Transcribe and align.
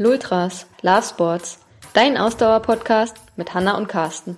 Lultras, 0.00 0.66
Love 0.82 1.02
Sports, 1.02 1.58
dein 1.92 2.16
Ausdauer-Podcast 2.16 3.16
mit 3.36 3.52
Hanna 3.52 3.76
und 3.76 3.88
Carsten. 3.88 4.36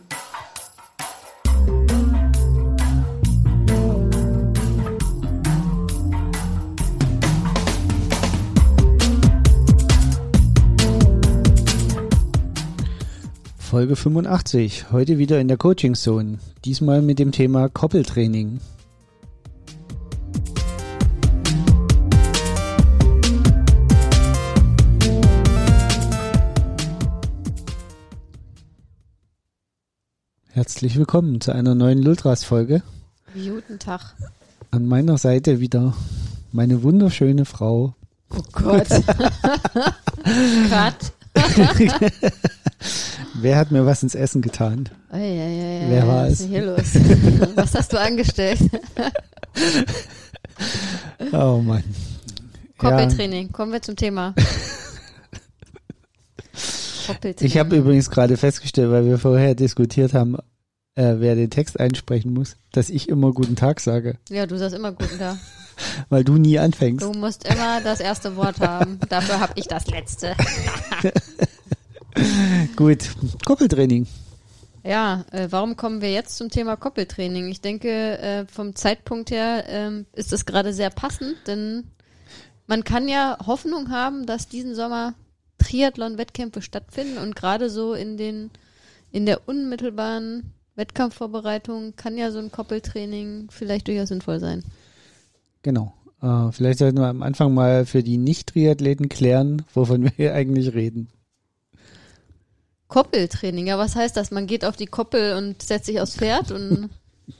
Folge 13.59 13.97
85, 13.97 14.91
heute 14.91 15.19
wieder 15.19 15.41
in 15.41 15.49
der 15.49 15.59
Coaching 15.59 15.95
Zone, 15.95 16.39
diesmal 16.65 17.03
mit 17.03 17.19
dem 17.19 17.33
Thema 17.33 17.69
Koppeltraining. 17.69 18.61
Herzlich 30.61 30.95
willkommen 30.99 31.41
zu 31.41 31.53
einer 31.53 31.75
neuen 31.75 32.03
Lultras-Folge. 32.03 32.83
Guten 33.33 33.79
Tag. 33.79 34.15
An 34.71 34.85
meiner 34.85 35.17
Seite 35.17 35.59
wieder 35.59 35.95
meine 36.53 36.83
wunderschöne 36.83 37.47
Frau. 37.47 37.95
Oh 38.29 38.43
Gott. 38.53 38.87
Cut. 40.69 41.13
Wer 43.41 43.57
hat 43.57 43.71
mir 43.71 43.87
was 43.87 44.03
ins 44.03 44.15
Essen 44.15 44.43
getan? 44.43 44.91
Ei, 45.09 45.21
ei, 45.21 45.81
ei, 45.81 45.87
Wer 45.89 46.07
war 46.07 46.25
was 46.27 46.33
es? 46.33 46.41
ist 46.41 46.43
denn 46.43 46.51
hier 46.51 46.67
los? 46.67 47.57
Was 47.57 47.75
hast 47.75 47.95
du 47.95 47.99
angestellt? 47.99 48.61
Oh 51.33 51.63
Mann. 51.65 51.85
Koppeltraining. 52.77 53.51
Kommen 53.51 53.73
wir 53.73 53.81
zum 53.81 53.97
Thema. 53.97 54.35
Ich 57.41 57.59
habe 57.59 57.77
übrigens 57.77 58.11
gerade 58.11 58.37
festgestellt, 58.37 58.91
weil 58.91 59.05
wir 59.05 59.19
vorher 59.19 59.57
diskutiert 59.57 60.15
haben, 60.15 60.37
äh, 60.95 61.17
wer 61.19 61.35
den 61.35 61.51
Text 61.51 61.79
einsprechen 61.79 62.33
muss, 62.33 62.57
dass 62.73 62.91
ich 62.91 63.09
immer 63.09 63.33
guten 63.33 63.57
Tag 63.57 63.81
sage, 63.81 64.19
Ja, 64.29 64.47
du 64.47 64.59
sagst 64.59 64.75
immer 64.77 64.93
guten 64.93 65.19
Tag. 65.19 65.39
weil 66.09 66.25
du 66.25 66.37
nie 66.37 66.59
anfängst. 66.59 67.03
Du 67.05 67.13
musst 67.13 67.47
immer 67.49 67.81
das 67.81 68.01
erste 68.01 68.37
Wort 68.37 68.61
haben. 68.61 68.99
Dafür 69.09 69.41
habe 69.41 69.53
ich 69.57 69.67
das 69.67 69.87
letzte. 69.87 70.35
Gut, 72.77 73.11
Koppeltraining. 73.47 74.07
Ja, 74.83 75.25
äh, 75.31 75.49
warum 75.51 75.77
kommen 75.77 76.01
wir 76.01 76.13
jetzt 76.13 76.37
zum 76.37 76.49
Thema 76.49 76.77
Koppeltraining? 76.77 77.49
Ich 77.49 77.61
denke, 77.61 78.19
äh, 78.19 78.47
vom 78.47 78.75
Zeitpunkt 78.75 79.31
her 79.31 79.65
ähm, 79.69 80.07
ist 80.13 80.33
es 80.33 80.47
gerade 80.47 80.73
sehr 80.73 80.91
passend, 80.91 81.37
denn 81.47 81.85
man 82.67 82.85
kann 82.85 83.09
ja 83.09 83.37
Hoffnung 83.47 83.91
haben, 83.91 84.27
dass 84.27 84.49
diesen 84.49 84.75
Sommer 84.75 85.15
Triathlon-Wettkämpfe 85.59 86.63
stattfinden 86.63 87.19
und 87.19 87.37
gerade 87.37 87.69
so 87.69 87.93
in 87.95 88.17
den 88.17 88.51
in 89.13 89.27
der 89.27 89.49
unmittelbaren 89.49 90.53
Wettkampfvorbereitung 90.81 91.95
kann 91.95 92.17
ja 92.17 92.33
so 92.33 92.39
ein 92.39 92.51
Koppeltraining 92.51 93.49
vielleicht 93.51 93.87
durchaus 93.87 94.09
sinnvoll 94.09 94.41
sein. 94.41 94.65
Genau. 95.63 95.93
Äh, 96.23 96.51
vielleicht 96.53 96.79
sollten 96.79 96.99
wir 96.99 97.09
am 97.09 97.23
Anfang 97.23 97.53
mal 97.53 97.85
für 97.85 98.03
die 98.03 98.17
Nicht-Triathleten 98.17 99.09
klären, 99.11 99.63
wovon 99.75 100.03
wir 100.05 100.13
hier 100.17 100.35
eigentlich 100.35 100.75
reden. 100.75 101.09
Koppeltraining, 102.89 103.69
ja, 103.69 103.79
was 103.79 103.95
heißt 103.95 104.17
das? 104.17 104.31
Man 104.31 104.47
geht 104.47 104.65
auf 104.65 104.75
die 104.75 104.87
Koppel 104.87 105.37
und 105.37 105.63
setzt 105.63 105.87
sich 105.87 106.01
aufs 106.01 106.17
Pferd 106.17 106.51
und 106.51 106.91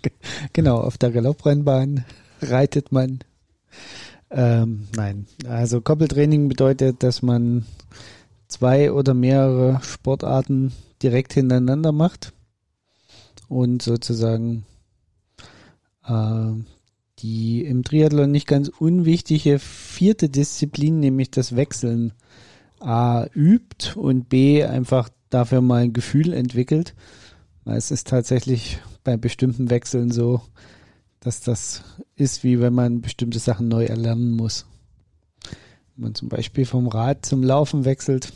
Genau, 0.53 0.79
auf 0.79 0.99
der 0.99 1.11
Galopprennbahn 1.11 2.05
reitet 2.43 2.93
man. 2.93 3.21
Ähm, 4.31 4.87
nein, 4.95 5.27
also 5.49 5.81
Koppeltraining 5.81 6.49
bedeutet, 6.49 7.03
dass 7.03 7.23
man 7.23 7.65
zwei 8.47 8.93
oder 8.93 9.15
mehrere 9.15 9.81
Sportarten 9.83 10.73
direkt 11.03 11.33
hintereinander 11.33 11.91
macht 11.91 12.33
und 13.51 13.83
sozusagen 13.83 14.65
äh, 16.07 16.53
die 17.19 17.65
im 17.65 17.83
Triathlon 17.83 18.31
nicht 18.31 18.47
ganz 18.47 18.69
unwichtige 18.69 19.59
vierte 19.59 20.29
Disziplin, 20.29 21.01
nämlich 21.01 21.33
das 21.33 21.57
Wechseln, 21.57 22.13
A 22.79 23.27
übt 23.35 23.95
und 23.97 24.29
B 24.29 24.65
einfach 24.65 25.11
dafür 25.29 25.61
mal 25.61 25.83
ein 25.83 25.93
Gefühl 25.93 26.33
entwickelt. 26.33 26.95
Es 27.65 27.91
ist 27.91 28.07
tatsächlich 28.07 28.79
bei 29.05 29.17
bestimmten 29.17 29.69
Wechseln 29.69 30.11
so, 30.11 30.41
dass 31.19 31.41
das 31.41 31.83
ist, 32.15 32.45
wie 32.45 32.61
wenn 32.61 32.73
man 32.73 33.03
bestimmte 33.03 33.41
Sachen 33.41 33.69
neu 33.69 33.85
erlernen 33.85 34.31
muss. 34.31 34.65
Wenn 35.95 36.05
man 36.05 36.15
zum 36.15 36.29
Beispiel 36.29 36.65
vom 36.65 36.87
Rad 36.87 37.27
zum 37.27 37.43
Laufen 37.43 37.85
wechselt. 37.85 38.33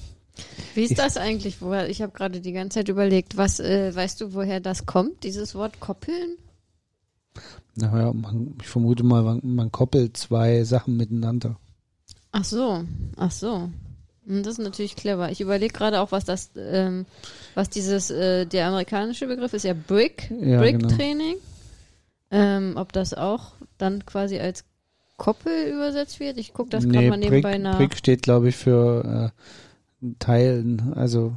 Wie 0.74 0.82
ist 0.82 0.98
das 0.98 1.16
eigentlich? 1.16 1.60
Woher, 1.60 1.88
ich 1.88 2.02
habe 2.02 2.12
gerade 2.12 2.40
die 2.40 2.52
ganze 2.52 2.80
Zeit 2.80 2.88
überlegt, 2.88 3.36
was 3.36 3.60
äh, 3.60 3.94
weißt 3.94 4.20
du, 4.20 4.34
woher 4.34 4.60
das 4.60 4.86
kommt, 4.86 5.24
dieses 5.24 5.54
Wort 5.54 5.80
koppeln? 5.80 6.36
Naja, 7.76 8.12
man, 8.12 8.54
ich 8.60 8.68
vermute 8.68 9.02
mal, 9.02 9.22
man, 9.22 9.40
man 9.42 9.72
koppelt 9.72 10.16
zwei 10.16 10.64
Sachen 10.64 10.96
miteinander. 10.96 11.56
Ach 12.32 12.44
so, 12.44 12.84
ach 13.16 13.30
so. 13.30 13.68
Hm, 14.26 14.42
Das 14.42 14.54
ist 14.54 14.64
natürlich 14.64 14.96
clever. 14.96 15.30
Ich 15.30 15.40
überlege 15.40 15.72
gerade 15.72 16.00
auch, 16.00 16.12
was 16.12 16.24
das, 16.24 16.50
ähm, 16.56 17.06
was 17.54 17.70
dieses, 17.70 18.10
äh, 18.10 18.46
der 18.46 18.66
amerikanische 18.66 19.26
Begriff 19.26 19.52
ist 19.52 19.64
ja 19.64 19.74
Brick, 19.74 20.30
Ja, 20.40 20.58
Brick-Training. 20.58 21.36
Ähm, 22.30 22.74
ob 22.76 22.92
das 22.92 23.14
auch 23.14 23.52
dann 23.78 24.04
quasi 24.06 24.38
als 24.40 24.64
Koppel 25.16 25.68
übersetzt 25.72 26.18
wird? 26.18 26.38
Ich 26.38 26.52
gucke 26.52 26.70
das 26.70 26.88
gerade 26.88 27.08
mal 27.08 27.16
nebenbei 27.16 27.52
Brick, 27.52 27.62
nach. 27.62 27.76
Brick 27.76 27.96
steht, 27.96 28.22
glaube 28.22 28.48
ich, 28.48 28.56
für 28.56 29.32
äh, 29.32 29.40
Teilen, 30.18 30.92
also 30.94 31.36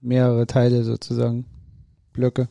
mehrere 0.00 0.46
Teile 0.46 0.84
sozusagen. 0.84 1.46
Blöcke. 2.12 2.48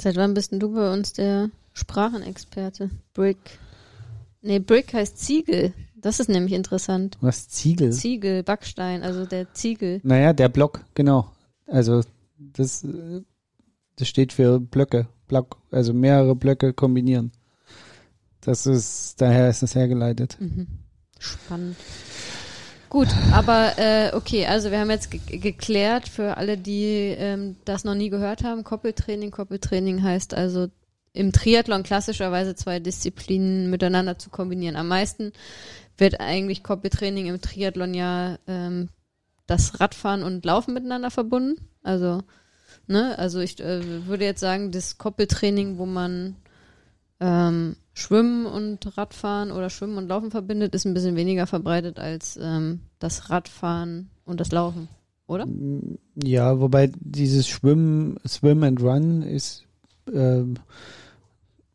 Seit 0.00 0.16
wann 0.16 0.34
bist 0.34 0.52
denn 0.52 0.60
du 0.60 0.72
bei 0.74 0.92
uns 0.92 1.12
der 1.12 1.50
Sprachenexperte? 1.72 2.90
Brick. 3.14 3.58
Nee, 4.40 4.60
Brick 4.60 4.94
heißt 4.94 5.18
Ziegel. 5.18 5.74
Das 5.96 6.20
ist 6.20 6.28
nämlich 6.28 6.52
interessant. 6.52 7.18
Was? 7.20 7.48
Ziegel? 7.48 7.92
Ziegel, 7.92 8.44
Backstein, 8.44 9.02
also 9.02 9.26
der 9.26 9.52
Ziegel. 9.52 10.00
Naja, 10.04 10.32
der 10.32 10.48
Block, 10.48 10.84
genau. 10.94 11.32
Also 11.66 12.02
das, 12.38 12.86
das 13.96 14.08
steht 14.08 14.32
für 14.32 14.60
Blöcke. 14.60 15.08
Block, 15.26 15.58
also 15.70 15.92
mehrere 15.92 16.36
Blöcke 16.36 16.72
kombinieren. 16.72 17.32
Das 18.40 18.66
ist, 18.66 19.20
daher 19.20 19.50
ist 19.50 19.62
es 19.62 19.74
hergeleitet. 19.74 20.36
Mhm. 20.40 20.68
Spannend. 21.18 21.76
Gut, 22.90 23.08
aber 23.32 23.74
äh, 23.76 24.12
okay, 24.14 24.46
also 24.46 24.70
wir 24.70 24.80
haben 24.80 24.90
jetzt 24.90 25.10
ge 25.10 25.20
geklärt 25.38 26.08
für 26.08 26.38
alle, 26.38 26.56
die 26.56 27.14
ähm, 27.18 27.56
das 27.66 27.84
noch 27.84 27.94
nie 27.94 28.08
gehört 28.08 28.44
haben, 28.44 28.64
Koppeltraining. 28.64 29.30
Koppeltraining 29.30 30.02
heißt 30.02 30.32
also 30.32 30.68
im 31.12 31.32
Triathlon 31.32 31.82
klassischerweise 31.82 32.54
zwei 32.54 32.80
Disziplinen 32.80 33.68
miteinander 33.68 34.18
zu 34.18 34.30
kombinieren. 34.30 34.76
Am 34.76 34.88
meisten 34.88 35.32
wird 35.98 36.20
eigentlich 36.20 36.62
Koppeltraining 36.62 37.26
im 37.26 37.42
Triathlon 37.42 37.92
ja 37.92 38.38
ähm, 38.46 38.88
das 39.46 39.80
Radfahren 39.80 40.22
und 40.22 40.44
Laufen 40.46 40.72
miteinander 40.72 41.10
verbunden. 41.10 41.68
Also, 41.82 42.22
ne, 42.86 43.18
also 43.18 43.40
ich 43.40 43.60
äh, 43.60 44.06
würde 44.06 44.24
jetzt 44.24 44.40
sagen, 44.40 44.70
das 44.70 44.96
Koppeltraining, 44.96 45.76
wo 45.76 45.84
man 45.84 46.36
ähm, 47.20 47.76
Schwimmen 47.98 48.46
und 48.46 48.96
Radfahren 48.96 49.50
oder 49.50 49.70
Schwimmen 49.70 49.98
und 49.98 50.06
Laufen 50.06 50.30
verbindet, 50.30 50.72
ist 50.72 50.84
ein 50.86 50.94
bisschen 50.94 51.16
weniger 51.16 51.48
verbreitet 51.48 51.98
als 51.98 52.38
ähm, 52.40 52.82
das 53.00 53.28
Radfahren 53.28 54.08
und 54.24 54.38
das 54.38 54.52
Laufen, 54.52 54.88
oder? 55.26 55.48
Ja, 56.14 56.60
wobei 56.60 56.92
dieses 57.00 57.48
Schwimmen, 57.48 58.16
Swim 58.24 58.62
and 58.62 58.80
Run 58.80 59.22
ist, 59.22 59.64
ähm, 60.14 60.54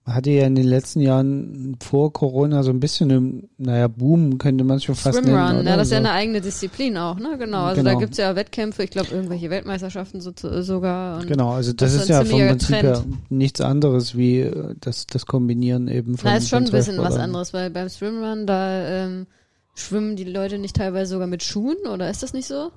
hatte 0.05 0.31
ja 0.31 0.45
in 0.45 0.55
den 0.55 0.65
letzten 0.65 0.99
Jahren 0.99 1.77
vor 1.81 2.11
Corona 2.11 2.61
so 2.63 2.71
ein 2.71 2.81
bisschen, 2.81 3.09
im, 3.09 3.49
naja, 3.57 3.87
Boom 3.87 4.37
könnte 4.37 4.65
man 4.65 4.77
es 4.77 4.83
schon 4.83 4.95
fast 4.95 5.21
nennen. 5.21 5.27
Swimrun, 5.37 5.61
oder? 5.61 5.69
ja, 5.69 5.77
das 5.77 5.87
ist 5.87 5.91
ja 5.91 5.97
eine 5.99 6.11
eigene 6.11 6.41
Disziplin 6.41 6.97
auch, 6.97 7.17
ne? 7.17 7.37
Genau. 7.37 7.63
Also 7.63 7.81
Genau. 7.81 7.93
da 7.93 7.99
gibt's 7.99 8.17
ja 8.17 8.35
Wettkämpfe, 8.35 8.83
ich 8.83 8.89
glaube 8.89 9.11
irgendwelche 9.11 9.49
Weltmeisterschaften 9.49 10.19
so, 10.19 10.33
sogar. 10.61 11.19
Und 11.21 11.27
Genau, 11.27 11.51
also 11.53 11.71
das, 11.71 11.93
das 11.93 12.03
ist 12.03 12.09
ja 12.09 12.25
vom 12.25 12.39
Prinzip 12.39 12.75
her 12.75 12.93
Trend. 12.95 13.31
nichts 13.31 13.61
anderes 13.61 14.17
wie 14.17 14.41
äh, 14.41 14.75
das, 14.81 15.07
das 15.07 15.25
Kombinieren 15.25 15.87
eben 15.87 16.17
von 16.17 16.31
Na, 16.31 16.37
ist 16.37 16.49
schon 16.49 16.65
ein 16.65 16.71
bisschen 16.71 16.97
was 16.97 17.15
anderes, 17.15 17.53
weil 17.53 17.69
beim 17.69 17.87
Swimrun, 17.87 18.45
da 18.45 19.05
ähm, 19.05 19.27
schwimmen 19.75 20.17
die 20.17 20.25
Leute 20.25 20.57
nicht 20.59 20.75
teilweise 20.75 21.11
sogar 21.11 21.27
mit 21.27 21.43
Schuhen, 21.43 21.77
oder 21.91 22.09
ist 22.09 22.23
das 22.23 22.33
nicht 22.33 22.47
so? 22.47 22.71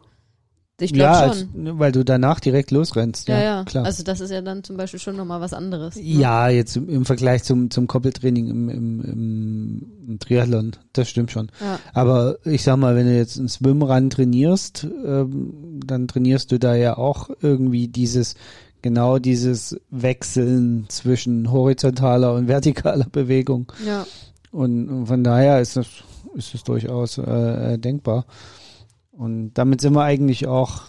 Ich 0.78 0.92
glaube 0.92 1.12
ja, 1.12 1.34
schon. 1.34 1.68
als, 1.68 1.78
weil 1.78 1.92
du 1.92 2.04
danach 2.04 2.38
direkt 2.38 2.70
losrennst. 2.70 3.28
ja, 3.28 3.38
Ja, 3.38 3.44
ja. 3.44 3.64
klar. 3.64 3.86
Also 3.86 4.02
das 4.02 4.20
ist 4.20 4.30
ja 4.30 4.42
dann 4.42 4.62
zum 4.62 4.76
Beispiel 4.76 5.00
schon 5.00 5.16
nochmal 5.16 5.40
was 5.40 5.54
anderes. 5.54 5.96
ne? 5.96 6.02
ja, 6.02 6.48
jetzt 6.50 6.76
im, 6.76 6.88
im 6.90 7.04
Vergleich 7.06 7.44
zum, 7.44 7.70
zum 7.70 7.86
Koppeltraining 7.86 8.48
im, 8.48 8.68
im, 8.68 9.00
im, 10.06 10.18
Triathlon, 10.18 10.72
das 10.92 11.08
stimmt 11.08 11.30
schon. 11.30 11.50
Ja. 11.60 11.78
Aber 11.94 12.36
ich 12.44 12.62
sag 12.62 12.76
mal, 12.76 12.94
wenn 12.94 13.06
du 13.06 13.16
jetzt 13.16 13.38
einen 13.38 13.48
Swimrun 13.48 14.10
trainierst, 14.10 14.86
ähm, 15.04 15.80
dann 15.84 16.08
trainierst 16.08 16.52
du 16.52 16.58
da 16.58 16.74
ja 16.74 16.98
auch 16.98 17.30
irgendwie 17.40 17.88
dieses, 17.88 18.34
genau 18.82 19.18
dieses 19.18 19.80
Wechseln 19.90 20.86
zwischen 20.88 21.50
horizontaler 21.50 22.34
und 22.34 22.48
vertikaler 22.48 23.06
Bewegung. 23.10 23.72
Ja. 23.86 24.06
Und 24.52 25.06
von 25.06 25.24
daher 25.24 25.60
ist 25.60 25.76
das, 25.76 25.86
ist 26.34 26.54
es 26.54 26.64
durchaus 26.64 27.18
äh, 27.18 27.78
denkbar. 27.78 28.26
Und 29.16 29.54
damit 29.54 29.80
sind 29.80 29.94
wir 29.94 30.02
eigentlich 30.02 30.46
auch 30.46 30.82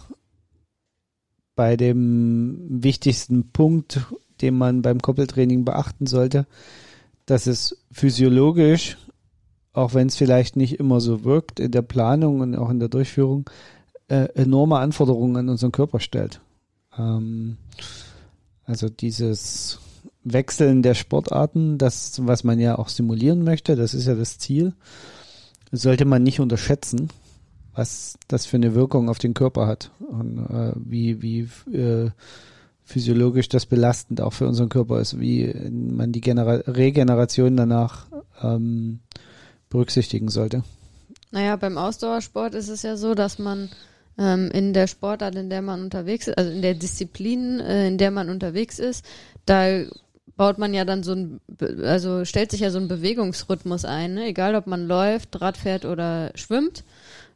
bei 1.56 1.76
dem 1.76 2.66
wichtigsten 2.68 3.50
Punkt, 3.50 4.00
den 4.40 4.56
man 4.56 4.82
beim 4.82 5.00
Koppeltraining 5.00 5.64
beachten 5.64 6.06
sollte, 6.06 6.46
dass 7.26 7.46
es 7.46 7.84
physiologisch, 7.90 8.96
auch 9.72 9.94
wenn 9.94 10.08
es 10.08 10.16
vielleicht 10.16 10.56
nicht 10.56 10.78
immer 10.78 11.00
so 11.00 11.24
wirkt, 11.24 11.58
in 11.58 11.72
der 11.72 11.82
Planung 11.82 12.40
und 12.40 12.54
auch 12.54 12.70
in 12.70 12.78
der 12.78 12.88
Durchführung, 12.88 13.48
äh, 14.08 14.28
enorme 14.34 14.78
Anforderungen 14.78 15.36
an 15.36 15.48
unseren 15.48 15.72
Körper 15.72 16.00
stellt. 16.00 16.40
Ähm, 16.96 17.56
also 18.64 18.88
dieses 18.88 19.80
Wechseln 20.22 20.82
der 20.82 20.94
Sportarten, 20.94 21.78
das, 21.78 22.26
was 22.26 22.44
man 22.44 22.60
ja 22.60 22.78
auch 22.78 22.88
simulieren 22.88 23.42
möchte, 23.42 23.76
das 23.76 23.94
ist 23.94 24.06
ja 24.06 24.14
das 24.14 24.38
Ziel, 24.38 24.74
sollte 25.72 26.04
man 26.04 26.22
nicht 26.22 26.40
unterschätzen, 26.40 27.08
was 27.78 28.18
das 28.26 28.44
für 28.44 28.56
eine 28.56 28.74
Wirkung 28.74 29.08
auf 29.08 29.20
den 29.20 29.34
Körper 29.34 29.68
hat 29.68 29.92
und 30.00 30.38
äh, 30.38 30.72
wie, 30.74 31.22
wie 31.22 31.48
äh, 31.72 32.10
physiologisch 32.84 33.48
das 33.48 33.66
belastend 33.66 34.20
auch 34.20 34.32
für 34.32 34.48
unseren 34.48 34.68
Körper 34.68 35.00
ist, 35.00 35.20
wie 35.20 35.54
man 35.70 36.10
die 36.10 36.20
Genera 36.20 36.54
Regeneration 36.66 37.56
danach 37.56 38.06
ähm, 38.42 38.98
berücksichtigen 39.70 40.28
sollte. 40.28 40.64
Naja, 41.30 41.54
beim 41.54 41.78
Ausdauersport 41.78 42.56
ist 42.56 42.68
es 42.68 42.82
ja 42.82 42.96
so, 42.96 43.14
dass 43.14 43.38
man 43.38 43.68
ähm, 44.18 44.50
in 44.52 44.72
der 44.72 44.88
Sportart, 44.88 45.36
in 45.36 45.48
der 45.48 45.62
man 45.62 45.80
unterwegs 45.82 46.26
ist, 46.26 46.36
also 46.36 46.50
in 46.50 46.62
der 46.62 46.74
Disziplin, 46.74 47.60
äh, 47.60 47.86
in 47.86 47.96
der 47.96 48.10
man 48.10 48.28
unterwegs 48.28 48.80
ist, 48.80 49.04
da 49.46 49.84
baut 50.38 50.56
man 50.56 50.72
ja 50.72 50.86
dann 50.86 51.02
so 51.02 51.12
ein, 51.12 51.40
also 51.84 52.24
stellt 52.24 52.50
sich 52.50 52.60
ja 52.60 52.70
so 52.70 52.78
ein 52.78 52.88
Bewegungsrhythmus 52.88 53.84
ein, 53.84 54.14
ne? 54.14 54.26
egal 54.26 54.54
ob 54.54 54.66
man 54.66 54.86
läuft, 54.86 55.40
Rad 55.42 55.58
fährt 55.58 55.84
oder 55.84 56.30
schwimmt. 56.36 56.84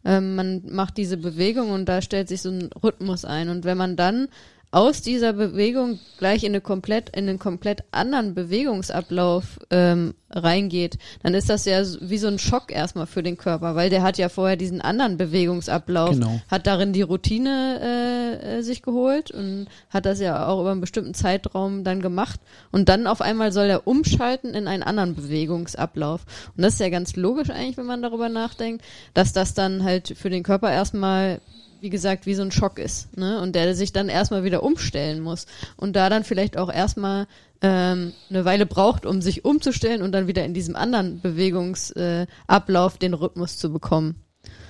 Ähm, 0.04 0.36
man 0.36 0.62
macht 0.70 0.96
diese 0.96 1.16
Bewegung 1.16 1.70
und 1.70 1.86
da 1.86 2.00
stellt 2.00 2.28
sich 2.28 2.40
so 2.40 2.50
ein 2.50 2.70
Rhythmus 2.82 3.24
ein. 3.24 3.50
Und 3.50 3.64
wenn 3.64 3.76
man 3.76 3.96
dann 3.96 4.28
aus 4.72 5.02
dieser 5.02 5.34
Bewegung 5.34 6.00
gleich 6.18 6.44
in 6.44 6.52
eine 6.52 6.62
komplett 6.62 7.14
in 7.14 7.28
einen 7.28 7.38
komplett 7.38 7.84
anderen 7.90 8.34
Bewegungsablauf 8.34 9.60
ähm, 9.70 10.14
reingeht, 10.30 10.96
dann 11.22 11.34
ist 11.34 11.50
das 11.50 11.66
ja 11.66 11.82
wie 12.00 12.16
so 12.16 12.26
ein 12.26 12.38
Schock 12.38 12.72
erstmal 12.72 13.06
für 13.06 13.22
den 13.22 13.36
Körper, 13.36 13.74
weil 13.74 13.90
der 13.90 14.02
hat 14.02 14.16
ja 14.16 14.30
vorher 14.30 14.56
diesen 14.56 14.80
anderen 14.80 15.18
Bewegungsablauf, 15.18 16.12
genau. 16.12 16.40
hat 16.50 16.66
darin 16.66 16.94
die 16.94 17.02
Routine 17.02 17.80
äh, 17.82 18.58
äh, 18.58 18.62
sich 18.62 18.80
geholt 18.80 19.30
und 19.30 19.66
hat 19.90 20.06
das 20.06 20.20
ja 20.20 20.46
auch 20.48 20.62
über 20.62 20.70
einen 20.70 20.80
bestimmten 20.80 21.12
Zeitraum 21.12 21.84
dann 21.84 22.00
gemacht 22.00 22.40
und 22.70 22.88
dann 22.88 23.06
auf 23.06 23.20
einmal 23.20 23.52
soll 23.52 23.66
er 23.66 23.86
umschalten 23.86 24.54
in 24.54 24.68
einen 24.68 24.82
anderen 24.82 25.14
Bewegungsablauf 25.14 26.24
und 26.56 26.62
das 26.62 26.74
ist 26.74 26.80
ja 26.80 26.88
ganz 26.88 27.14
logisch 27.14 27.50
eigentlich, 27.50 27.76
wenn 27.76 27.84
man 27.84 28.00
darüber 28.00 28.30
nachdenkt, 28.30 28.82
dass 29.12 29.34
das 29.34 29.52
dann 29.52 29.84
halt 29.84 30.14
für 30.16 30.30
den 30.30 30.42
Körper 30.42 30.72
erstmal 30.72 31.42
wie 31.82 31.90
gesagt, 31.90 32.26
wie 32.26 32.34
so 32.34 32.42
ein 32.42 32.52
Schock 32.52 32.78
ist, 32.78 33.16
ne? 33.18 33.40
Und 33.40 33.56
der 33.56 33.74
sich 33.74 33.92
dann 33.92 34.08
erstmal 34.08 34.44
wieder 34.44 34.62
umstellen 34.62 35.20
muss. 35.20 35.46
Und 35.76 35.96
da 35.96 36.08
dann 36.08 36.22
vielleicht 36.22 36.56
auch 36.56 36.72
erstmal 36.72 37.26
ähm, 37.60 38.12
eine 38.30 38.44
Weile 38.44 38.66
braucht, 38.66 39.04
um 39.04 39.20
sich 39.20 39.44
umzustellen 39.44 40.00
und 40.00 40.12
dann 40.12 40.28
wieder 40.28 40.44
in 40.44 40.54
diesem 40.54 40.76
anderen 40.76 41.20
Bewegungsablauf 41.20 42.94
äh, 42.94 42.98
den 42.98 43.14
Rhythmus 43.14 43.58
zu 43.58 43.72
bekommen. 43.72 44.14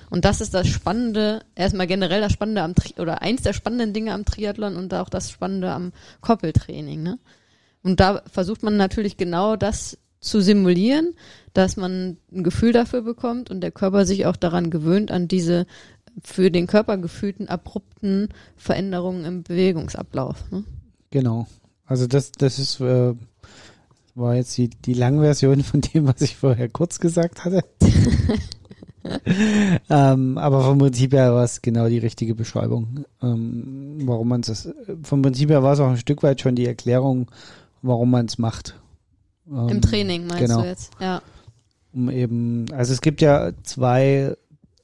Und 0.09 0.25
das 0.25 0.41
ist 0.41 0.55
das 0.55 0.67
Spannende, 0.67 1.43
erstmal 1.53 1.85
generell 1.85 2.21
das 2.21 2.33
Spannende 2.33 2.63
am 2.63 2.73
Tri 2.73 2.99
oder 2.99 3.21
eins 3.21 3.43
der 3.43 3.53
spannenden 3.53 3.93
Dinge 3.93 4.13
am 4.13 4.25
Triathlon 4.25 4.75
und 4.75 4.91
auch 4.95 5.09
das 5.09 5.29
Spannende 5.29 5.71
am 5.71 5.91
Koppeltraining, 6.21 7.03
ne? 7.03 7.19
Und 7.83 7.99
da 7.99 8.23
versucht 8.31 8.63
man 8.63 8.77
natürlich 8.77 9.17
genau 9.17 9.55
das 9.55 9.97
zu 10.23 10.41
simulieren, 10.41 11.15
dass 11.53 11.77
man 11.77 12.17
ein 12.31 12.43
Gefühl 12.43 12.71
dafür 12.71 13.01
bekommt 13.01 13.51
und 13.51 13.61
der 13.61 13.71
Körper 13.71 14.05
sich 14.05 14.25
auch 14.25 14.35
daran 14.35 14.71
gewöhnt, 14.71 15.11
an 15.11 15.27
diese 15.27 15.67
für 16.21 16.51
den 16.51 16.67
Körper 16.67 16.97
gefühlten 16.97 17.47
abrupten 17.47 18.29
Veränderungen 18.55 19.25
im 19.25 19.43
Bewegungsablauf. 19.43 20.51
Ne? 20.51 20.63
Genau. 21.11 21.47
Also 21.85 22.07
das, 22.07 22.31
das 22.31 22.59
ist 22.59 22.79
äh, 22.79 23.13
war 24.15 24.35
jetzt 24.35 24.57
die, 24.57 24.69
die 24.69 24.93
Langversion 24.93 25.63
von 25.63 25.81
dem, 25.81 26.07
was 26.07 26.21
ich 26.21 26.35
vorher 26.35 26.69
kurz 26.69 26.99
gesagt 26.99 27.45
hatte. 27.45 27.63
ähm, 29.89 30.37
aber 30.37 30.63
vom 30.63 30.77
Prinzip 30.77 31.13
her 31.13 31.33
war 31.33 31.43
es 31.43 31.61
genau 31.61 31.89
die 31.89 31.97
richtige 31.97 32.35
Beschreibung, 32.35 33.05
ähm, 33.21 33.97
warum 34.03 34.29
man 34.29 34.41
es. 34.41 34.69
Vom 35.03 35.21
Prinzip 35.21 35.49
her 35.49 35.63
war 35.63 35.73
es 35.73 35.79
auch 35.79 35.89
ein 35.89 35.97
Stück 35.97 36.23
weit 36.23 36.41
schon 36.41 36.55
die 36.55 36.67
Erklärung, 36.67 37.29
warum 37.81 38.11
man 38.11 38.27
es 38.27 38.37
macht. 38.37 38.79
Ähm, 39.49 39.69
Im 39.69 39.81
Training 39.81 40.27
meinst 40.27 40.45
genau. 40.45 40.61
du 40.61 40.67
jetzt, 40.67 40.91
ja. 40.99 41.21
Um 41.93 42.09
eben, 42.09 42.65
also 42.71 42.93
es 42.93 43.01
gibt 43.01 43.21
ja 43.21 43.51
zwei 43.63 44.35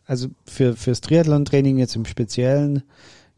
also 0.09 0.29
für 0.43 0.75
fürs 0.75 1.01
Triathlon-Training 1.01 1.77
jetzt 1.77 1.95
im 1.95 2.05
Speziellen 2.05 2.81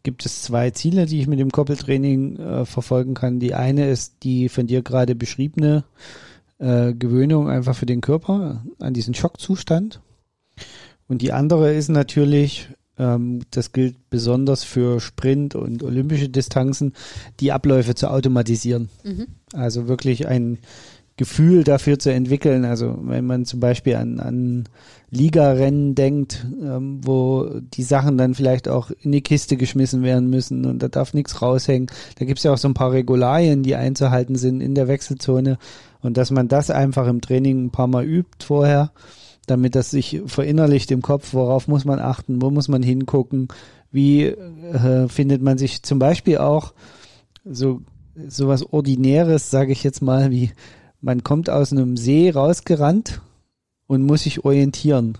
gibt 0.03 0.25
es 0.25 0.41
zwei 0.41 0.71
Ziele, 0.71 1.05
die 1.05 1.19
ich 1.19 1.27
mit 1.27 1.37
dem 1.37 1.51
Koppeltraining 1.51 2.37
äh, 2.37 2.65
verfolgen 2.65 3.13
kann. 3.13 3.39
Die 3.41 3.53
eine 3.53 3.89
ist 3.89 4.23
die 4.23 4.47
von 4.47 4.67
dir 4.67 4.81
gerade 4.81 5.13
beschriebene 5.13 5.83
äh, 6.59 6.93
Gewöhnung 6.93 7.49
einfach 7.49 7.75
für 7.75 7.85
den 7.85 7.99
Körper 7.99 8.63
an 8.79 8.93
diesen 8.93 9.13
Schockzustand. 9.13 9.99
Und 11.09 11.21
die 11.21 11.33
andere 11.33 11.73
ist 11.73 11.89
natürlich, 11.89 12.69
ähm, 12.97 13.41
das 13.51 13.73
gilt 13.73 14.09
besonders 14.09 14.63
für 14.63 15.01
Sprint 15.01 15.55
und 15.55 15.83
olympische 15.83 16.29
Distanzen, 16.29 16.93
die 17.41 17.51
Abläufe 17.51 17.95
zu 17.95 18.09
automatisieren. 18.09 18.87
Mhm. 19.03 19.27
Also 19.51 19.89
wirklich 19.89 20.25
ein 20.25 20.57
Gefühl 21.17 21.63
dafür 21.63 21.99
zu 21.99 22.11
entwickeln. 22.11 22.65
Also 22.65 22.97
wenn 23.01 23.25
man 23.25 23.45
zum 23.45 23.59
Beispiel 23.59 23.95
an, 23.95 24.19
an 24.19 24.63
Ligarennen 25.09 25.93
denkt, 25.93 26.45
ähm, 26.61 27.01
wo 27.03 27.49
die 27.59 27.83
Sachen 27.83 28.17
dann 28.17 28.33
vielleicht 28.33 28.67
auch 28.67 28.91
in 29.01 29.11
die 29.11 29.21
Kiste 29.21 29.57
geschmissen 29.57 30.03
werden 30.03 30.29
müssen 30.29 30.65
und 30.65 30.81
da 30.81 30.87
darf 30.87 31.13
nichts 31.13 31.41
raushängen. 31.41 31.87
Da 32.17 32.25
gibt's 32.25 32.43
ja 32.43 32.53
auch 32.53 32.57
so 32.57 32.67
ein 32.67 32.73
paar 32.73 32.93
Regularien, 32.93 33.61
die 33.61 33.75
einzuhalten 33.75 34.35
sind 34.35 34.61
in 34.61 34.73
der 34.73 34.87
Wechselzone 34.87 35.57
und 36.01 36.17
dass 36.17 36.31
man 36.31 36.47
das 36.47 36.69
einfach 36.69 37.07
im 37.07 37.21
Training 37.21 37.65
ein 37.65 37.71
paar 37.71 37.87
Mal 37.87 38.05
übt 38.05 38.45
vorher, 38.45 38.91
damit 39.47 39.75
das 39.75 39.91
sich 39.91 40.21
verinnerlicht 40.25 40.91
im 40.91 41.01
Kopf, 41.01 41.33
worauf 41.33 41.67
muss 41.67 41.83
man 41.85 41.99
achten, 41.99 42.41
wo 42.41 42.49
muss 42.49 42.67
man 42.67 42.81
hingucken, 42.81 43.49
wie 43.91 44.27
äh, 44.27 45.07
findet 45.09 45.41
man 45.41 45.57
sich 45.57 45.83
zum 45.83 45.99
Beispiel 45.99 46.37
auch 46.37 46.73
so 47.43 47.81
sowas 48.27 48.63
Ordinäres, 48.71 49.51
sage 49.51 49.71
ich 49.71 49.83
jetzt 49.83 50.01
mal, 50.01 50.31
wie 50.31 50.51
man 51.01 51.23
kommt 51.23 51.49
aus 51.49 51.71
einem 51.71 51.97
See 51.97 52.29
rausgerannt 52.29 53.21
und 53.87 54.03
muss 54.03 54.23
sich 54.23 54.45
orientieren. 54.45 55.17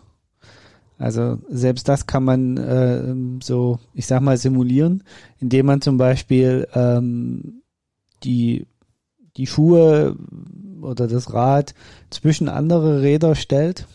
Also 0.98 1.40
selbst 1.50 1.90
das 1.90 2.06
kann 2.06 2.24
man 2.24 2.58
äh, 2.58 3.44
so, 3.44 3.80
ich 3.96 4.06
sag 4.06 4.22
mal, 4.22 4.38
simulieren, 4.38 5.04
indem 5.40 5.66
man 5.66 5.82
zum 5.82 5.98
Beispiel 5.98 6.68
ähm, 6.76 7.64
die, 8.24 8.68
die 9.36 9.48
Schuhe 9.48 10.16
oder 10.82 11.08
das 11.08 11.34
Rad 11.34 11.74
zwischen 12.12 12.48
andere 12.48 13.02
Räder 13.02 13.34
stellt 13.34 13.88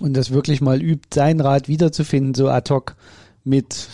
und 0.00 0.16
das 0.16 0.32
wirklich 0.32 0.60
mal 0.60 0.82
übt, 0.82 1.08
sein 1.14 1.40
Rad 1.40 1.68
wiederzufinden, 1.68 2.34
so 2.34 2.48
ad 2.48 2.72
hoc 2.74 2.96
mit 3.44 3.88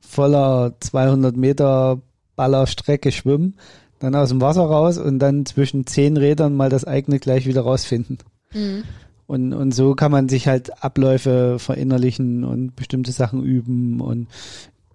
voller 0.00 0.74
200 0.80 1.36
Meter 1.36 2.02
Ballerstrecke 2.34 3.12
schwimmen 3.12 3.56
dann 4.02 4.14
aus 4.14 4.30
dem 4.30 4.40
Wasser 4.40 4.62
raus 4.62 4.98
und 4.98 5.18
dann 5.18 5.46
zwischen 5.46 5.86
zehn 5.86 6.16
Rädern 6.16 6.54
mal 6.54 6.68
das 6.68 6.84
eigene 6.84 7.18
gleich 7.18 7.46
wieder 7.46 7.62
rausfinden. 7.62 8.18
Mhm. 8.52 8.82
Und, 9.26 9.52
und 9.52 9.72
so 9.72 9.94
kann 9.94 10.10
man 10.10 10.28
sich 10.28 10.48
halt 10.48 10.82
Abläufe 10.82 11.58
verinnerlichen 11.58 12.44
und 12.44 12.74
bestimmte 12.76 13.12
Sachen 13.12 13.42
üben 13.44 14.00
und 14.00 14.26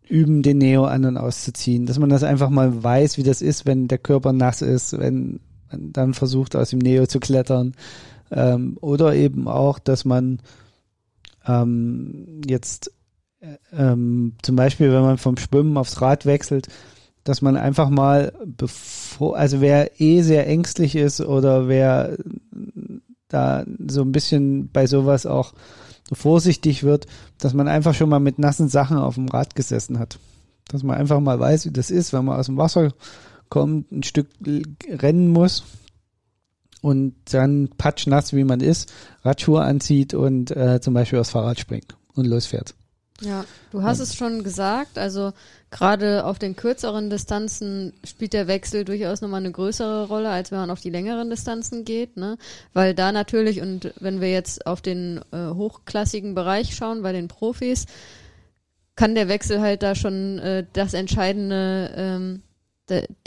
üben, 0.08 0.44
den 0.44 0.58
Neo 0.58 0.86
an 0.86 1.06
und 1.06 1.18
auszuziehen. 1.18 1.86
Dass 1.86 2.00
man 2.00 2.10
das 2.10 2.24
einfach 2.24 2.50
mal 2.50 2.84
weiß, 2.84 3.18
wie 3.18 3.24
das 3.24 3.42
ist, 3.42 3.66
wenn 3.66 3.88
der 3.88 3.98
Körper 3.98 4.34
nass 4.34 4.62
ist, 4.62 4.98
wenn 5.00 5.40
man 5.72 5.94
dann 5.94 6.14
versucht, 6.14 6.56
aus 6.56 6.70
dem 6.70 6.80
Neo 6.80 7.08
zu 7.08 7.20
klettern. 7.20 7.74
Ähm, 8.30 8.78
oder 8.82 9.16
eben 9.16 9.48
auch, 9.48 9.80
dass 9.80 10.04
man 10.04 10.40
ähm, 11.48 12.42
jetzt 12.46 12.92
äh, 13.40 13.56
ähm, 13.72 14.34
zum 14.42 14.58
Beispiel, 14.58 14.92
wenn 14.92 15.02
man 15.02 15.18
vom 15.18 15.38
Schwimmen 15.38 15.78
aufs 15.78 16.02
Rad 16.02 16.26
wechselt, 16.26 16.68
dass 17.28 17.42
man 17.42 17.58
einfach 17.58 17.90
mal 17.90 18.32
bevor, 18.46 19.38
also 19.38 19.60
wer 19.60 20.00
eh 20.00 20.22
sehr 20.22 20.48
ängstlich 20.48 20.96
ist 20.96 21.20
oder 21.20 21.68
wer 21.68 22.18
da 23.28 23.66
so 23.86 24.02
ein 24.02 24.14
bisschen 24.14 24.70
bei 24.72 24.88
sowas 24.88 25.26
auch 25.26 25.54
vorsichtig 26.14 26.84
wird, 26.84 27.06
dass 27.38 27.54
man 27.54 27.68
einfach 27.68 27.94
schon 27.94 28.08
mal 28.08 28.22
mit 28.22 28.40
nassen 28.40 28.70
Sachen 28.70 28.98
auf 28.98 29.16
dem 29.16 29.28
Rad 29.28 29.56
gesessen 29.56 30.00
hat. 30.00 30.20
Dass 30.70 30.84
man 30.84 30.96
einfach 30.96 31.20
mal 31.20 31.38
weiß, 31.38 31.66
wie 31.66 31.72
das 31.72 31.92
ist, 31.92 32.14
wenn 32.14 32.24
man 32.24 32.40
aus 32.40 32.46
dem 32.46 32.56
Wasser 32.56 32.94
kommt, 33.50 33.92
ein 33.92 34.04
Stück 34.04 34.28
rennen 34.88 35.28
muss 35.28 35.66
und 36.82 37.14
dann 37.32 37.68
patschnass, 37.78 38.32
wie 38.32 38.46
man 38.46 38.62
ist, 38.62 38.94
Radschuhe 39.24 39.64
anzieht 39.64 40.14
und 40.14 40.52
äh, 40.52 40.80
zum 40.80 40.94
Beispiel 40.94 41.20
aufs 41.20 41.32
Fahrrad 41.32 41.60
springt 41.60 41.98
und 42.14 42.26
losfährt. 42.26 42.74
Ja, 43.22 43.46
du 43.72 43.82
hast 43.82 44.00
es 44.00 44.16
schon 44.16 44.44
gesagt, 44.44 45.00
also 45.00 45.34
gerade 45.72 46.24
auf 46.26 46.38
den 46.38 46.56
kürzeren 46.56 47.10
Distanzen 47.10 47.94
spielt 48.04 48.34
der 48.34 48.48
Wechsel 48.48 48.86
durchaus 48.86 49.22
nochmal 49.22 49.40
eine 49.40 49.52
größere 49.52 50.08
Rolle, 50.08 50.30
als 50.30 50.52
wenn 50.52 50.60
man 50.60 50.70
auf 50.70 50.82
die 50.82 50.92
längeren 50.92 51.30
Distanzen 51.30 51.84
geht, 51.84 52.16
ne? 52.16 52.38
Weil 52.74 52.94
da 52.94 53.12
natürlich, 53.12 53.62
und 53.62 53.92
wenn 54.00 54.22
wir 54.22 54.32
jetzt 54.32 54.68
auf 54.68 54.82
den 54.82 55.22
äh, 55.32 55.50
hochklassigen 55.50 56.36
Bereich 56.36 56.76
schauen, 56.76 57.02
bei 57.02 57.12
den 57.12 57.28
Profis, 57.28 57.88
kann 58.96 59.16
der 59.16 59.28
Wechsel 59.30 59.62
halt 59.62 59.82
da 59.82 59.96
schon 59.96 60.38
äh, 60.40 60.66
das 60.74 60.94
entscheidende 60.94 61.94
ähm, 61.96 62.44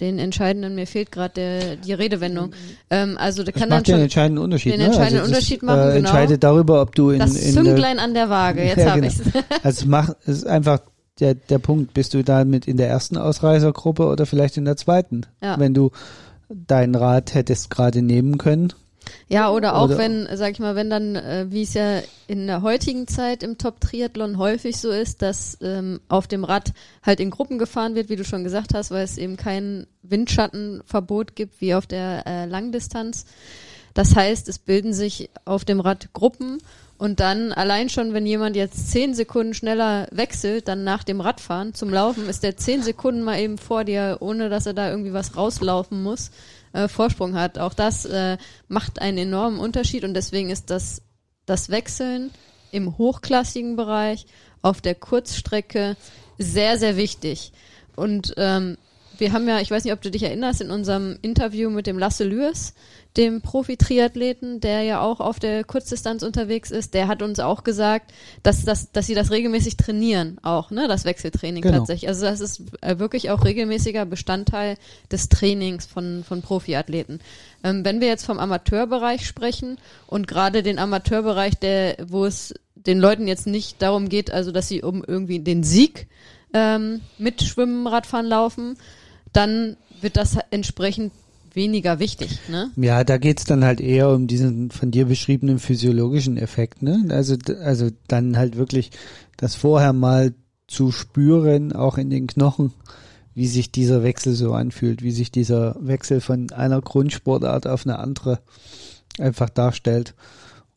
den 0.00 0.18
entscheidenden, 0.18 0.74
mir 0.74 0.86
fehlt 0.86 1.12
gerade 1.12 1.76
die 1.76 1.92
Redewendung. 1.92 2.48
Mhm. 2.48 2.54
Ähm, 2.90 3.18
also 3.18 3.42
da 3.42 3.52
kann 3.52 3.68
macht 3.68 3.80
dann 3.80 3.84
schon 3.84 3.94
den 3.96 4.02
entscheidenden 4.04 4.44
Unterschied. 4.44 4.72
Den 4.72 4.80
ne? 4.80 4.86
entscheidenden 4.86 5.20
also 5.20 5.30
Unterschied 5.32 5.62
machen, 5.62 5.80
äh, 5.80 5.84
genau. 5.84 5.96
entscheidet 5.96 6.42
darüber, 6.42 6.80
ob 6.80 6.94
du 6.94 7.10
in, 7.10 7.18
das 7.18 7.36
in 7.36 7.54
Zünglein 7.54 7.98
an 7.98 8.14
der 8.14 8.30
Waage, 8.30 8.62
jetzt 8.64 8.78
Ja, 8.78 8.90
habe 8.90 9.00
genau. 9.00 9.12
ich's. 9.12 9.22
Also 9.62 9.86
mach 9.86 10.10
es 10.22 10.38
ist 10.38 10.46
einfach 10.46 10.80
der 11.18 11.34
der 11.34 11.58
Punkt, 11.58 11.92
bist 11.94 12.14
du 12.14 12.24
damit 12.24 12.66
in 12.66 12.76
der 12.76 12.88
ersten 12.88 13.16
Ausreißergruppe 13.16 14.06
oder 14.06 14.26
vielleicht 14.26 14.56
in 14.56 14.64
der 14.64 14.76
zweiten? 14.76 15.22
Ja. 15.42 15.58
Wenn 15.58 15.74
du 15.74 15.90
dein 16.48 16.94
Rad 16.94 17.34
hättest 17.34 17.70
gerade 17.70 18.02
nehmen 18.02 18.38
können. 18.38 18.72
Ja, 19.28 19.50
oder 19.50 19.76
auch 19.76 19.85
Oder- 19.85 19.99
wenn, 19.99 20.28
sag 20.35 20.52
ich 20.52 20.59
mal, 20.59 20.75
wenn 20.76 20.90
dann, 20.90 21.16
äh, 21.16 21.47
wie 21.49 21.62
es 21.62 21.75
ja 21.75 22.00
in 22.26 22.47
der 22.47 22.62
heutigen 22.62 23.07
Zeit 23.07 23.42
im 23.42 23.59
Top-Triathlon 23.59 24.38
häufig 24.38 24.76
so 24.78 24.90
ist, 24.90 25.23
dass 25.23 25.59
ähm, 25.62 26.00
auf 26.09 26.26
dem 26.26 26.45
Rad 26.45 26.73
halt 27.02 27.21
in 27.21 27.30
Gruppen 27.30 27.59
gefahren 27.59 27.95
wird, 27.95 28.09
wie 28.09 28.16
du 28.16 28.25
schon 28.25 28.45
gesagt 28.45 28.75
hast, 28.75 28.90
weil 28.90 29.04
es 29.04 29.19
eben 29.19 29.37
kein 29.37 29.87
Windschattenverbot 30.02 31.37
gibt 31.37 31.61
wie 31.61 31.75
auf 31.75 31.87
der 31.87 32.26
äh, 32.26 32.47
Langdistanz. 32.47 33.25
Das 33.95 34.14
heißt, 34.14 34.49
es 34.49 34.59
bilden 34.59 34.92
sich 34.92 35.30
auf 35.45 35.64
dem 35.64 35.80
Rad 35.80 36.12
Gruppen 36.12 36.59
und 37.00 37.19
dann 37.19 37.52
allein 37.52 37.88
schon, 37.88 38.12
wenn 38.12 38.26
jemand 38.26 38.57
jetzt 38.57 38.90
zehn 38.90 39.14
Sekunden 39.14 39.54
schneller 39.54 40.07
wechselt, 40.12 40.69
dann 40.69 40.85
nach 40.85 41.02
dem 41.02 41.23
Radfahren 41.23 41.73
zum 41.73 41.88
Laufen, 41.90 42.28
ist 42.28 42.42
der 42.42 42.59
zehn 42.59 42.83
Sekunden 42.83 43.23
mal 43.23 43.40
eben 43.40 43.57
vor 43.57 43.85
dir, 43.85 44.19
ohne 44.21 44.50
dass 44.50 44.66
er 44.66 44.75
da 44.75 44.90
irgendwie 44.90 45.14
was 45.14 45.35
rauslaufen 45.35 46.02
muss, 46.02 46.30
äh, 46.72 46.88
Vorsprung 46.88 47.34
hat. 47.34 47.58
Auch 47.58 47.74
das 47.74 48.04
äh, 48.04 48.38
macht 48.68 49.00
einen 49.00 49.18
enormen 49.18 49.58
Unterschied 49.58 50.04
und 50.04 50.14
deswegen 50.14 50.50
ist 50.50 50.70
das, 50.70 51.02
das 51.46 51.70
Wechseln 51.70 52.30
im 52.72 52.98
hochklassigen 52.98 53.76
Bereich 53.76 54.26
auf 54.62 54.80
der 54.80 54.94
Kurzstrecke 54.94 55.96
sehr, 56.38 56.78
sehr 56.78 56.96
wichtig. 56.96 57.52
Und 57.96 58.34
ähm, 58.36 58.78
wir 59.20 59.32
haben 59.32 59.46
ja, 59.48 59.60
ich 59.60 59.70
weiß 59.70 59.84
nicht, 59.84 59.92
ob 59.92 60.00
du 60.02 60.10
dich 60.10 60.22
erinnerst, 60.22 60.60
in 60.60 60.70
unserem 60.70 61.18
Interview 61.22 61.70
mit 61.70 61.86
dem 61.86 61.98
Lasse 61.98 62.24
Lürs, 62.24 62.74
dem 63.16 63.40
Profi-Triathleten, 63.42 64.60
der 64.60 64.82
ja 64.82 65.00
auch 65.00 65.20
auf 65.20 65.40
der 65.40 65.64
Kurzdistanz 65.64 66.22
unterwegs 66.22 66.70
ist, 66.70 66.94
der 66.94 67.08
hat 67.08 67.22
uns 67.22 67.40
auch 67.40 67.64
gesagt, 67.64 68.12
dass, 68.42 68.64
dass, 68.64 68.92
dass 68.92 69.06
sie 69.06 69.14
das 69.14 69.30
regelmäßig 69.30 69.76
trainieren, 69.76 70.38
auch, 70.42 70.70
ne, 70.70 70.86
das 70.86 71.04
Wechseltraining 71.04 71.62
Genau. 71.62 71.78
tatsächlich. 71.78 72.08
Also 72.08 72.24
das 72.24 72.40
ist 72.40 72.62
äh, 72.80 72.98
wirklich 72.98 73.30
auch 73.30 73.44
regelmäßiger 73.44 74.06
Bestandteil 74.06 74.76
des 75.10 75.28
Trainings 75.28 75.86
von, 75.86 76.22
von 76.26 76.40
Profiathleten. 76.42 77.20
Ähm, 77.64 77.84
wenn 77.84 78.00
wir 78.00 78.08
jetzt 78.08 78.24
vom 78.24 78.38
Amateurbereich 78.38 79.26
sprechen 79.26 79.78
und 80.06 80.28
gerade 80.28 80.62
den 80.62 80.78
Amateurbereich, 80.78 81.56
der, 81.56 81.96
wo 82.06 82.24
es 82.24 82.54
den 82.76 82.98
Leuten 82.98 83.26
jetzt 83.26 83.46
nicht 83.46 83.82
darum 83.82 84.08
geht, 84.08 84.30
also 84.30 84.52
dass 84.52 84.68
sie 84.68 84.82
um 84.82 85.04
irgendwie 85.04 85.40
den 85.40 85.64
Sieg 85.64 86.06
ähm, 86.54 87.00
mit 87.18 87.42
Schwimmen, 87.42 87.86
Radfahren, 87.86 88.26
Laufen, 88.26 88.76
dann 89.32 89.76
wird 90.00 90.16
das 90.16 90.38
entsprechend 90.50 91.12
weniger 91.54 91.99
wichtig, 91.99 92.38
ne? 92.49 92.70
Ja, 92.76 93.04
da 93.04 93.18
geht's 93.18 93.44
dann 93.44 93.64
halt 93.64 93.80
eher 93.80 94.10
um 94.10 94.26
diesen 94.26 94.70
von 94.70 94.90
dir 94.90 95.06
beschriebenen 95.06 95.58
physiologischen 95.58 96.37
Effekt, 96.37 96.82
ne? 96.82 97.04
Also, 97.10 97.37
also 97.62 97.90
dann 98.06 98.37
halt 98.37 98.56
wirklich 98.56 98.90
das 99.37 99.54
vorher 99.54 99.92
mal 99.92 100.32
zu 100.68 100.92
spüren, 100.92 101.72
auch 101.72 101.99
in 101.99 102.10
den 102.10 102.28
Knochen, 102.28 102.72
wie 103.34 103.49
sich 103.49 103.72
dieser 103.72 104.02
Wechsel 104.02 104.34
so 104.34 104.52
anfühlt, 104.52 105.02
wie 105.02 105.10
sich 105.10 105.32
dieser 105.32 105.76
Wechsel 105.80 106.20
von 106.20 106.50
einer 106.52 106.80
Grundsportart 106.80 107.66
auf 107.66 107.84
eine 107.84 107.99
andere 107.99 108.40
einfach 109.18 109.50
darstellt. 109.50 110.14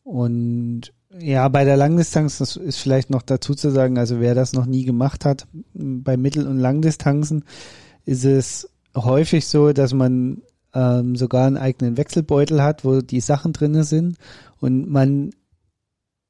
Und 0.02 0.92
ja, 1.18 1.46
bei 1.48 1.64
der 1.64 1.76
Langdistanz, 1.76 2.38
das 2.38 2.56
ist 2.56 2.78
vielleicht 2.78 3.10
noch 3.10 3.22
dazu 3.22 3.54
zu 3.54 3.70
sagen, 3.70 3.98
also 3.98 4.18
wer 4.18 4.34
das 4.34 4.52
noch 4.52 4.66
nie 4.66 4.84
gemacht 4.84 5.24
hat, 5.24 5.46
bei 5.72 6.16
Mittel- 6.16 6.48
und 6.48 6.58
Langdistanzen 6.58 7.44
ist 8.04 8.24
es 8.24 8.68
häufig 8.96 9.46
so, 9.46 9.72
dass 9.72 9.92
man 9.92 10.42
ähm, 10.74 11.16
sogar 11.16 11.46
einen 11.46 11.56
eigenen 11.56 11.96
Wechselbeutel 11.96 12.62
hat, 12.62 12.84
wo 12.84 13.00
die 13.00 13.20
Sachen 13.20 13.52
drinne 13.52 13.84
sind 13.84 14.16
und 14.60 14.90
man 14.90 15.30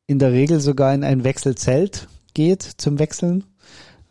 in 0.06 0.18
der 0.18 0.32
Regel 0.32 0.60
sogar 0.60 0.94
in 0.94 1.04
ein 1.04 1.24
Wechselzelt 1.24 2.08
geht 2.34 2.62
zum 2.62 2.98
Wechseln, 2.98 3.44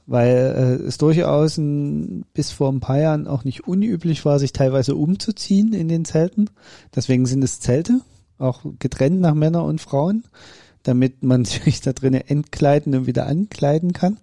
weil 0.05 0.79
äh, 0.82 0.88
es 0.88 0.98
durchaus 0.98 1.58
ein, 1.58 2.25
bis 2.34 2.51
vor 2.51 2.72
ein 2.72 2.79
paar 2.79 3.00
Jahren 3.00 3.27
auch 3.27 3.43
nicht 3.43 3.67
unüblich 3.67 4.25
war, 4.25 4.39
sich 4.39 4.53
teilweise 4.53 4.96
umzuziehen 4.96 5.74
in 5.74 5.88
den 5.88 6.05
Zelten. 6.05 6.50
Deswegen 6.96 7.25
sind 7.25 7.43
es 7.43 7.60
Zelte, 7.60 8.01
auch 8.39 8.62
getrennt 8.79 9.22
nach 9.22 9.36
Männer 9.36 9.63
und 9.63 9.82
Frauen, 9.82 10.24
damit 10.82 11.24
man 11.24 11.46
sich 11.46 11.82
da 11.82 11.93
drinnen 11.93 12.22
entkleiden 12.22 12.96
und 12.96 13.08
wieder 13.08 13.27
ankleiden 13.27 13.93
kann. 13.93 14.17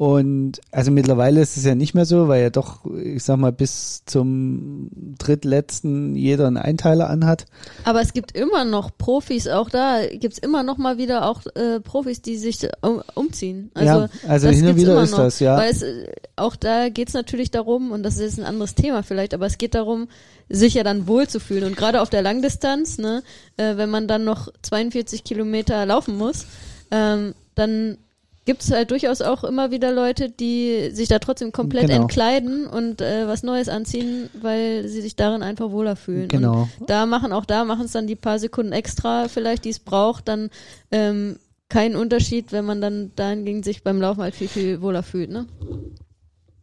Und 0.00 0.62
also 0.70 0.90
mittlerweile 0.90 1.42
ist 1.42 1.58
es 1.58 1.66
ja 1.66 1.74
nicht 1.74 1.92
mehr 1.92 2.06
so, 2.06 2.26
weil 2.26 2.40
ja 2.40 2.48
doch, 2.48 2.86
ich 3.04 3.22
sag 3.22 3.36
mal, 3.36 3.52
bis 3.52 4.02
zum 4.06 4.88
drittletzten 5.18 6.16
jeder 6.16 6.46
einen 6.46 6.56
Einteiler 6.56 7.10
anhat. 7.10 7.44
Aber 7.84 8.00
es 8.00 8.14
gibt 8.14 8.32
immer 8.32 8.64
noch 8.64 8.96
Profis, 8.96 9.46
auch 9.46 9.68
da 9.68 10.06
gibt's 10.06 10.38
immer 10.38 10.62
noch 10.62 10.78
mal 10.78 10.96
wieder 10.96 11.28
auch 11.28 11.42
äh, 11.54 11.80
Profis, 11.80 12.22
die 12.22 12.38
sich 12.38 12.66
um, 12.80 13.02
umziehen. 13.14 13.70
Also, 13.74 14.00
ja, 14.00 14.08
also 14.26 14.48
hin 14.48 14.68
und 14.68 14.76
wieder 14.76 15.02
ist 15.02 15.10
noch. 15.10 15.18
das, 15.18 15.38
ja. 15.38 15.58
Weil 15.58 15.70
es, 15.70 15.82
äh, 15.82 16.10
auch 16.34 16.56
da 16.56 16.88
geht's 16.88 17.12
natürlich 17.12 17.50
darum, 17.50 17.92
und 17.92 18.02
das 18.02 18.14
ist 18.14 18.22
jetzt 18.22 18.38
ein 18.38 18.46
anderes 18.46 18.74
Thema 18.74 19.02
vielleicht, 19.02 19.34
aber 19.34 19.44
es 19.44 19.58
geht 19.58 19.74
darum, 19.74 20.08
sich 20.48 20.72
ja 20.72 20.82
dann 20.82 21.08
wohlzufühlen. 21.08 21.64
Und 21.64 21.76
gerade 21.76 22.00
auf 22.00 22.08
der 22.08 22.22
Langdistanz, 22.22 22.96
ne, 22.96 23.22
äh, 23.58 23.76
wenn 23.76 23.90
man 23.90 24.08
dann 24.08 24.24
noch 24.24 24.48
42 24.62 25.24
Kilometer 25.24 25.84
laufen 25.84 26.16
muss, 26.16 26.46
ähm, 26.90 27.34
dann 27.54 27.98
gibt's 28.46 28.70
halt 28.70 28.90
durchaus 28.90 29.20
auch 29.20 29.44
immer 29.44 29.70
wieder 29.70 29.92
Leute, 29.92 30.30
die 30.30 30.90
sich 30.92 31.08
da 31.08 31.18
trotzdem 31.18 31.52
komplett 31.52 31.88
Genau. 31.88 32.02
entkleiden 32.02 32.66
und 32.66 33.00
äh, 33.00 33.28
was 33.28 33.42
Neues 33.42 33.68
anziehen, 33.68 34.28
weil 34.40 34.88
sie 34.88 35.02
sich 35.02 35.14
darin 35.14 35.42
einfach 35.42 35.70
wohler 35.70 35.94
fühlen. 35.96 36.22
Und 36.24 36.28
Genau. 36.30 36.68
da 36.86 37.06
machen 37.06 37.32
auch 37.32 37.44
da 37.44 37.64
machen 37.64 37.84
es 37.84 37.92
dann 37.92 38.06
die 38.06 38.16
paar 38.16 38.38
Sekunden 38.38 38.72
extra 38.72 39.28
vielleicht, 39.28 39.64
die 39.64 39.70
es 39.70 39.78
braucht, 39.78 40.26
dann 40.28 40.50
ähm, 40.90 41.36
keinen 41.68 41.94
Unterschied, 41.96 42.50
wenn 42.50 42.64
man 42.64 42.80
dann 42.80 43.12
dahingegen 43.14 43.62
sich 43.62 43.84
beim 43.84 44.00
Laufen 44.00 44.22
halt 44.22 44.34
viel, 44.34 44.48
viel 44.48 44.80
wohler 44.82 45.02
fühlt, 45.02 45.30
ne? 45.30 45.46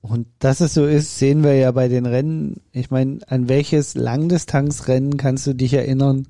Und 0.02 0.28
dass 0.40 0.62
es 0.62 0.74
so 0.74 0.86
ist, 0.86 1.18
sehen 1.20 1.44
wir 1.44 1.56
ja 1.56 1.72
bei 1.72 1.88
den 1.90 2.06
Rennen. 2.06 2.62
Ich 2.72 2.92
meine, 2.92 3.20
an 3.28 3.50
welches 3.50 3.96
Langdistanzrennen 3.96 5.18
kannst 5.18 5.46
du 5.48 5.54
dich 5.54 5.74
erinnern, 5.74 6.28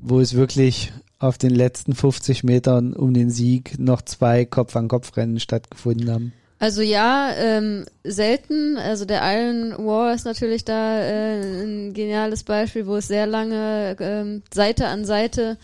wo 0.00 0.20
es 0.20 0.34
wirklich 0.34 0.92
auf 1.24 1.38
den 1.38 1.54
letzten 1.54 1.94
50 1.94 2.44
Metern 2.44 2.92
um 2.92 3.14
den 3.14 3.30
Sieg 3.30 3.78
noch 3.78 4.02
zwei 4.02 4.44
Kopf-an-Kopf-Rennen 4.44 5.40
stattgefunden 5.40 6.10
haben? 6.10 6.32
Also 6.58 6.82
ja, 6.82 7.30
ähm, 7.36 7.84
selten. 8.04 8.76
Also 8.76 9.04
der 9.04 9.20
Iron 9.22 9.86
War 9.86 10.14
ist 10.14 10.24
natürlich 10.24 10.64
da 10.64 11.00
äh, 11.00 11.40
ein 11.62 11.92
geniales 11.94 12.44
Beispiel, 12.44 12.86
wo 12.86 12.96
es 12.96 13.08
sehr 13.08 13.26
lange 13.26 13.96
ähm, 14.00 14.42
Seite 14.52 14.86
an 14.86 15.04
Seite 15.04 15.58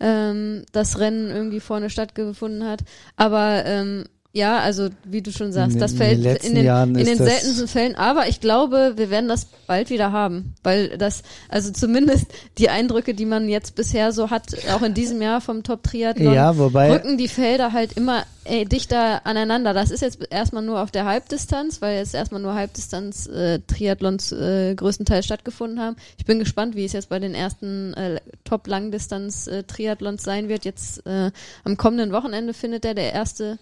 ähm, 0.00 0.64
das 0.72 0.98
Rennen 0.98 1.30
irgendwie 1.30 1.60
vorne 1.60 1.90
stattgefunden 1.90 2.64
hat. 2.64 2.80
Aber 3.16 3.64
ähm, 3.64 4.04
ja, 4.36 4.58
also 4.58 4.90
wie 5.04 5.22
du 5.22 5.32
schon 5.32 5.50
sagst, 5.50 5.76
In 5.76 5.80
das 5.80 5.94
fällt 5.94 6.18
in 6.18 6.22
den 6.22 6.36
in 6.36 6.54
den, 6.56 6.64
Jahren 6.66 6.94
in 6.94 7.06
den 7.06 7.16
seltensten 7.16 7.68
Fällen. 7.68 7.94
Aber 7.94 8.28
ich 8.28 8.40
glaube, 8.42 8.92
wir 8.96 9.08
werden 9.08 9.28
das 9.30 9.46
bald 9.66 9.88
wieder 9.88 10.12
haben, 10.12 10.54
weil 10.62 10.98
das, 10.98 11.22
also 11.48 11.72
zumindest 11.72 12.26
die 12.58 12.68
Eindrücke, 12.68 13.14
die 13.14 13.24
man 13.24 13.48
jetzt 13.48 13.76
bisher 13.76 14.12
so 14.12 14.28
hat, 14.28 14.54
auch 14.74 14.82
in 14.82 14.92
diesem 14.92 15.22
Jahr 15.22 15.40
vom 15.40 15.62
Top 15.62 15.82
Triathlon, 15.84 16.34
Ja, 16.34 16.58
wobei, 16.58 16.92
rücken 16.92 17.16
die 17.16 17.28
Felder 17.28 17.72
halt 17.72 17.94
immer 17.94 18.24
ey, 18.44 18.66
dichter 18.66 19.24
aneinander. 19.24 19.72
Das 19.72 19.90
ist 19.90 20.02
jetzt 20.02 20.18
erstmal 20.30 20.62
nur 20.62 20.82
auf 20.82 20.90
der 20.90 21.06
Halbdistanz, 21.06 21.80
weil 21.80 21.96
jetzt 21.96 22.14
erstmal 22.14 22.42
nur 22.42 22.54
Halbdistanz 22.54 23.26
äh, 23.28 23.60
Triathlons 23.66 24.32
äh, 24.32 24.74
größtenteils 24.74 25.24
stattgefunden 25.24 25.80
haben. 25.80 25.96
Ich 26.18 26.26
bin 26.26 26.38
gespannt, 26.38 26.76
wie 26.76 26.84
es 26.84 26.92
jetzt 26.92 27.08
bei 27.08 27.18
den 27.18 27.34
ersten 27.34 27.94
äh, 27.94 28.20
Top 28.44 28.66
Langdistanz 28.66 29.46
äh, 29.46 29.62
Triathlons 29.62 30.22
sein 30.22 30.50
wird. 30.50 30.66
Jetzt 30.66 31.06
äh, 31.06 31.30
am 31.64 31.76
kommenden 31.78 32.12
Wochenende 32.12 32.52
findet 32.52 32.84
der 32.84 32.94
der 32.94 33.14
erste 33.14 33.58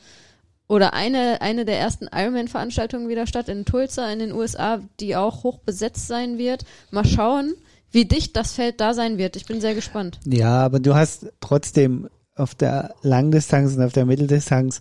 oder 0.69 0.95
eine 0.95 1.41
eine 1.41 1.65
der 1.65 1.79
ersten 1.79 2.09
Ironman 2.13 2.49
Veranstaltungen 2.49 3.09
wieder 3.09 3.27
statt 3.27 3.49
in 3.49 3.65
Tulsa 3.65 4.11
in 4.13 4.19
den 4.19 4.33
USA, 4.33 4.81
die 5.01 5.17
auch 5.17 5.45
hoch 5.45 5.59
besetzt 5.59 6.07
sein 6.07 6.39
wird. 6.39 6.65
Mal 6.91 7.05
schauen, 7.05 7.55
wie 7.91 8.05
dicht 8.05 8.37
das 8.37 8.53
Feld 8.53 8.81
da 8.81 8.95
sein 8.95 9.19
wird. 9.19 9.37
Ich 9.37 9.47
bin 9.47 9.61
sehr 9.61 9.75
gespannt. 9.75 10.19
ja, 10.25 10.65
aber 10.65 10.81
du 10.81 10.95
hast 10.95 11.33
trotzdem 11.41 12.09
auf 12.35 12.55
der 12.55 12.95
Langdistanz 13.03 13.77
und 13.77 13.83
auf 13.83 13.93
der 13.93 14.07
Mitteldistanz 14.07 14.81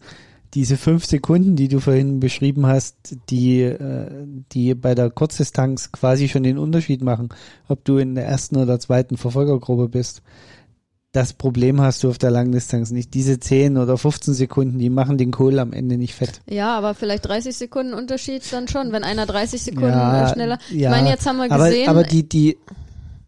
diese 0.53 0.77
fünf 0.77 1.05
Sekunden, 1.05 1.55
die 1.55 1.67
du 1.67 1.79
vorhin 1.79 2.19
beschrieben 2.19 2.67
hast, 2.67 3.17
die, 3.29 3.61
äh, 3.61 4.07
die 4.51 4.75
bei 4.75 4.93
der 4.93 5.09
Kurzdistanz 5.09 5.91
quasi 5.91 6.29
schon 6.29 6.43
den 6.43 6.59
Unterschied 6.59 7.01
machen, 7.01 7.29
ob 7.67 7.83
du 7.85 7.97
in 7.97 8.13
der 8.15 8.25
ersten 8.25 8.57
oder 8.57 8.79
zweiten 8.79 9.17
Verfolgergruppe 9.17 9.89
bist. 9.89 10.21
Das 11.13 11.31
Problem 11.33 11.79
hast 11.79 12.03
du 12.03 12.09
auf 12.09 12.17
der 12.17 12.31
Langdistanz 12.31 12.89
nicht. 12.91 13.13
Diese 13.13 13.39
10 13.39 13.77
oder 13.77 13.97
15 13.97 14.33
Sekunden, 14.33 14.79
die 14.79 14.89
machen 14.89 15.17
den 15.19 15.31
Kohl 15.31 15.59
am 15.59 15.71
Ende 15.71 15.95
nicht 15.97 16.15
fett. 16.15 16.41
Ja, 16.49 16.75
aber 16.75 16.95
vielleicht 16.95 17.27
30 17.27 17.55
Sekunden 17.55 17.93
Unterschied 17.93 18.41
dann 18.51 18.67
schon, 18.67 18.91
wenn 18.91 19.03
einer 19.03 19.27
30 19.27 19.61
Sekunden 19.61 19.89
Ja, 19.89 20.27
äh, 20.27 20.33
schneller. 20.33 20.57
ja. 20.71 20.89
Ich 20.89 20.95
meine, 20.95 21.09
jetzt 21.09 21.25
haben 21.27 21.37
wir 21.37 21.51
Aber, 21.51 21.65
gesehen, 21.69 21.87
aber 21.87 22.03
die, 22.03 22.27
die, 22.27 22.57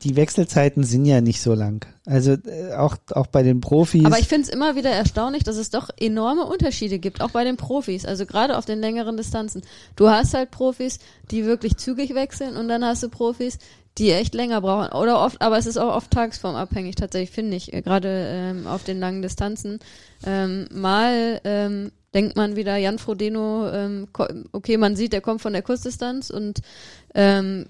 die 0.02 0.16
Wechselzeiten 0.16 0.84
sind 0.84 1.06
ja 1.06 1.22
nicht 1.22 1.40
so 1.42 1.54
lang. 1.54 1.86
Also 2.08 2.32
äh, 2.34 2.74
auch, 2.76 2.98
auch 3.12 3.28
bei 3.28 3.44
den 3.44 3.62
Profis. 3.62 4.04
aber 4.04 4.18
ich 4.18 4.28
finde 4.28 4.48
es 4.48 4.50
immer 4.54 4.76
wieder 4.76 4.90
erstaunlich, 4.90 5.44
dass 5.44 5.58
es 5.58 5.70
doch 5.70 5.90
enorme 5.96 6.46
Unterschiede 6.46 6.98
gibt, 6.98 7.22
auch 7.22 7.32
bei 7.32 7.44
den 7.44 7.56
Profis, 7.56 8.04
also 8.04 8.26
gerade 8.26 8.58
auf 8.58 8.66
den 8.66 8.80
längeren 8.80 9.16
Distanzen. 9.16 9.62
Du 9.96 10.10
hast 10.10 10.34
halt 10.34 10.50
Profis, 10.50 10.98
die 11.30 11.46
wirklich 11.46 11.78
zügig 11.78 12.16
wechseln 12.16 12.58
und 12.58 12.68
dann 12.68 12.84
hast 12.84 13.04
du 13.04 13.10
Profis, 13.10 13.60
die 13.98 14.12
echt 14.12 14.34
länger 14.36 14.62
brauchen 14.62 14.92
oder 14.92 15.22
oft, 15.22 15.42
aber 15.42 15.58
es 15.58 15.66
ist 15.66 15.78
auch 15.78 15.96
oft 15.96 16.12
tagesformabhängig 16.12 16.96
tatsächlich, 16.96 17.32
finde 17.32 17.56
ich, 17.56 17.74
äh, 17.74 17.82
gerade 17.82 18.28
ähm, 18.30 18.68
auf 18.68 18.84
den 18.84 19.00
langen 19.00 19.22
Distanzen. 19.22 19.80
Ähm, 20.26 20.68
mal 20.72 21.40
ähm, 21.44 21.92
denkt 22.14 22.36
man 22.36 22.56
wieder, 22.56 22.78
Jan 22.78 23.00
Frodeno, 23.00 23.70
ähm, 23.70 24.08
okay, 24.52 24.78
man 24.78 24.96
sieht, 24.96 25.14
der 25.14 25.22
kommt 25.22 25.42
von 25.42 25.54
der 25.54 25.62
Kurzdistanz 25.62 26.30
und 26.30 26.62
ähm, 27.14 27.68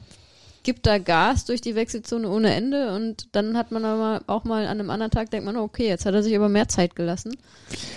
gibt 0.63 0.88
da 0.88 0.98
Gas 0.98 1.46
durch 1.46 1.62
die 1.62 1.75
Wechselzone 1.75 2.27
ohne 2.27 2.53
Ende 2.53 2.94
und 2.94 3.27
dann 3.36 3.55
hat 3.55 3.72
man 3.72 3.86
aber 3.86 4.24
auch 4.25 4.46
mal 4.46 4.63
an 4.65 4.79
einem 4.79 4.89
anderen 4.89 5.12
Tag 5.12 5.29
denkt 5.29 5.46
man, 5.46 5.58
okay, 5.58 5.88
jetzt 5.88 6.08
hat 6.08 6.15
er 6.15 6.24
sich 6.24 6.36
aber 6.36 6.50
mehr 6.50 6.67
Zeit 6.67 6.96
gelassen. 6.96 7.38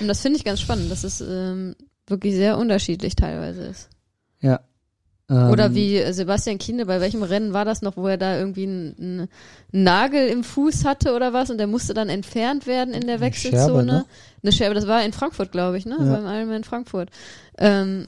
Und 0.00 0.08
das 0.08 0.20
finde 0.20 0.38
ich 0.38 0.44
ganz 0.44 0.61
spannend, 0.61 0.90
dass 0.90 1.02
es 1.02 1.23
ähm, 1.23 1.75
wirklich 2.06 2.35
sehr 2.35 2.58
unterschiedlich 2.58 3.16
teilweise 3.16 3.62
ist. 3.62 3.88
ja. 4.40 4.61
Ähm, 5.30 5.50
Oder 5.50 5.75
wie 5.75 6.02
Sebastian 6.12 6.56
Kiene, 6.58 6.87
bei 6.87 7.00
welchem 7.00 7.23
Rennen 7.23 7.52
war 7.52 7.64
das 7.66 7.82
noch, 7.82 7.97
wo 7.99 8.06
er 8.08 8.16
da 8.16 8.38
irgendwie 8.38 8.64
einen, 8.64 9.28
Nagel 9.73 10.26
im 10.28 10.42
Fuß 10.42 10.85
hatte 10.87 11.14
oder 11.14 11.32
was 11.35 11.50
und 11.50 11.58
der 11.58 11.66
musste 11.66 11.92
dann 11.92 12.08
entfernt 12.08 12.66
werden 12.66 12.94
in 12.94 13.06
der 13.06 13.20
Wechselzone. 13.20 13.61
Scherbe, 13.66 13.85
ne? 13.85 14.04
Eine 14.42 14.52
Scherbe, 14.52 14.75
das 14.75 14.87
war 14.87 15.04
in 15.04 15.12
Frankfurt, 15.12 15.52
glaube 15.52 15.76
ich, 15.76 15.85
ne? 15.85 15.97
Ja. 15.99 16.04
Beim 16.16 16.25
Ironman 16.26 16.56
in 16.58 16.64
Frankfurt. 16.64 17.11
Ähm, 17.58 18.06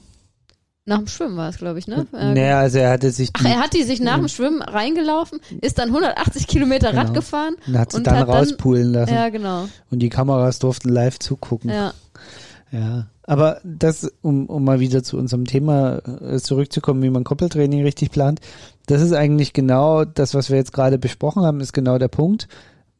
nach 0.86 0.96
dem 0.96 1.08
Schwimmen 1.08 1.36
war 1.36 1.50
es, 1.50 1.58
glaube 1.58 1.78
ich, 1.78 1.86
ne? 1.88 2.06
Äh, 2.14 2.32
Naja, 2.34 2.60
also 2.60 2.78
er 2.78 2.90
hatte 2.92 3.10
sich 3.10 3.28
Ach, 3.34 3.44
er 3.44 3.60
hat 3.60 3.74
die 3.74 3.82
sich 3.82 4.00
nach 4.00 4.16
dem 4.16 4.28
Schwimmen 4.28 4.62
reingelaufen, 4.62 5.40
ist 5.60 5.78
dann 5.78 5.88
180 5.90 6.46
Kilometer 6.46 6.88
Rad 6.94 7.08
Genau. 7.08 7.12
gefahren. 7.12 7.56
und 7.66 7.78
hat 7.78 7.90
sie 7.92 7.98
und 7.98 8.06
dann 8.06 8.14
hat 8.18 8.28
dann- 8.28 8.36
rauspulen 8.36 8.92
lassen. 8.94 9.12
Ja, 9.14 9.28
genau. 9.28 9.68
Und 9.90 9.98
die 9.98 10.08
Kameras 10.08 10.58
durften 10.58 10.88
live 10.88 11.18
zugucken. 11.18 11.68
Ja. 11.68 11.92
Ja, 12.72 13.06
aber 13.30 13.60
das, 13.62 14.10
um, 14.22 14.46
um 14.46 14.64
mal 14.64 14.80
wieder 14.80 15.04
zu 15.04 15.16
unserem 15.16 15.44
Thema 15.44 16.02
äh, 16.20 16.40
zurückzukommen, 16.40 17.00
wie 17.04 17.10
man 17.10 17.22
Koppeltraining 17.22 17.84
richtig 17.84 18.10
plant, 18.10 18.40
das 18.86 19.00
ist 19.00 19.12
eigentlich 19.12 19.52
genau 19.52 20.04
das, 20.04 20.34
was 20.34 20.50
wir 20.50 20.56
jetzt 20.56 20.72
gerade 20.72 20.98
besprochen 20.98 21.44
haben, 21.44 21.60
ist 21.60 21.72
genau 21.72 21.96
der 21.96 22.08
Punkt. 22.08 22.48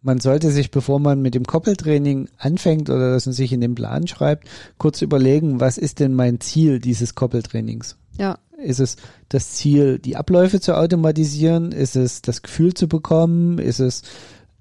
Man 0.02 0.20
sollte 0.20 0.52
sich, 0.52 0.70
bevor 0.70 1.00
man 1.00 1.20
mit 1.20 1.34
dem 1.34 1.46
Koppeltraining 1.46 2.28
anfängt 2.38 2.90
oder 2.90 3.10
das 3.10 3.26
man 3.26 3.32
sich 3.32 3.52
in 3.52 3.60
den 3.60 3.74
Plan 3.74 4.06
schreibt, 4.06 4.46
kurz 4.78 5.02
überlegen, 5.02 5.58
was 5.58 5.78
ist 5.78 5.98
denn 5.98 6.14
mein 6.14 6.38
Ziel 6.38 6.78
dieses 6.78 7.16
Koppeltrainings? 7.16 7.96
Ja. 8.16 8.38
Ist 8.56 8.78
es 8.78 8.98
das 9.30 9.54
Ziel, 9.54 9.98
die 9.98 10.14
Abläufe 10.14 10.60
zu 10.60 10.76
automatisieren? 10.76 11.72
Ist 11.72 11.96
es 11.96 12.22
das 12.22 12.42
Gefühl 12.42 12.74
zu 12.74 12.86
bekommen? 12.86 13.58
Ist 13.58 13.80
es 13.80 14.02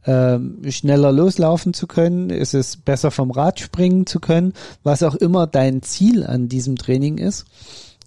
ähm, 0.10 0.60
schneller 0.72 1.12
loslaufen 1.12 1.76
zu 1.76 1.86
können? 1.86 2.32
Ist 2.32 2.56
es 2.56 2.78
besser 2.78 3.12
vom 3.12 3.30
Rad 3.30 3.60
springen 3.60 4.08
zu 4.08 4.20
können? 4.20 4.54
Was 4.82 5.04
auch 5.04 5.14
immer 5.14 5.46
dein 5.46 5.84
Ziel 5.84 6.26
an 6.26 6.50
diesem 6.50 6.78
Training 6.78 7.20
ist. 7.20 7.46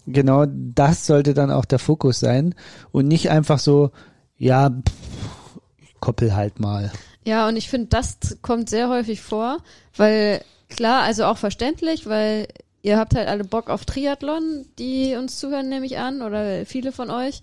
Genau 0.07 0.47
das 0.49 1.07
sollte 1.07 1.33
dann 1.33 1.53
auch 1.53 1.65
der 1.65 1.79
Fokus 1.79 2.19
sein 2.19 2.57
und 2.91 3.07
nicht 3.07 3.31
einfach 3.31 3.61
so, 3.61 3.93
ja, 4.37 4.69
pff, 4.69 5.61
koppel 6.01 6.35
halt 6.35 6.59
mal. 6.59 6.91
Ja, 7.25 7.47
und 7.47 7.57
ich 7.57 7.71
finde, 7.71 7.87
das 7.87 8.17
kommt 8.43 8.69
sehr 8.69 8.89
häufig 8.89 9.21
vor, 9.21 9.59
weil 9.97 10.43
klar, 10.69 11.03
also 11.03 11.25
auch 11.27 11.39
verständlich, 11.39 12.09
weil 12.09 12.49
ihr 12.83 12.99
habt 12.99 13.15
halt 13.15 13.29
alle 13.29 13.45
Bock 13.45 13.71
auf 13.71 13.85
Triathlon, 13.85 14.67
die 14.81 15.15
uns 15.15 15.39
zuhören, 15.39 15.69
nehme 15.69 15.87
ich 15.87 15.99
an, 15.99 16.21
oder 16.21 16.67
viele 16.67 16.91
von 16.91 17.11
euch. 17.11 17.43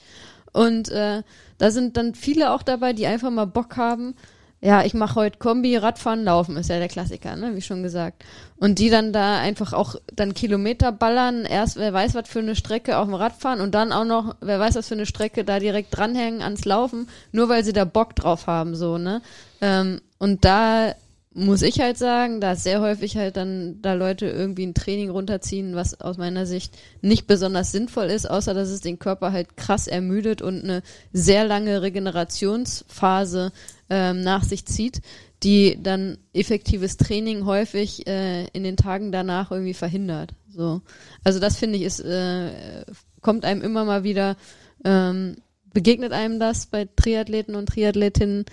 Und 0.51 0.89
äh, 0.89 1.23
da 1.59 1.71
sind 1.71 1.95
dann 1.95 2.13
viele 2.13 2.51
auch 2.51 2.63
dabei, 2.63 2.91
die 2.91 3.07
einfach 3.07 3.29
mal 3.29 3.45
Bock 3.45 3.77
haben. 3.77 4.15
Ja, 4.61 4.83
ich 4.83 4.93
mache 4.93 5.15
heute 5.15 5.37
Kombi, 5.37 5.77
Radfahren, 5.77 6.25
Laufen, 6.25 6.57
ist 6.57 6.69
ja 6.69 6.79
der 6.79 6.89
Klassiker, 6.89 7.37
ne, 7.37 7.55
wie 7.55 7.61
schon 7.61 7.81
gesagt. 7.81 8.25
Und 8.57 8.77
die 8.79 8.89
dann 8.89 9.13
da 9.13 9.39
einfach 9.39 9.71
auch 9.71 9.95
dann 10.13 10.33
Kilometer 10.33 10.91
ballern, 10.91 11.45
erst 11.45 11.77
wer 11.77 11.93
weiß 11.93 12.13
was 12.13 12.27
für 12.27 12.39
eine 12.39 12.57
Strecke 12.57 12.97
auf 12.97 13.05
dem 13.05 13.13
Rad 13.13 13.33
fahren 13.33 13.61
und 13.61 13.73
dann 13.73 13.93
auch 13.93 14.03
noch, 14.03 14.35
wer 14.41 14.59
weiß 14.59 14.75
was 14.75 14.89
für 14.89 14.95
eine 14.95 15.05
Strecke 15.05 15.45
da 15.45 15.59
direkt 15.59 15.95
dranhängen 15.95 16.41
ans 16.41 16.65
Laufen, 16.65 17.07
nur 17.31 17.47
weil 17.47 17.63
sie 17.63 17.71
da 17.71 17.85
Bock 17.85 18.17
drauf 18.17 18.47
haben, 18.47 18.75
so, 18.75 18.97
ne. 18.97 19.21
Ähm, 19.61 20.01
und 20.17 20.43
da 20.43 20.93
muss 21.33 21.61
ich 21.61 21.79
halt 21.79 21.97
sagen, 21.97 22.41
da 22.41 22.55
sehr 22.57 22.81
häufig 22.81 23.15
halt 23.15 23.37
dann 23.37 23.81
da 23.81 23.93
Leute 23.93 24.25
irgendwie 24.25 24.65
ein 24.65 24.73
Training 24.73 25.09
runterziehen, 25.09 25.75
was 25.75 26.01
aus 26.01 26.17
meiner 26.17 26.45
Sicht 26.45 26.77
nicht 27.01 27.27
besonders 27.27 27.71
sinnvoll 27.71 28.07
ist, 28.07 28.29
außer 28.29 28.53
dass 28.53 28.67
es 28.69 28.81
den 28.81 28.99
Körper 28.99 29.31
halt 29.31 29.55
krass 29.55 29.87
ermüdet 29.87 30.41
und 30.41 30.63
eine 30.63 30.81
sehr 31.13 31.45
lange 31.45 31.81
Regenerationsphase 31.81 33.53
ähm, 33.89 34.21
nach 34.21 34.43
sich 34.43 34.65
zieht, 34.65 35.01
die 35.43 35.77
dann 35.81 36.17
effektives 36.33 36.97
Training 36.97 37.45
häufig 37.45 38.07
äh, 38.07 38.45
in 38.47 38.63
den 38.63 38.77
Tagen 38.77 39.11
danach 39.11 39.51
irgendwie 39.51 39.73
verhindert. 39.73 40.33
So, 40.49 40.81
also 41.23 41.39
das 41.39 41.57
finde 41.57 41.77
ich 41.77 41.83
ist 41.83 41.99
äh, 42.01 42.83
kommt 43.21 43.45
einem 43.45 43.61
immer 43.61 43.85
mal 43.85 44.03
wieder 44.03 44.37
ähm, 44.83 45.37
begegnet 45.73 46.13
einem 46.13 46.39
das 46.39 46.65
bei 46.65 46.87
Triathleten 46.95 47.55
und 47.55 47.67
Triathletinnen, 47.67 48.45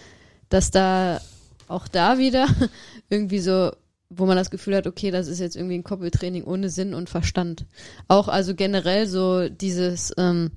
dass 0.49 0.71
da 0.71 1.21
auch 1.69 1.89
da 1.89 2.19
wieder 2.19 2.47
irgendwie 3.11 3.41
so, 3.41 3.73
wo 4.09 4.27
man 4.27 4.37
das 4.37 4.51
Gefühl 4.51 4.77
hat, 4.77 4.87
okay, 4.87 5.11
das 5.11 5.27
ist 5.29 5.41
jetzt 5.41 5.57
irgendwie 5.57 5.77
ein 5.77 5.85
Koppeltraining 5.85 6.45
ohne 6.45 6.69
Sinn 6.69 6.95
und 6.95 7.11
Verstand. 7.11 7.67
Auch 8.09 8.29
also 8.29 8.55
generell 8.55 9.07
so 9.07 9.49
dieses, 9.49 10.13
ähm, 10.17 10.51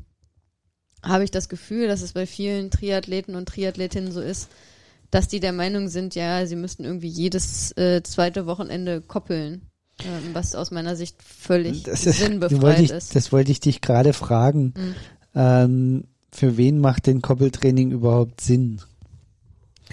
habe 1.03 1.23
ich 1.23 1.31
das 1.31 1.49
Gefühl, 1.49 1.87
dass 1.87 2.01
es 2.01 2.13
bei 2.13 2.25
vielen 2.25 2.71
Triathleten 2.71 3.35
und 3.35 3.47
Triathletinnen 3.47 4.11
so 4.11 4.21
ist, 4.21 4.49
dass 5.11 5.27
die 5.27 5.39
der 5.39 5.53
Meinung 5.53 5.87
sind, 5.87 6.15
ja, 6.15 6.45
sie 6.45 6.55
müssten 6.55 6.83
irgendwie 6.83 7.07
jedes 7.07 7.75
äh, 7.77 8.03
zweite 8.03 8.45
Wochenende 8.45 9.01
koppeln, 9.01 9.61
ähm, 10.03 10.33
was 10.33 10.55
aus 10.55 10.71
meiner 10.71 10.95
Sicht 10.95 11.17
völlig 11.23 11.83
Das, 11.83 12.05
ist, 12.05 12.19
sinnbefreit 12.19 12.61
wollte 12.61 12.81
ich, 12.83 12.91
ist. 12.91 13.15
das 13.15 13.31
wollte 13.31 13.51
ich 13.51 13.59
dich 13.59 13.81
gerade 13.81 14.13
fragen. 14.13 14.73
Mhm. 14.77 14.95
Ähm, 15.35 16.03
für 16.31 16.57
wen 16.57 16.79
macht 16.79 17.07
denn 17.07 17.21
Koppeltraining 17.21 17.91
überhaupt 17.91 18.41
Sinn? 18.41 18.81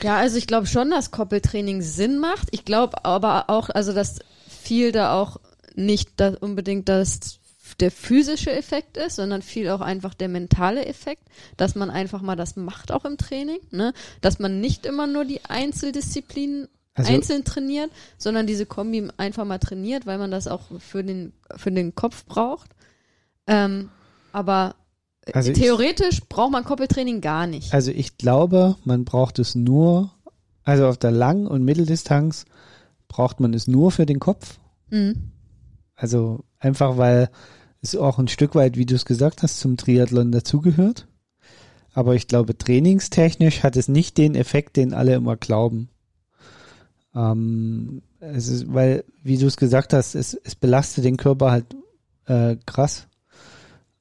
Ja, 0.02 0.18
also 0.18 0.36
ich 0.36 0.46
glaube 0.46 0.66
schon, 0.66 0.90
dass 0.90 1.10
Koppeltraining 1.10 1.80
Sinn 1.80 2.18
macht. 2.18 2.48
Ich 2.50 2.66
glaube 2.66 3.04
aber 3.06 3.48
auch, 3.48 3.70
also 3.70 3.94
dass 3.94 4.18
viel 4.46 4.92
da 4.92 5.14
auch 5.14 5.40
nicht 5.74 6.10
das 6.16 6.36
unbedingt 6.36 6.88
das 6.88 7.38
der 7.74 7.90
physische 7.90 8.52
Effekt 8.52 8.96
ist, 8.96 9.16
sondern 9.16 9.42
viel 9.42 9.68
auch 9.70 9.80
einfach 9.80 10.14
der 10.14 10.28
mentale 10.28 10.86
Effekt, 10.86 11.22
dass 11.56 11.74
man 11.74 11.90
einfach 11.90 12.22
mal 12.22 12.36
das 12.36 12.56
macht 12.56 12.92
auch 12.92 13.04
im 13.04 13.16
Training, 13.18 13.58
ne? 13.70 13.92
Dass 14.20 14.38
man 14.38 14.60
nicht 14.60 14.86
immer 14.86 15.06
nur 15.06 15.24
die 15.24 15.44
Einzeldisziplinen 15.44 16.68
Also- 16.94 17.12
einzeln 17.12 17.44
trainiert, 17.44 17.90
sondern 18.18 18.46
diese 18.46 18.66
Kombi 18.66 19.08
einfach 19.16 19.44
mal 19.44 19.58
trainiert, 19.58 20.06
weil 20.06 20.18
man 20.18 20.30
das 20.30 20.46
auch 20.46 20.62
für 20.78 21.02
den 21.04 21.32
für 21.56 21.70
den 21.72 21.94
Kopf 21.94 22.24
braucht. 22.24 22.70
Ähm, 23.46 23.90
aber 24.32 24.74
Also 25.34 25.50
ich- 25.52 25.58
theoretisch 25.58 26.22
braucht 26.28 26.52
man 26.52 26.64
Koppeltraining 26.64 27.20
gar 27.20 27.46
nicht. 27.46 27.74
Also 27.74 27.90
ich 27.90 28.16
glaube, 28.16 28.76
man 28.84 29.04
braucht 29.04 29.38
es 29.38 29.54
nur, 29.54 30.12
also 30.62 30.86
auf 30.88 30.98
der 30.98 31.10
Lang- 31.10 31.46
und 31.46 31.64
Mitteldistanz 31.64 32.44
braucht 33.08 33.40
man 33.40 33.52
es 33.54 33.66
nur 33.66 33.90
für 33.90 34.06
den 34.06 34.20
Kopf. 34.20 34.58
Mhm. 34.90 35.32
Also 35.94 36.44
einfach, 36.58 36.96
weil 36.96 37.30
es 37.80 37.96
auch 37.96 38.18
ein 38.18 38.28
Stück 38.28 38.54
weit, 38.54 38.76
wie 38.76 38.86
du 38.86 38.94
es 38.94 39.04
gesagt 39.04 39.42
hast, 39.42 39.60
zum 39.60 39.76
Triathlon 39.76 40.32
dazugehört. 40.32 41.06
Aber 41.92 42.14
ich 42.14 42.28
glaube, 42.28 42.58
trainingstechnisch 42.58 43.62
hat 43.62 43.76
es 43.76 43.88
nicht 43.88 44.18
den 44.18 44.34
Effekt, 44.34 44.76
den 44.76 44.92
alle 44.92 45.14
immer 45.14 45.36
glauben. 45.36 45.88
Ähm, 47.14 48.02
es 48.20 48.48
ist, 48.48 48.72
weil, 48.72 49.04
wie 49.22 49.38
du 49.38 49.46
es 49.46 49.56
gesagt 49.56 49.92
hast, 49.92 50.14
es, 50.14 50.34
es 50.34 50.54
belastet 50.54 51.04
den 51.04 51.16
Körper 51.16 51.50
halt 51.50 51.76
äh, 52.26 52.56
krass. 52.66 53.08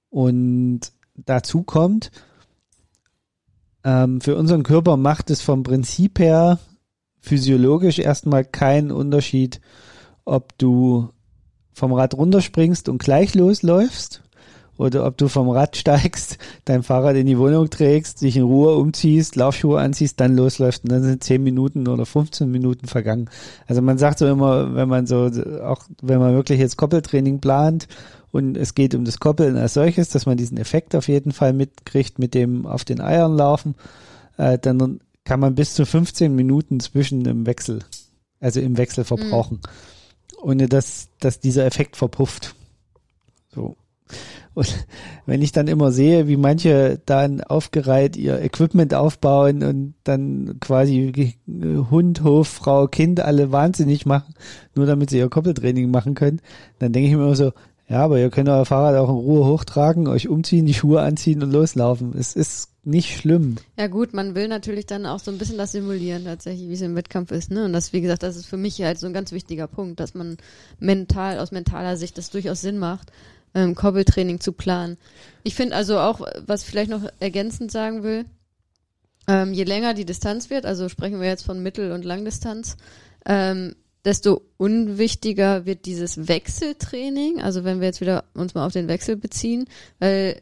Und 0.10 0.82
dazu 1.16 1.64
kommt, 1.64 2.12
ähm, 3.84 4.20
für 4.20 4.36
unseren 4.36 4.64
Körper 4.64 4.98
macht 4.98 5.30
es 5.30 5.42
vom 5.42 5.64
Prinzip 5.64 6.20
her 6.20 6.60
physiologisch 7.22 8.00
erstmal 8.00 8.44
keinen 8.44 8.92
Unterschied, 8.92 9.62
ob 10.26 10.58
du 10.58 11.10
vom 11.76 11.94
Rad 11.94 12.16
runterspringst 12.16 12.90
und 12.90 12.98
gleich 12.98 13.36
losläufst 13.36 14.24
oder 14.78 15.06
ob 15.06 15.18
du 15.18 15.28
vom 15.28 15.50
Rad 15.50 15.78
steigst, 15.78 16.38
dein 16.66 16.84
Fahrrad 16.84 17.16
in 17.16 17.28
die 17.28 17.38
Wohnung 17.38 17.70
trägst, 17.70 18.22
dich 18.22 18.36
in 18.38 18.44
Ruhe 18.44 18.76
umziehst, 18.76 19.36
Laufschuhe 19.36 19.80
anziehst, 19.80 20.20
dann 20.20 20.36
losläufst 20.36 20.84
und 20.84 20.92
dann 20.92 21.04
sind 21.04 21.24
10 21.24 21.44
Minuten 21.44 21.88
oder 21.88 22.06
15 22.06 22.50
Minuten 22.50 22.88
vergangen. 22.88 23.30
Also 23.68 23.82
man 23.82 23.98
sagt 23.98 24.20
so 24.20 24.28
immer, 24.28 24.76
wenn 24.76 24.90
man 24.90 25.06
so, 25.06 25.30
auch 25.64 25.84
wenn 26.02 26.20
man 26.20 26.34
wirklich 26.34 26.60
jetzt 26.60 26.78
Koppeltraining 26.78 27.40
plant 27.40 27.88
und 28.32 28.58
es 28.58 28.74
geht 28.74 28.96
um 28.96 29.06
das 29.06 29.20
Koppeln 29.20 29.56
als 29.56 29.76
solches, 29.76 30.10
dass 30.10 30.26
man 30.26 30.38
diesen 30.38 30.58
Effekt 30.58 30.96
auf 30.96 31.08
jeden 31.08 31.32
Fall 31.32 31.54
mitkriegt 31.54 32.20
mit 32.20 32.34
dem 32.34 32.66
auf 32.66 32.84
den 32.84 33.00
Eiern 33.00 33.36
laufen, 33.36 33.76
äh, 34.38 34.58
dann 34.58 35.00
kann 35.24 35.40
man 35.40 35.56
bis 35.56 35.74
zu 35.74 35.86
15 35.86 36.36
Minuten 36.36 36.80
zwischen 36.80 37.24
dem 37.24 37.46
Wechsel, 37.46 37.80
also 38.40 38.60
im 38.60 38.78
Wechsel 38.78 39.06
verbrauchen, 39.06 39.62
mhm. 39.64 39.70
Ohne 40.42 40.68
dass, 40.68 41.10
dass 41.20 41.40
dieser 41.40 41.66
Effekt 41.66 41.96
verpufft. 41.96 42.56
So. 43.54 43.76
Und 44.54 44.86
wenn 45.26 45.42
ich 45.42 45.52
dann 45.52 45.68
immer 45.68 45.92
sehe, 45.92 46.28
wie 46.28 46.38
manche 46.38 47.00
dann 47.06 47.42
aufgereiht 47.42 48.16
ihr 48.16 48.42
Equipment 48.42 48.94
aufbauen 48.94 49.64
und 49.64 49.96
dann 50.06 50.58
quasi 50.62 51.36
Hund, 51.92 52.24
Hof, 52.24 52.48
Frau, 52.48 52.88
Kind 52.88 53.20
alle 53.20 53.52
wahnsinnig 53.52 54.06
machen, 54.06 54.34
nur 54.74 54.86
damit 54.86 55.10
sie 55.10 55.18
ihr 55.18 55.30
Koppeltraining 55.30 55.92
machen 55.92 56.16
können, 56.16 56.42
dann 56.80 56.94
denke 56.94 57.10
ich 57.10 57.16
mir 57.16 57.24
immer 57.24 57.36
so, 57.36 57.52
ja, 57.88 58.00
aber 58.00 58.18
ihr 58.20 58.30
könnt 58.30 58.50
euer 58.50 58.66
Fahrrad 58.66 58.96
auch 58.96 59.10
in 59.10 59.16
Ruhe 59.16 59.46
hochtragen, 59.46 60.08
euch 60.08 60.28
umziehen, 60.28 60.66
die 60.66 60.74
Schuhe 60.74 61.02
anziehen 61.02 61.44
und 61.44 61.52
loslaufen. 61.52 62.14
Es 62.18 62.34
ist 62.34 62.70
nicht 62.86 63.18
schlimm. 63.18 63.56
Ja 63.78 63.88
gut, 63.88 64.14
man 64.14 64.36
will 64.36 64.48
natürlich 64.48 64.86
dann 64.86 65.06
auch 65.06 65.20
so 65.20 65.32
ein 65.32 65.38
bisschen 65.38 65.58
das 65.58 65.72
simulieren 65.72 66.26
tatsächlich, 66.26 66.70
wie 66.70 66.74
es 66.74 66.82
im 66.82 66.96
Wettkampf 66.96 67.32
ist. 67.32 67.52
Ne? 67.52 67.66
Und 67.66 67.74
das, 67.74 67.94
wie 67.94 68.02
gesagt, 68.02 68.24
das 68.24 68.36
ist 68.36 68.46
für 68.46 68.58
mich 68.58 68.82
halt 68.82 69.00
so 69.00 69.08
ein 69.08 69.14
ganz 69.14 69.32
wichtiger 69.32 69.68
Punkt, 69.68 70.00
dass 70.00 70.14
man 70.14 70.38
mental, 70.80 71.40
aus 71.40 71.52
mentaler 71.52 71.98
Sicht 71.98 72.18
das 72.18 72.30
durchaus 72.30 72.62
Sinn 72.62 72.78
macht, 72.78 73.12
ähm, 73.56 73.74
Koppeltraining 73.74 74.40
zu 74.40 74.52
planen. 74.52 74.98
Ich 75.44 75.56
finde 75.56 75.76
also 75.76 76.00
auch, 76.00 76.22
was 76.46 76.62
ich 76.62 76.70
vielleicht 76.70 76.92
noch 76.92 77.10
ergänzend 77.20 77.72
sagen 77.72 78.04
will, 78.04 78.26
ähm, 79.28 79.54
je 79.54 79.64
länger 79.64 79.96
die 79.96 80.06
Distanz 80.06 80.50
wird, 80.50 80.66
also 80.66 80.88
sprechen 80.88 81.20
wir 81.20 81.28
jetzt 81.28 81.46
von 81.46 81.64
Mittel- 81.64 81.92
und 81.92 82.06
Langdistanz, 82.06 82.78
ähm, 83.26 83.76
desto 84.04 84.42
unwichtiger 84.58 85.66
wird 85.66 85.86
dieses 85.86 86.28
Wechseltraining. 86.28 87.42
Also 87.42 87.64
wenn 87.64 87.80
wir 87.80 87.88
jetzt 87.88 88.02
wieder 88.02 88.26
uns 88.36 88.54
mal 88.54 88.66
auf 88.66 88.74
den 88.74 88.88
Wechsel 88.88 89.16
beziehen, 89.16 89.66
weil, 89.98 90.42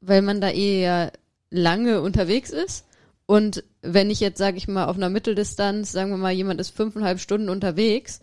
weil 0.00 0.22
man 0.22 0.40
da 0.40 0.48
eher 0.48 1.12
lange 1.52 2.00
unterwegs 2.00 2.50
ist. 2.50 2.86
Und 3.26 3.62
wenn 3.82 4.10
ich 4.10 4.20
jetzt, 4.20 4.38
sage 4.38 4.56
ich 4.56 4.68
mal, 4.68 4.86
auf 4.86 4.96
einer 4.96 5.10
Mitteldistanz, 5.10 5.92
sagen 5.92 6.10
wir 6.10 6.16
mal, 6.16 6.32
jemand 6.32 6.60
ist 6.60 6.74
fünfeinhalb 6.74 7.20
Stunden 7.20 7.48
unterwegs, 7.48 8.20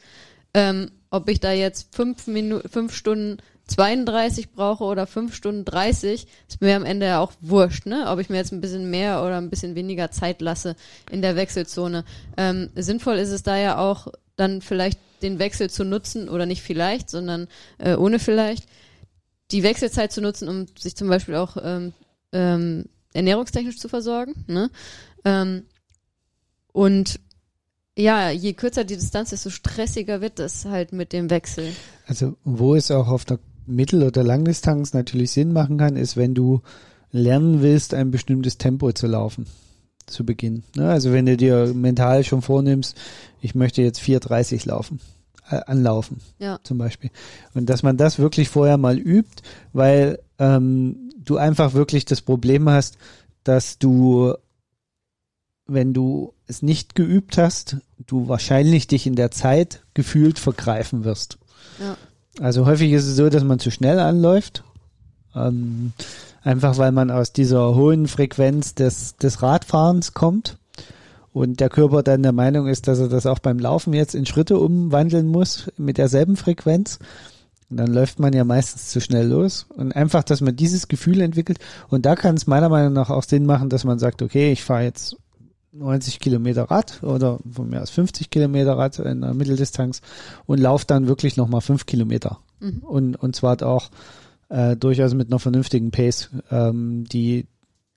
ähm, 0.53 0.91
ob 1.09 1.29
ich 1.29 1.39
da 1.39 1.51
jetzt 1.51 1.95
fünf 1.95 2.27
Minuten, 2.27 2.67
fünf 2.67 2.93
Stunden 2.93 3.37
32 3.69 4.51
brauche 4.51 4.83
oder 4.83 5.05
5 5.05 5.33
Stunden 5.33 5.63
30, 5.63 6.27
ist 6.47 6.61
mir 6.61 6.75
am 6.75 6.85
Ende 6.85 7.05
ja 7.05 7.19
auch 7.19 7.31
wurscht, 7.39 7.85
ne? 7.85 8.05
Ob 8.07 8.19
ich 8.19 8.29
mir 8.29 8.37
jetzt 8.37 8.51
ein 8.51 8.61
bisschen 8.61 8.89
mehr 8.89 9.21
oder 9.21 9.37
ein 9.37 9.49
bisschen 9.49 9.75
weniger 9.75 10.11
Zeit 10.11 10.41
lasse 10.41 10.75
in 11.11 11.21
der 11.21 11.35
Wechselzone. 11.35 12.03
Ähm, 12.35 12.69
sinnvoll 12.75 13.17
ist 13.17 13.29
es 13.29 13.43
da 13.43 13.57
ja 13.57 13.77
auch, 13.77 14.07
dann 14.35 14.61
vielleicht 14.61 14.99
den 15.21 15.37
Wechsel 15.37 15.69
zu 15.69 15.83
nutzen, 15.83 16.29
oder 16.29 16.45
nicht 16.45 16.63
vielleicht, 16.63 17.09
sondern 17.09 17.47
äh, 17.77 17.95
ohne 17.95 18.19
vielleicht, 18.19 18.65
die 19.51 19.63
Wechselzeit 19.63 20.11
zu 20.11 20.21
nutzen, 20.21 20.47
um 20.47 20.65
sich 20.77 20.95
zum 20.95 21.07
Beispiel 21.07 21.35
auch 21.35 21.57
ähm, 21.61 21.93
ähm, 22.31 22.85
ernährungstechnisch 23.13 23.77
zu 23.77 23.89
versorgen. 23.89 24.45
Ne? 24.47 24.69
Ähm, 25.25 25.63
und 26.71 27.19
ja, 27.95 28.29
je 28.29 28.53
kürzer 28.53 28.85
die 28.85 28.95
Distanz, 28.95 29.31
desto 29.31 29.49
stressiger 29.49 30.21
wird 30.21 30.39
es 30.39 30.65
halt 30.65 30.93
mit 30.93 31.11
dem 31.11 31.29
Wechsel. 31.29 31.73
Also 32.07 32.37
wo 32.43 32.75
es 32.75 32.91
auch 32.91 33.07
auf 33.07 33.25
der 33.25 33.39
Mittel- 33.65 34.03
oder 34.03 34.23
Langdistanz 34.23 34.93
natürlich 34.93 35.31
Sinn 35.31 35.53
machen 35.53 35.77
kann, 35.77 35.95
ist, 35.95 36.15
wenn 36.15 36.33
du 36.33 36.61
lernen 37.11 37.61
willst, 37.61 37.93
ein 37.93 38.11
bestimmtes 38.11 38.57
Tempo 38.57 38.91
zu 38.91 39.07
laufen 39.07 39.47
zu 40.05 40.25
Beginn. 40.25 40.63
Ne? 40.75 40.89
Also 40.89 41.11
wenn 41.11 41.25
du 41.25 41.37
dir 41.37 41.73
mental 41.73 42.23
schon 42.23 42.41
vornimmst, 42.41 42.97
ich 43.41 43.55
möchte 43.55 43.81
jetzt 43.81 44.01
4,30 44.01 44.67
laufen, 44.67 44.99
äh, 45.49 45.59
anlaufen 45.65 46.19
ja. 46.39 46.59
zum 46.63 46.77
Beispiel. 46.77 47.11
Und 47.53 47.69
dass 47.69 47.83
man 47.83 47.97
das 47.97 48.19
wirklich 48.19 48.49
vorher 48.49 48.77
mal 48.77 48.97
übt, 48.97 49.43
weil 49.73 50.19
ähm, 50.39 51.08
du 51.29 51.37
einfach 51.37 51.73
wirklich 51.73 52.05
das 52.05 52.21
Problem 52.21 52.69
hast, 52.69 52.97
dass 53.43 53.77
du, 53.77 54.33
wenn 55.67 55.93
du 55.93 56.33
es 56.47 56.61
nicht 56.61 56.95
geübt 56.95 57.37
hast, 57.37 57.77
du 57.97 58.27
wahrscheinlich 58.27 58.87
dich 58.87 59.05
in 59.05 59.15
der 59.15 59.31
Zeit 59.31 59.83
gefühlt 59.93 60.39
vergreifen 60.39 61.03
wirst. 61.03 61.37
Ja. 61.79 61.97
Also 62.39 62.65
häufig 62.65 62.91
ist 62.91 63.05
es 63.05 63.15
so, 63.15 63.29
dass 63.29 63.43
man 63.43 63.59
zu 63.59 63.71
schnell 63.71 63.99
anläuft. 63.99 64.63
Ähm, 65.35 65.93
einfach 66.41 66.77
weil 66.77 66.91
man 66.91 67.11
aus 67.11 67.33
dieser 67.33 67.75
hohen 67.75 68.07
Frequenz 68.07 68.73
des, 68.73 69.15
des 69.17 69.41
Radfahrens 69.41 70.13
kommt 70.13 70.57
und 71.33 71.59
der 71.59 71.69
Körper 71.69 72.01
dann 72.01 72.23
der 72.23 72.31
Meinung 72.31 72.67
ist, 72.67 72.87
dass 72.87 72.99
er 72.99 73.09
das 73.09 73.25
auch 73.25 73.39
beim 73.39 73.59
Laufen 73.59 73.93
jetzt 73.93 74.15
in 74.15 74.25
Schritte 74.25 74.57
umwandeln 74.57 75.27
muss 75.27 75.71
mit 75.77 75.97
derselben 75.97 76.35
Frequenz. 76.35 76.99
Und 77.69 77.77
dann 77.77 77.93
läuft 77.93 78.19
man 78.19 78.33
ja 78.33 78.43
meistens 78.43 78.89
zu 78.89 78.99
schnell 78.99 79.27
los. 79.27 79.67
Und 79.69 79.95
einfach, 79.95 80.23
dass 80.23 80.41
man 80.41 80.55
dieses 80.55 80.87
Gefühl 80.87 81.21
entwickelt. 81.21 81.59
Und 81.89 82.05
da 82.05 82.15
kann 82.15 82.35
es 82.35 82.47
meiner 82.47 82.69
Meinung 82.69 82.93
nach 82.93 83.09
auch 83.09 83.23
Sinn 83.23 83.45
machen, 83.45 83.69
dass 83.69 83.83
man 83.83 83.99
sagt, 83.99 84.21
okay, 84.21 84.51
ich 84.51 84.63
fahre 84.63 84.83
jetzt 84.83 85.17
90 85.71 86.19
Kilometer 86.19 86.63
Rad 86.63 87.03
oder 87.03 87.39
von 87.49 87.69
mir 87.69 87.81
aus 87.81 87.91
50 87.91 88.29
Kilometer 88.29 88.77
Rad 88.77 88.97
in 88.99 89.21
der 89.21 89.33
Mitteldistanz 89.33 90.01
und 90.45 90.59
laufe 90.59 90.85
dann 90.87 91.07
wirklich 91.07 91.37
nochmal 91.37 91.61
fünf 91.61 91.85
Kilometer. 91.85 92.39
Mhm. 92.59 92.79
Und, 92.79 93.15
und 93.15 93.35
zwar 93.35 93.61
auch 93.61 93.89
äh, 94.49 94.75
durchaus 94.75 95.13
mit 95.13 95.27
einer 95.27 95.39
vernünftigen 95.39 95.91
Pace, 95.91 96.31
ähm, 96.49 97.05
die 97.05 97.45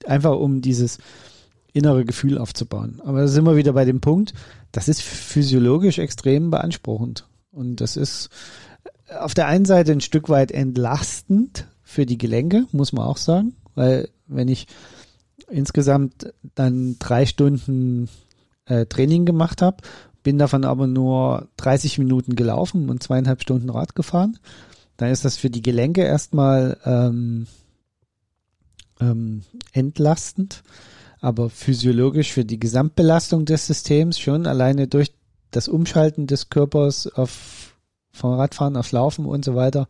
einfach 0.06 0.36
um 0.36 0.60
dieses 0.60 0.98
innere 1.72 2.04
Gefühl 2.04 2.36
aufzubauen. 2.36 3.00
Aber 3.04 3.20
da 3.20 3.28
sind 3.28 3.44
wir 3.44 3.56
wieder 3.56 3.72
bei 3.72 3.86
dem 3.86 4.00
Punkt, 4.00 4.34
das 4.72 4.88
ist 4.88 5.02
physiologisch 5.02 5.98
extrem 5.98 6.50
beanspruchend. 6.50 7.26
Und 7.50 7.80
das 7.80 7.96
ist 7.96 8.28
auf 9.20 9.34
der 9.34 9.46
einen 9.46 9.64
Seite 9.64 9.92
ein 9.92 10.00
Stück 10.00 10.28
weit 10.28 10.52
entlastend 10.52 11.66
für 11.82 12.06
die 12.06 12.18
Gelenke, 12.18 12.66
muss 12.72 12.92
man 12.92 13.04
auch 13.04 13.16
sagen, 13.16 13.54
weil 13.74 14.08
wenn 14.26 14.48
ich 14.48 14.66
insgesamt 15.48 16.32
dann 16.54 16.96
drei 16.98 17.26
Stunden 17.26 18.08
äh, 18.66 18.86
Training 18.86 19.24
gemacht 19.24 19.62
habe, 19.62 19.78
bin 20.22 20.38
davon 20.38 20.64
aber 20.64 20.86
nur 20.86 21.48
30 21.56 21.98
Minuten 21.98 22.36
gelaufen 22.36 22.88
und 22.88 23.02
zweieinhalb 23.02 23.42
Stunden 23.42 23.70
Rad 23.70 23.94
gefahren. 23.94 24.38
Dann 24.96 25.10
ist 25.10 25.24
das 25.24 25.36
für 25.36 25.50
die 25.50 25.62
Gelenke 25.62 26.02
erstmal 26.02 26.78
ähm, 26.84 27.46
ähm, 29.00 29.42
entlastend, 29.72 30.62
aber 31.20 31.50
physiologisch 31.50 32.32
für 32.32 32.44
die 32.44 32.60
Gesamtbelastung 32.60 33.44
des 33.44 33.66
Systems 33.66 34.18
schon 34.18 34.46
alleine 34.46 34.86
durch 34.86 35.12
das 35.50 35.68
Umschalten 35.68 36.26
des 36.26 36.48
Körpers 36.50 37.06
auf 37.08 37.61
vom 38.12 38.34
Radfahren 38.34 38.76
aufs 38.76 38.92
Laufen 38.92 39.26
und 39.26 39.44
so 39.44 39.54
weiter 39.54 39.88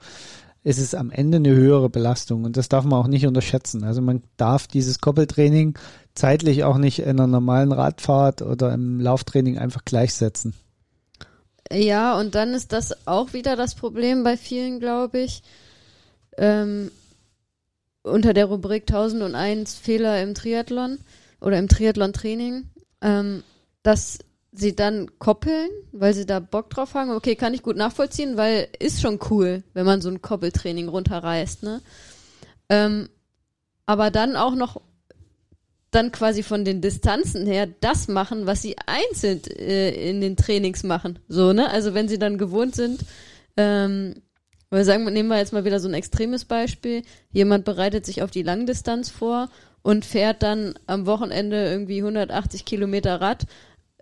ist 0.65 0.79
es 0.79 0.95
am 0.95 1.11
Ende 1.11 1.39
eine 1.39 1.51
höhere 1.51 1.91
Belastung 1.91 2.45
und 2.45 2.57
das 2.57 2.69
darf 2.69 2.85
man 2.85 3.01
auch 3.01 3.09
nicht 3.09 3.27
unterschätzen. 3.27 3.83
Also 3.83 4.01
man 4.01 4.23
darf 4.37 4.69
dieses 4.69 5.01
Koppeltraining 5.01 5.77
zeitlich 6.15 6.63
auch 6.65 6.79
nicht 6.79 7.01
in 7.01 7.11
einer 7.11 7.27
normalen 7.27 7.73
Radfahrt 7.73 8.43
oder 8.43 8.73
im 8.73 9.01
Lauftraining 9.01 9.59
einfach 9.59 9.85
gleichsetzen. 9.85 10.55
Ja, 11.71 12.19
und 12.19 12.35
dann 12.35 12.55
ist 12.55 12.73
das 12.73 13.07
auch 13.07 13.33
wieder 13.33 13.57
das 13.57 13.75
Problem 13.75 14.23
bei 14.25 14.37
vielen, 14.37 14.79
glaube 14.79 15.21
ich. 15.21 15.43
Ähm, 16.37 16.91
unter 18.03 18.35
der 18.35 18.47
Rubrik 18.47 18.83
1001 18.83 19.75
Fehler 19.75 20.23
im 20.23 20.35
Triathlon 20.35 20.99
oder 21.41 21.59
im 21.59 21.69
Triathlon-Training, 21.69 22.69
ähm, 23.01 23.43
dass 23.83 24.19
sie 24.53 24.77
dann 24.77 25.19
koppeln, 25.19 25.71
weil 25.93 26.15
sie 26.15 26.27
da 26.27 26.39
Bock 26.39 26.71
drauf 26.71 26.95
haben. 26.95 27.11
Okay, 27.11 27.37
kann 27.37 27.55
ich 27.55 27.63
gut 27.63 27.77
nachvollziehen, 27.77 28.37
weil 28.37 28.69
ist 28.79 29.01
schon 29.01 29.19
cool, 29.31 29.65
wenn 29.73 29.87
man 29.87 30.03
so 30.03 30.11
ein 30.11 30.23
Koppeltraining 30.23 30.89
runterreißt, 30.89 31.63
ne? 31.63 31.81
Ähm, 32.69 33.09
aber 33.87 34.11
dann 34.11 34.37
auch 34.37 34.55
noch 34.55 34.81
dann 35.91 36.11
quasi 36.11 36.43
von 36.43 36.65
den 36.65 36.81
Distanzen 36.81 37.47
her 37.47 37.67
das 37.81 38.09
machen, 38.09 38.47
was 38.47 38.63
sie 38.63 38.77
einzeln 38.87 39.43
äh, 39.45 40.11
in 40.11 40.21
den 40.21 40.37
Trainings 40.37 40.83
machen. 40.85 41.19
So, 41.29 41.53
ne? 41.53 41.71
Also 41.71 41.93
wenn 41.93 42.09
sie 42.09 42.19
dann 42.19 42.39
gewohnt 42.39 42.75
sind, 42.75 43.03
ähm, 43.57 44.15
wir 44.71 44.85
sagen, 44.87 45.05
nehmen 45.05 45.29
wir 45.29 45.37
jetzt 45.37 45.53
mal 45.53 45.67
wieder 45.67 45.81
so 45.81 45.89
ein 45.89 45.95
extremes 45.95 46.47
Beispiel. 46.47 47.03
Jemand 47.31 47.67
bereitet 47.67 48.07
sich 48.07 48.23
auf 48.23 48.31
die 48.31 48.43
Langdistanz 48.43 49.11
vor 49.11 49.51
und 49.83 50.07
fährt 50.07 50.43
dann 50.43 50.75
am 50.87 51.05
Wochenende 51.05 51.67
irgendwie 51.67 51.99
180 51.99 52.65
Kilometer 52.65 53.21
Rad 53.21 53.47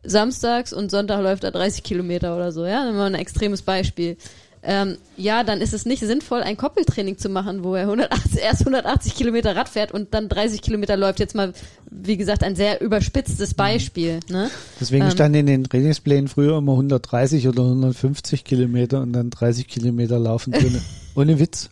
samstags 0.02 0.72
und 0.72 0.90
Sonntag 0.90 1.22
läuft 1.22 1.44
er 1.44 1.50
30 1.50 1.82
Kilometer 1.82 2.34
oder 2.36 2.52
so, 2.52 2.64
ja, 2.66 2.90
mal 2.92 3.06
ein 3.06 3.14
extremes 3.14 3.62
Beispiel. 3.62 4.16
Ähm, 4.62 4.98
ja, 5.16 5.42
dann 5.42 5.62
ist 5.62 5.72
es 5.72 5.86
nicht 5.86 6.00
sinnvoll, 6.00 6.42
ein 6.42 6.58
Koppeltraining 6.58 7.16
zu 7.16 7.30
machen, 7.30 7.64
wo 7.64 7.74
er 7.74 7.82
180, 7.82 8.40
erst 8.42 8.60
180 8.60 9.14
Kilometer 9.14 9.56
Rad 9.56 9.70
fährt 9.70 9.92
und 9.92 10.12
dann 10.12 10.28
30 10.28 10.60
Kilometer 10.60 10.98
läuft. 10.98 11.18
Jetzt 11.18 11.34
mal, 11.34 11.54
wie 11.90 12.18
gesagt, 12.18 12.44
ein 12.44 12.56
sehr 12.56 12.82
überspitztes 12.82 13.54
Beispiel. 13.54 14.20
Ne? 14.28 14.50
Deswegen 14.78 15.04
ähm, 15.04 15.10
stand 15.12 15.34
in 15.34 15.46
den 15.46 15.64
Trainingsplänen 15.64 16.28
früher 16.28 16.58
immer 16.58 16.72
130 16.72 17.48
oder 17.48 17.62
150 17.62 18.44
Kilometer 18.44 19.00
und 19.00 19.14
dann 19.14 19.30
30 19.30 19.66
Kilometer 19.66 20.18
laufen 20.18 20.52
drin. 20.52 20.78
Ohne 21.14 21.38
Witz. 21.38 21.70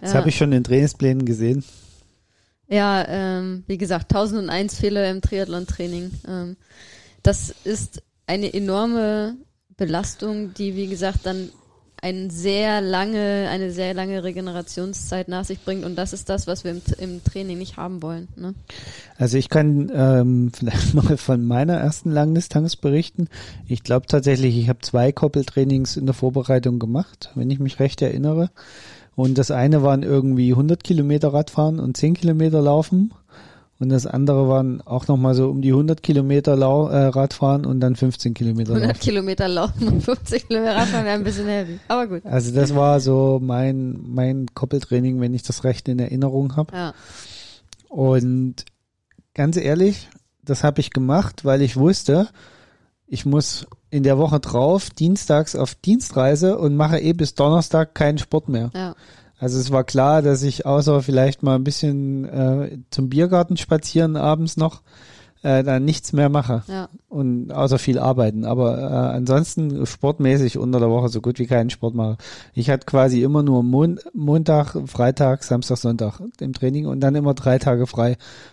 Das 0.00 0.12
ja. 0.12 0.18
habe 0.18 0.28
ich 0.28 0.36
schon 0.36 0.52
in 0.52 0.62
Trainingsplänen 0.62 1.24
gesehen. 1.24 1.64
Ja, 2.68 3.04
ähm, 3.08 3.64
wie 3.66 3.76
gesagt, 3.76 4.14
1001 4.14 4.78
Fehler 4.78 5.10
im 5.10 5.20
Triathlon-Training. 5.20 6.12
Ähm, 6.28 6.56
das 7.24 7.52
ist 7.64 8.02
eine 8.26 8.52
enorme 8.54 9.36
Belastung, 9.76 10.54
die, 10.54 10.76
wie 10.76 10.86
gesagt, 10.86 11.20
dann 11.24 11.48
ein 12.04 12.28
sehr 12.28 12.82
lange, 12.82 13.48
eine 13.50 13.70
sehr 13.70 13.94
lange 13.94 14.22
Regenerationszeit 14.22 15.26
nach 15.28 15.46
sich 15.46 15.64
bringt 15.64 15.86
und 15.86 15.96
das 15.96 16.12
ist 16.12 16.28
das, 16.28 16.46
was 16.46 16.62
wir 16.62 16.72
im, 16.72 16.82
im 16.98 17.24
Training 17.24 17.56
nicht 17.56 17.78
haben 17.78 18.02
wollen. 18.02 18.28
Ne? 18.36 18.54
Also 19.16 19.38
ich 19.38 19.48
kann 19.48 19.90
ähm, 19.94 20.52
vielleicht 20.54 20.92
mal 20.94 21.16
von 21.16 21.46
meiner 21.46 21.74
ersten 21.74 22.10
Langdistanz 22.10 22.76
berichten. 22.76 23.28
Ich 23.66 23.84
glaube 23.84 24.06
tatsächlich, 24.06 24.58
ich 24.58 24.68
habe 24.68 24.80
zwei 24.80 25.12
Koppeltrainings 25.12 25.96
in 25.96 26.04
der 26.04 26.14
Vorbereitung 26.14 26.78
gemacht, 26.78 27.30
wenn 27.36 27.50
ich 27.50 27.58
mich 27.58 27.80
recht 27.80 28.02
erinnere. 28.02 28.50
Und 29.16 29.38
das 29.38 29.50
eine 29.50 29.82
waren 29.82 30.02
irgendwie 30.02 30.50
100 30.50 30.84
Kilometer 30.84 31.32
Radfahren 31.32 31.80
und 31.80 31.96
10 31.96 32.14
Kilometer 32.14 32.60
Laufen. 32.60 33.14
Und 33.80 33.88
das 33.88 34.06
andere 34.06 34.48
waren 34.48 34.80
auch 34.82 35.08
nochmal 35.08 35.34
so 35.34 35.48
um 35.50 35.60
die 35.60 35.70
100 35.70 36.02
Kilometer 36.02 36.54
Lau 36.54 36.88
äh, 36.88 37.06
Radfahren 37.06 37.66
und 37.66 37.80
dann 37.80 37.96
15 37.96 38.32
Kilometer 38.32 38.72
100 38.72 38.88
Laufen. 38.88 39.00
Kilometer 39.00 39.48
laufen 39.48 39.88
und 39.88 40.00
50 40.02 40.48
Kilometer 40.48 40.76
Radfahren 40.76 41.04
wäre 41.04 41.16
ein 41.16 41.24
bisschen 41.24 41.48
heavy. 41.48 41.80
Aber 41.88 42.06
gut. 42.06 42.24
Also 42.24 42.54
das 42.54 42.74
war 42.74 43.00
so 43.00 43.40
mein, 43.42 43.98
mein 44.06 44.46
Koppeltraining, 44.54 45.20
wenn 45.20 45.34
ich 45.34 45.42
das 45.42 45.64
recht 45.64 45.88
in 45.88 45.98
Erinnerung 45.98 46.56
habe. 46.56 46.74
Ja. 46.74 46.94
Und 47.88 48.64
ganz 49.34 49.56
ehrlich, 49.56 50.08
das 50.42 50.62
habe 50.62 50.80
ich 50.80 50.90
gemacht, 50.90 51.44
weil 51.44 51.60
ich 51.60 51.76
wusste, 51.76 52.28
ich 53.06 53.26
muss 53.26 53.66
in 53.90 54.02
der 54.02 54.18
Woche 54.18 54.40
drauf 54.40 54.90
dienstags 54.90 55.56
auf 55.56 55.74
Dienstreise 55.74 56.58
und 56.58 56.76
mache 56.76 56.98
eh 57.00 57.12
bis 57.12 57.34
Donnerstag 57.34 57.94
keinen 57.94 58.18
Sport 58.18 58.48
mehr. 58.48 58.70
Ja. 58.74 58.94
Also 59.38 59.58
es 59.58 59.70
war 59.70 59.84
klar, 59.84 60.22
dass 60.22 60.42
ich 60.42 60.64
außer 60.66 61.02
vielleicht 61.02 61.42
mal 61.42 61.56
ein 61.56 61.64
bisschen 61.64 62.24
äh, 62.24 62.78
zum 62.90 63.08
Biergarten 63.08 63.56
spazieren 63.56 64.16
abends 64.16 64.56
noch, 64.56 64.82
äh, 65.42 65.62
dann 65.62 65.84
nichts 65.84 66.12
mehr 66.12 66.30
mache. 66.30 66.62
Ja. 66.66 66.88
Und 67.08 67.52
außer 67.52 67.78
viel 67.78 67.98
arbeiten. 67.98 68.44
Aber 68.44 68.78
äh, 68.78 69.16
ansonsten 69.16 69.84
sportmäßig 69.84 70.56
unter 70.56 70.80
der 70.80 70.88
Woche 70.88 71.10
so 71.10 71.20
gut 71.20 71.38
wie 71.38 71.46
keinen 71.46 71.70
Sport 71.70 71.94
mache. 71.94 72.16
Ich 72.54 72.70
hatte 72.70 72.86
quasi 72.86 73.22
immer 73.22 73.42
nur 73.42 73.62
Mon 73.62 74.00
Montag, 74.14 74.76
Freitag, 74.86 75.44
Samstag, 75.44 75.76
Sonntag 75.76 76.20
im 76.40 76.54
Training 76.54 76.86
und 76.86 77.00
dann 77.00 77.14
immer 77.14 77.34
drei 77.34 77.58
Tage 77.58 77.86
frei. 77.86 78.12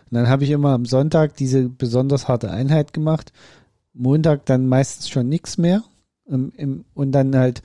Und 0.10 0.18
dann 0.18 0.28
habe 0.28 0.44
ich 0.44 0.50
immer 0.50 0.72
am 0.72 0.86
Sonntag 0.86 1.36
diese 1.38 1.70
besonders 1.70 2.28
harte 2.28 2.52
Einheit 2.52 2.92
gemacht. 2.92 3.32
Montag 3.94 4.46
dann 4.46 4.68
meistens 4.68 5.10
schon 5.10 5.30
nichts 5.30 5.58
mehr. 5.58 5.84
Im, 6.26 6.52
im, 6.56 6.86
und 6.94 7.14
dann 7.14 7.36
halt 7.36 7.62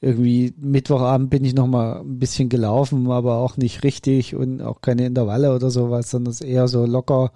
irgendwie 0.00 0.54
Mittwochabend 0.56 1.30
bin 1.30 1.44
ich 1.44 1.54
noch 1.54 1.66
mal 1.66 2.00
ein 2.00 2.18
bisschen 2.18 2.48
gelaufen, 2.48 3.10
aber 3.10 3.38
auch 3.38 3.56
nicht 3.56 3.82
richtig 3.82 4.34
und 4.34 4.62
auch 4.62 4.80
keine 4.80 5.06
Intervalle 5.06 5.54
oder 5.54 5.70
sowas, 5.70 6.10
sondern 6.10 6.32
es 6.32 6.40
eher 6.40 6.68
so 6.68 6.86
locker, 6.86 7.32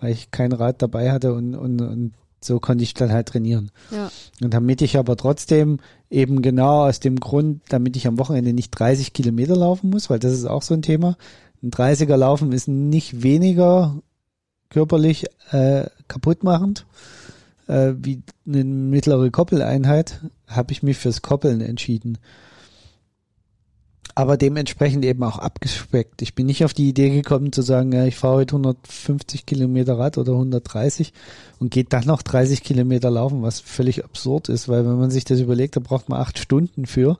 weil 0.00 0.12
ich 0.12 0.30
kein 0.30 0.52
Rad 0.52 0.80
dabei 0.80 1.12
hatte 1.12 1.34
und, 1.34 1.54
und, 1.54 1.80
und 1.82 2.12
so 2.40 2.58
konnte 2.58 2.84
ich 2.84 2.94
dann 2.94 3.12
halt 3.12 3.28
trainieren. 3.28 3.70
Ja. 3.90 4.10
Und 4.42 4.54
damit 4.54 4.80
ich 4.80 4.98
aber 4.98 5.16
trotzdem 5.16 5.78
eben 6.10 6.42
genau 6.42 6.86
aus 6.86 7.00
dem 7.00 7.20
Grund, 7.20 7.62
damit 7.68 7.96
ich 7.96 8.06
am 8.06 8.18
Wochenende 8.18 8.52
nicht 8.52 8.70
30 8.70 9.12
Kilometer 9.12 9.56
laufen 9.56 9.90
muss, 9.90 10.08
weil 10.08 10.18
das 10.18 10.32
ist 10.32 10.46
auch 10.46 10.62
so 10.62 10.74
ein 10.74 10.82
Thema. 10.82 11.16
Ein 11.62 11.70
30er 11.70 12.16
Laufen 12.16 12.52
ist 12.52 12.68
nicht 12.68 13.22
weniger 13.22 13.96
körperlich 14.70 15.26
äh, 15.50 15.86
kaputtmachend 16.08 16.86
äh, 17.66 17.92
wie 17.96 18.22
eine 18.46 18.64
mittlere 18.64 19.30
Koppeleinheit, 19.30 20.20
habe 20.46 20.72
ich 20.72 20.82
mich 20.82 20.96
fürs 20.96 21.22
Koppeln 21.22 21.60
entschieden. 21.60 22.18
Aber 24.14 24.38
dementsprechend 24.38 25.04
eben 25.04 25.22
auch 25.22 25.38
abgespeckt. 25.38 26.22
Ich 26.22 26.34
bin 26.34 26.46
nicht 26.46 26.64
auf 26.64 26.72
die 26.72 26.88
Idee 26.88 27.10
gekommen 27.10 27.52
zu 27.52 27.60
sagen, 27.60 27.92
ja, 27.92 28.06
ich 28.06 28.16
fahre 28.16 28.36
heute 28.36 28.56
150 28.56 29.44
Kilometer 29.44 29.98
Rad 29.98 30.16
oder 30.16 30.32
130 30.32 31.12
und 31.58 31.70
geht 31.70 31.92
dann 31.92 32.04
noch 32.04 32.22
30 32.22 32.62
Kilometer 32.62 33.10
laufen, 33.10 33.42
was 33.42 33.60
völlig 33.60 34.04
absurd 34.04 34.48
ist, 34.48 34.68
weil 34.68 34.86
wenn 34.86 34.98
man 34.98 35.10
sich 35.10 35.24
das 35.24 35.40
überlegt, 35.40 35.76
da 35.76 35.80
braucht 35.80 36.08
man 36.08 36.20
acht 36.20 36.38
Stunden 36.38 36.86
für. 36.86 37.18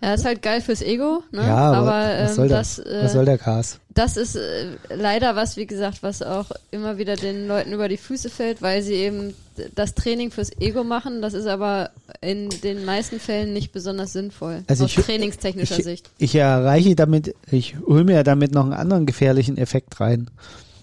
Ja, 0.00 0.14
ist 0.14 0.24
halt 0.24 0.40
geil 0.40 0.62
fürs 0.62 0.80
Ego, 0.80 1.22
ne? 1.32 1.42
Ja, 1.42 1.72
aber, 1.72 1.92
aber 1.92 2.22
was, 2.22 2.30
ähm, 2.30 2.34
soll 2.36 2.48
der, 2.48 2.58
das, 2.58 2.78
äh, 2.78 3.00
was 3.02 3.12
soll 3.12 3.24
der 3.24 3.38
Gas? 3.38 3.80
das 3.96 4.16
ist 4.16 4.36
äh, 4.36 4.76
leider 4.90 5.36
was, 5.36 5.56
wie 5.56 5.66
gesagt, 5.66 6.02
was 6.02 6.22
auch 6.22 6.50
immer 6.70 6.98
wieder 6.98 7.16
den 7.16 7.48
Leuten 7.48 7.72
über 7.72 7.88
die 7.88 7.96
Füße 7.96 8.28
fällt, 8.28 8.60
weil 8.60 8.82
sie 8.82 8.94
eben 8.94 9.34
das 9.74 9.94
Training 9.94 10.30
fürs 10.30 10.50
Ego 10.60 10.84
machen. 10.84 11.22
Das 11.22 11.34
ist 11.34 11.46
aber 11.46 11.90
in 12.20 12.48
den 12.62 12.84
meisten 12.84 13.18
Fällen 13.20 13.52
nicht 13.52 13.72
besonders 13.72 14.12
sinnvoll 14.12 14.62
Also 14.66 14.84
aus 14.84 14.96
ich- 14.96 15.04
trainingstechnischer 15.04 15.78
ich, 15.78 15.84
Sicht. 15.84 16.10
Ich 16.18 16.34
erreiche 16.34 16.94
damit, 16.96 17.34
ich 17.50 17.76
hole 17.80 18.04
mir 18.04 18.22
damit 18.24 18.52
noch 18.52 18.64
einen 18.64 18.72
anderen 18.72 19.06
gefährlichen 19.06 19.58
Effekt 19.58 20.00
rein, 20.00 20.30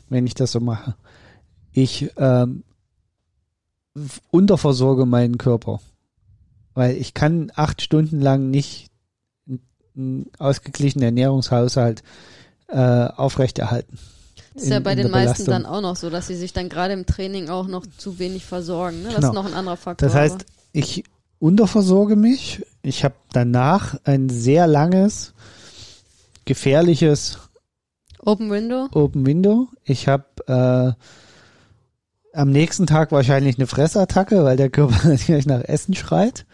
wenn 0.10 0.26
ich 0.28 0.34
das 0.36 0.52
so 0.52 0.60
mache. 0.60 0.96
Ich 1.72 2.10
ähm, 2.18 2.64
unterversorge 4.32 5.06
meinen 5.06 5.38
Körper. 5.38 5.80
Weil 6.74 6.98
ich 6.98 7.14
kann 7.14 7.52
acht 7.56 7.82
Stunden 7.82 8.20
lang 8.20 8.50
nicht 8.50 8.90
einen 9.96 10.26
ausgeglichenen 10.40 11.06
Ernährungshaushalt 11.06 12.02
äh, 12.68 12.78
aufrechterhalten. 12.80 14.00
Ist 14.56 14.68
ja 14.68 14.78
in- 14.78 14.84
bei 14.84 14.92
in 14.92 14.98
den 15.00 15.12
meisten 15.12 15.46
Belastung. 15.46 15.64
dann 15.64 15.66
auch 15.66 15.82
noch 15.82 15.96
so, 15.96 16.10
dass 16.10 16.28
sie 16.28 16.36
sich 16.36 16.54
dann 16.54 16.70
gerade 16.70 16.94
im 16.94 17.06
Training 17.06 17.50
auch 17.50 17.68
noch 17.68 17.86
zu 17.98 18.20
wenig 18.20 18.46
versorgen. 18.46 19.00
Ne? 19.04 19.10
Das 19.10 19.16
Genau. 19.16 19.30
ist 19.30 19.34
noch 19.36 19.46
ein 19.46 19.54
anderer 19.54 19.78
Faktor. 19.78 20.08
Das 20.08 20.16
heißt, 20.16 20.46
ich 20.72 21.04
unterversorge 21.40 22.16
mich. 22.16 22.66
Ich 22.82 23.04
habe 23.04 23.16
danach 23.32 23.96
ein 24.04 24.30
sehr 24.30 24.68
langes, 24.68 25.34
gefährliches 26.46 27.40
Open 28.20 28.50
Window. 28.52 28.88
Open 28.94 29.26
Window. 29.26 29.68
Ich 29.84 30.08
habe 30.08 30.26
äh, 30.48 32.38
am 32.38 32.50
nächsten 32.52 32.88
Tag 32.88 33.12
wahrscheinlich 33.12 33.58
eine 33.58 33.68
Fressattacke, 33.68 34.44
weil 34.44 34.58
der 34.58 34.70
Körper 34.70 34.96
natürlich 35.10 35.46
nach 35.46 35.62
Essen 35.64 35.94
schreit. 35.94 36.46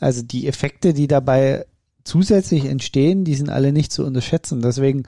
Also 0.00 0.22
die 0.22 0.46
Effekte, 0.46 0.94
die 0.94 1.06
dabei 1.06 1.66
zusätzlich 2.04 2.64
entstehen, 2.66 3.24
die 3.24 3.34
sind 3.34 3.50
alle 3.50 3.72
nicht 3.72 3.92
zu 3.92 4.04
unterschätzen. 4.04 4.62
Deswegen 4.62 5.04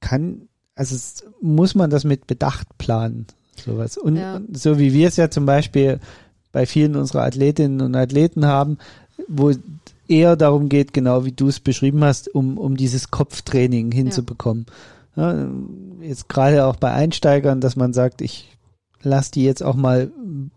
kann, 0.00 0.48
also 0.78 0.94
es, 0.94 1.24
muss 1.40 1.74
man 1.74 1.90
das 1.90 2.04
mit 2.04 2.26
Bedacht 2.28 2.78
planen. 2.78 3.26
Sowas. 3.56 3.98
Und, 3.98 4.16
Ja. 4.16 4.36
und 4.36 4.56
so 4.56 4.78
wie 4.78 4.92
wir 4.92 5.08
es 5.08 5.16
ja 5.16 5.28
zum 5.28 5.44
Beispiel 5.44 5.98
bei 6.52 6.66
vielen 6.66 6.94
unserer 6.94 7.24
Athletinnen 7.24 7.80
und 7.80 7.96
Athleten 7.96 8.46
haben, 8.46 8.78
wo 9.26 9.52
eher 10.06 10.36
darum 10.36 10.68
geht, 10.68 10.92
genau 10.92 11.24
wie 11.24 11.32
du 11.32 11.48
es 11.48 11.58
beschrieben 11.58 12.04
hast, 12.04 12.32
um, 12.32 12.56
um 12.56 12.76
dieses 12.76 13.10
Kopftraining 13.10 13.90
hinzubekommen. 13.90 14.66
Ja, 15.16 15.48
jetzt 16.00 16.28
gerade 16.28 16.64
auch 16.64 16.76
bei 16.76 16.92
Einsteigern, 16.92 17.60
dass 17.60 17.74
man 17.74 17.92
sagt, 17.92 18.22
ich 18.22 18.56
lasse 19.02 19.32
die 19.32 19.42
jetzt 19.44 19.64
auch 19.64 19.74
mal 19.74 20.12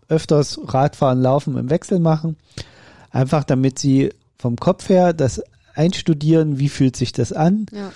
öfters 0.08 0.60
Radfahren, 0.64 1.20
Laufen 1.20 1.56
im 1.56 1.68
Wechsel 1.68 1.98
machen. 1.98 2.36
Einfach 3.10 3.42
damit 3.42 3.78
sie 3.80 4.10
vom 4.38 4.56
Kopf 4.56 4.88
her 4.88 5.12
das 5.12 5.42
einstudieren, 5.74 6.60
wie 6.60 6.68
fühlt 6.68 6.94
sich 6.94 7.12
das 7.12 7.32
an. 7.32 7.66
Ja. 7.72 7.90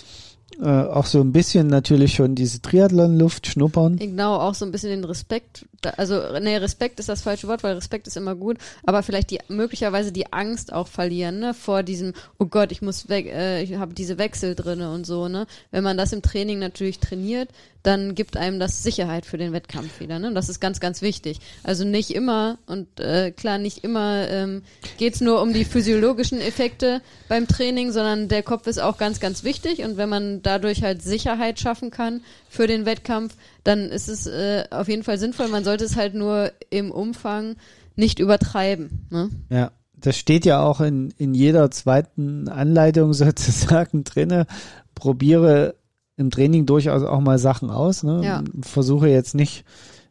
Äh, 0.60 0.64
auch 0.64 1.04
so 1.04 1.20
ein 1.20 1.32
bisschen 1.32 1.66
natürlich 1.66 2.14
schon 2.14 2.34
diese 2.34 2.62
Triathlon-Luft 2.62 3.46
schnuppern. 3.46 3.96
Genau, 3.96 4.36
auch 4.36 4.54
so 4.54 4.64
ein 4.64 4.70
bisschen 4.70 4.90
den 4.90 5.04
Respekt. 5.04 5.66
Also, 5.96 6.20
nee, 6.40 6.56
Respekt 6.56 6.98
ist 6.98 7.08
das 7.08 7.20
falsche 7.20 7.46
Wort, 7.48 7.62
weil 7.62 7.74
Respekt 7.74 8.06
ist 8.06 8.16
immer 8.16 8.34
gut, 8.34 8.56
aber 8.84 9.02
vielleicht 9.02 9.30
die 9.30 9.40
möglicherweise 9.48 10.12
die 10.12 10.32
Angst 10.32 10.72
auch 10.72 10.86
verlieren, 10.86 11.40
ne, 11.40 11.52
vor 11.52 11.82
diesem, 11.82 12.14
oh 12.38 12.46
Gott, 12.46 12.72
ich 12.72 12.80
muss 12.80 13.08
weg, 13.08 13.26
äh, 13.26 13.62
ich 13.62 13.74
habe 13.74 13.92
diese 13.92 14.18
Wechsel 14.18 14.54
drinne 14.54 14.92
und 14.92 15.04
so, 15.04 15.28
ne. 15.28 15.46
Wenn 15.72 15.84
man 15.84 15.98
das 15.98 16.12
im 16.12 16.22
Training 16.22 16.58
natürlich 16.58 17.00
trainiert, 17.00 17.50
dann 17.86 18.14
gibt 18.16 18.36
einem 18.36 18.58
das 18.58 18.82
Sicherheit 18.82 19.26
für 19.26 19.38
den 19.38 19.52
Wettkampf 19.52 20.00
wieder, 20.00 20.18
ne. 20.18 20.28
Und 20.28 20.34
das 20.34 20.48
ist 20.48 20.60
ganz, 20.60 20.80
ganz 20.80 21.02
wichtig. 21.02 21.38
Also 21.62 21.84
nicht 21.84 22.10
immer 22.10 22.58
und 22.66 22.98
äh, 22.98 23.30
klar, 23.30 23.58
nicht 23.58 23.84
immer 23.84 24.28
ähm, 24.28 24.62
geht's 24.98 25.20
nur 25.20 25.40
um 25.40 25.52
die 25.52 25.64
physiologischen 25.64 26.40
Effekte 26.40 27.00
beim 27.28 27.46
Training, 27.46 27.92
sondern 27.92 28.28
der 28.28 28.42
Kopf 28.42 28.66
ist 28.66 28.80
auch 28.80 28.98
ganz, 28.98 29.20
ganz 29.20 29.44
wichtig 29.44 29.84
und 29.84 29.96
wenn 29.96 30.08
man 30.08 30.42
dadurch 30.42 30.82
halt 30.82 31.02
Sicherheit 31.02 31.60
schaffen 31.60 31.90
kann 31.90 32.22
für 32.48 32.66
den 32.66 32.86
Wettkampf, 32.86 33.36
dann 33.62 33.90
ist 33.90 34.08
es 34.08 34.26
äh, 34.26 34.64
auf 34.70 34.88
jeden 34.88 35.04
Fall 35.04 35.18
sinnvoll. 35.18 35.48
Man 35.48 35.64
sollte 35.64 35.84
es 35.84 35.96
halt 35.96 36.14
nur 36.14 36.50
im 36.70 36.90
Umfang 36.90 37.56
nicht 37.94 38.18
übertreiben. 38.18 39.06
Ne? 39.10 39.30
Ja, 39.48 39.70
das 39.94 40.16
steht 40.16 40.44
ja 40.44 40.60
auch 40.62 40.80
in, 40.80 41.14
in 41.18 41.34
jeder 41.34 41.70
zweiten 41.70 42.48
Anleitung 42.48 43.12
sozusagen 43.12 44.02
drinne. 44.02 44.46
Probiere 44.94 45.76
im 46.16 46.30
Training 46.30 46.66
durchaus 46.66 47.02
auch 47.02 47.20
mal 47.20 47.38
Sachen 47.38 47.70
aus. 47.70 48.02
Ne? 48.02 48.20
Ja. 48.24 48.42
Versuche 48.62 49.08
jetzt 49.08 49.34
nicht 49.34 49.64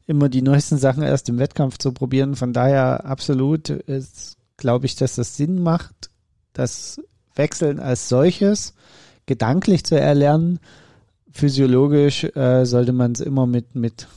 immer 0.07 0.29
die 0.29 0.41
neuesten 0.41 0.77
Sachen 0.77 1.03
erst 1.03 1.29
im 1.29 1.39
Wettkampf 1.39 1.77
zu 1.77 1.91
probieren. 1.91 2.35
Von 2.35 2.53
daher 2.53 3.05
absolut 3.05 3.69
ist, 3.69 4.37
glaube 4.57 4.85
ich, 4.85 4.95
dass 4.95 5.15
das 5.15 5.35
Sinn 5.35 5.61
macht, 5.61 6.09
das 6.53 7.01
Wechseln 7.35 7.79
als 7.79 8.07
solches 8.07 8.73
gedanklich 9.25 9.83
zu 9.83 9.99
erlernen. 9.99 10.59
Physiologisch 11.31 12.23
äh, 12.23 12.65
sollte 12.65 12.93
man 12.93 13.13
es 13.13 13.19
immer 13.19 13.47
mit, 13.47 13.75
mit 13.75 14.07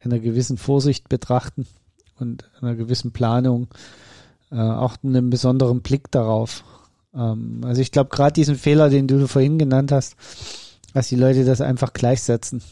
einer 0.00 0.20
gewissen 0.20 0.56
Vorsicht 0.56 1.08
betrachten 1.08 1.66
und 2.18 2.48
einer 2.60 2.76
gewissen 2.76 3.12
Planung, 3.12 3.68
äh, 4.50 4.56
auch 4.56 4.96
einem 5.02 5.28
besonderen 5.28 5.82
Blick 5.82 6.10
darauf. 6.10 6.64
Ähm, 7.14 7.60
also 7.64 7.80
ich 7.82 7.90
glaube, 7.90 8.10
gerade 8.10 8.32
diesen 8.32 8.56
Fehler, 8.56 8.88
den 8.88 9.08
du 9.08 9.26
vorhin 9.26 9.58
genannt 9.58 9.92
hast, 9.92 10.16
dass 10.92 11.08
die 11.08 11.16
Leute 11.16 11.44
das 11.44 11.60
einfach 11.60 11.92
gleichsetzen. 11.92 12.62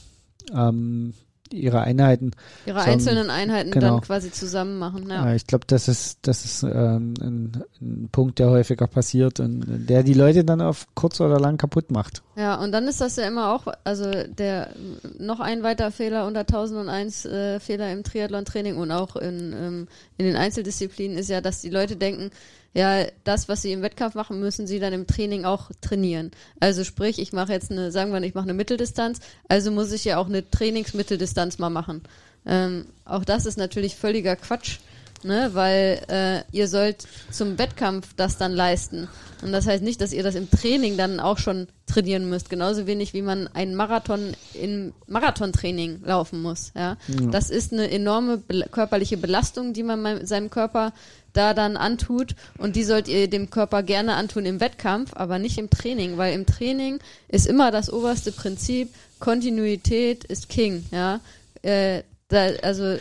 Ähm, 0.54 1.14
ihre 1.52 1.80
Einheiten. 1.80 2.32
Ihre 2.66 2.80
So, 2.80 2.90
einzelnen 2.90 3.30
Einheiten 3.30 3.70
genau. 3.70 3.94
dann 3.94 4.00
quasi 4.02 4.30
zusammen 4.30 4.78
machen. 4.78 5.08
Ja. 5.10 5.34
Ich 5.34 5.46
glaube, 5.46 5.64
das 5.66 5.88
ist, 5.88 6.18
das 6.22 6.44
ist 6.44 6.62
ähm, 6.62 7.14
ein, 7.20 7.64
ein 7.80 8.08
Punkt, 8.12 8.38
der 8.38 8.50
häufiger 8.50 8.86
passiert 8.86 9.40
und 9.40 9.64
der 9.88 10.02
die 10.02 10.14
Leute 10.14 10.44
dann 10.44 10.60
auf 10.60 10.86
kurz 10.94 11.20
oder 11.20 11.40
lang 11.40 11.56
kaputt 11.56 11.90
macht. 11.90 12.22
Ja, 12.36 12.54
und 12.56 12.72
dann 12.72 12.86
ist 12.86 13.00
das 13.00 13.16
ja 13.16 13.26
immer 13.26 13.52
auch, 13.52 13.66
also 13.84 14.10
der 14.26 14.70
noch 15.18 15.40
ein 15.40 15.62
weiter 15.62 15.90
Fehler 15.90 16.26
unter 16.26 16.40
1001 16.40 17.24
äh, 17.24 17.60
Fehler 17.60 17.92
im 17.92 18.04
Triathlon-Training 18.04 18.76
und 18.76 18.92
auch 18.92 19.16
in, 19.16 19.52
ähm, 19.52 19.88
in 20.18 20.26
den 20.26 20.36
Einzeldisziplinen 20.36 21.18
ist 21.18 21.30
ja, 21.30 21.40
dass 21.40 21.60
die 21.60 21.70
Leute 21.70 21.96
denken, 21.96 22.30
ja, 22.72 23.06
das, 23.24 23.48
was 23.48 23.62
sie 23.62 23.72
im 23.72 23.82
Wettkampf 23.82 24.14
machen, 24.14 24.38
müssen 24.38 24.66
sie 24.66 24.78
dann 24.78 24.92
im 24.92 25.06
Training 25.06 25.44
auch 25.44 25.70
trainieren. 25.80 26.30
Also 26.60 26.84
sprich, 26.84 27.18
ich 27.18 27.32
mache 27.32 27.52
jetzt 27.52 27.70
eine, 27.70 27.90
sagen 27.90 28.12
wir, 28.12 28.22
ich 28.22 28.34
mache 28.34 28.44
eine 28.44 28.54
Mitteldistanz, 28.54 29.18
also 29.48 29.70
muss 29.70 29.90
ich 29.92 30.04
ja 30.04 30.18
auch 30.18 30.26
eine 30.26 30.48
Trainingsmitteldistanz 30.48 31.58
mal 31.58 31.70
machen. 31.70 32.02
Ähm, 32.46 32.86
auch 33.04 33.24
das 33.24 33.44
ist 33.44 33.58
natürlich 33.58 33.96
völliger 33.96 34.36
Quatsch, 34.36 34.78
ne, 35.22 35.50
weil 35.52 36.02
äh, 36.08 36.56
ihr 36.56 36.68
sollt 36.68 37.06
zum 37.30 37.58
Wettkampf 37.58 38.08
das 38.16 38.38
dann 38.38 38.52
leisten. 38.52 39.08
Und 39.42 39.52
das 39.52 39.66
heißt 39.66 39.82
nicht, 39.82 40.00
dass 40.00 40.12
ihr 40.12 40.22
das 40.22 40.34
im 40.34 40.50
Training 40.50 40.96
dann 40.96 41.18
auch 41.18 41.38
schon 41.38 41.68
trainieren 41.86 42.28
müsst. 42.28 42.50
Genauso 42.50 42.86
wenig 42.86 43.14
wie 43.14 43.22
man 43.22 43.48
einen 43.48 43.74
Marathon 43.74 44.34
in 44.54 44.92
Marathontraining 45.06 46.02
laufen 46.04 46.42
muss. 46.42 46.72
Ja, 46.76 46.96
das 47.30 47.50
ist 47.50 47.72
eine 47.72 47.90
enorme 47.90 48.38
bel 48.38 48.66
körperliche 48.70 49.16
Belastung, 49.16 49.72
die 49.72 49.82
man 49.82 50.26
seinem 50.26 50.50
Körper 50.50 50.92
da 51.32 51.54
dann 51.54 51.76
antut 51.76 52.34
und 52.58 52.76
die 52.76 52.84
sollt 52.84 53.08
ihr 53.08 53.28
dem 53.28 53.50
Körper 53.50 53.82
gerne 53.82 54.14
antun 54.14 54.44
im 54.46 54.60
Wettkampf, 54.60 55.12
aber 55.14 55.38
nicht 55.38 55.58
im 55.58 55.70
Training, 55.70 56.16
weil 56.16 56.34
im 56.34 56.44
Training 56.44 56.98
ist 57.28 57.46
immer 57.46 57.70
das 57.70 57.92
oberste 57.92 58.32
Prinzip, 58.32 58.92
Kontinuität 59.20 60.24
ist 60.24 60.48
King, 60.48 60.84
ja. 60.90 61.20
Äh, 61.62 62.02
da, 62.28 62.46
also 62.62 62.96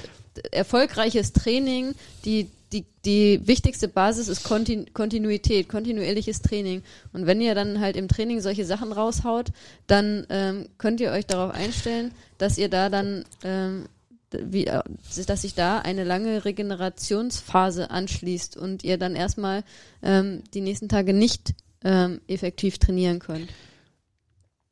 erfolgreiches 0.52 1.34
Training, 1.34 1.96
die, 2.26 2.50
die, 2.72 2.86
die 3.06 3.42
wichtigste 3.48 3.88
Basis 3.88 4.28
ist 4.28 4.44
Kontin 4.44 4.94
Kontinuität, 4.94 5.70
kontinuierliches 5.70 6.42
Training. 6.42 6.84
Und 7.14 7.26
wenn 7.26 7.42
ihr 7.42 7.56
dann 7.56 7.80
halt 7.80 7.96
im 7.96 8.08
Training 8.08 8.42
solche 8.42 8.66
Sachen 8.66 8.92
raushaut, 8.92 9.50
dann 9.88 10.26
ähm, 10.30 10.68
könnt 10.78 11.00
ihr 11.02 11.12
euch 11.12 11.26
darauf 11.26 11.54
einstellen, 11.54 12.12
dass 12.38 12.58
ihr 12.58 12.70
da 12.70 12.90
dann 12.90 13.26
ähm, 13.44 13.86
wie, 14.32 14.68
äh, 14.68 14.82
dass 15.26 15.42
sich 15.42 15.56
da 15.56 15.80
eine 15.80 16.04
lange 16.04 16.46
Regenerationsphase 16.46 17.90
anschließt 17.90 18.58
und 18.58 18.84
ihr 18.84 18.98
dann 18.98 19.16
erstmal 19.16 19.64
ähm, 20.04 20.44
die 20.54 20.62
nächsten 20.62 20.90
Tage 20.90 21.14
nicht 21.14 21.54
ähm, 21.84 22.22
effektiv 22.28 22.78
trainieren 22.78 23.20
könnt. 23.20 23.50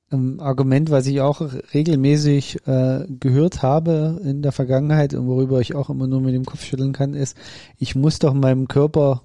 Ein 0.10 0.40
Argument, 0.40 0.90
was 0.90 1.06
ich 1.06 1.20
auch 1.20 1.42
regelmäßig 1.74 2.66
äh, 2.66 3.06
gehört 3.20 3.62
habe 3.62 4.22
in 4.24 4.42
der 4.42 4.54
Vergangenheit 4.54 5.14
und 5.14 5.28
worüber 5.28 5.60
ich 5.60 5.76
auch 5.76 5.90
immer 5.90 6.08
nur 6.08 6.22
mit 6.22 6.34
dem 6.34 6.46
Kopf 6.46 6.64
schütteln 6.64 6.94
kann, 6.94 7.14
ist, 7.14 7.36
ich 7.78 7.96
muss 7.96 8.20
doch 8.20 8.34
meinem 8.34 8.70
Körper 8.70 9.24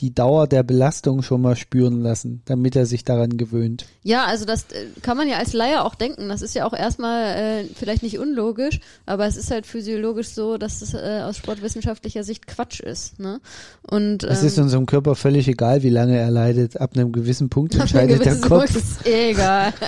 die 0.00 0.14
Dauer 0.14 0.46
der 0.46 0.62
Belastung 0.62 1.22
schon 1.22 1.40
mal 1.40 1.56
spüren 1.56 2.00
lassen, 2.02 2.42
damit 2.46 2.74
er 2.74 2.86
sich 2.86 3.04
daran 3.04 3.36
gewöhnt. 3.36 3.86
Ja, 4.02 4.24
also 4.24 4.44
das 4.44 4.64
äh, 4.72 4.86
kann 5.02 5.16
man 5.16 5.28
ja 5.28 5.36
als 5.36 5.52
Laie 5.52 5.82
auch 5.82 5.94
denken. 5.94 6.28
Das 6.28 6.42
ist 6.42 6.54
ja 6.54 6.66
auch 6.66 6.72
erstmal 6.72 7.36
äh, 7.36 7.64
vielleicht 7.74 8.02
nicht 8.02 8.18
unlogisch, 8.18 8.80
aber 9.06 9.26
es 9.26 9.36
ist 9.36 9.50
halt 9.50 9.66
physiologisch 9.66 10.28
so, 10.28 10.58
dass 10.58 10.82
es 10.82 10.94
äh, 10.94 11.22
aus 11.22 11.36
sportwissenschaftlicher 11.36 12.24
Sicht 12.24 12.46
Quatsch 12.46 12.80
ist. 12.80 13.20
Ne? 13.20 13.40
Und 13.82 14.24
Es 14.24 14.40
ähm, 14.40 14.46
ist 14.48 14.58
unserem 14.58 14.86
Körper 14.86 15.14
völlig 15.14 15.46
egal, 15.46 15.82
wie 15.82 15.90
lange 15.90 16.16
er 16.16 16.30
leidet. 16.30 16.80
Ab 16.80 16.92
einem 16.94 17.12
gewissen 17.12 17.48
Punkt 17.48 17.74
ab 17.74 17.82
einem 17.82 17.82
entscheidet 17.82 18.24
der 18.24 18.32
gewissen 18.32 18.48
Kopf. 18.48 18.72
Punkt 18.72 18.76
ist 18.76 19.06
eh 19.06 19.30
egal. 19.30 19.72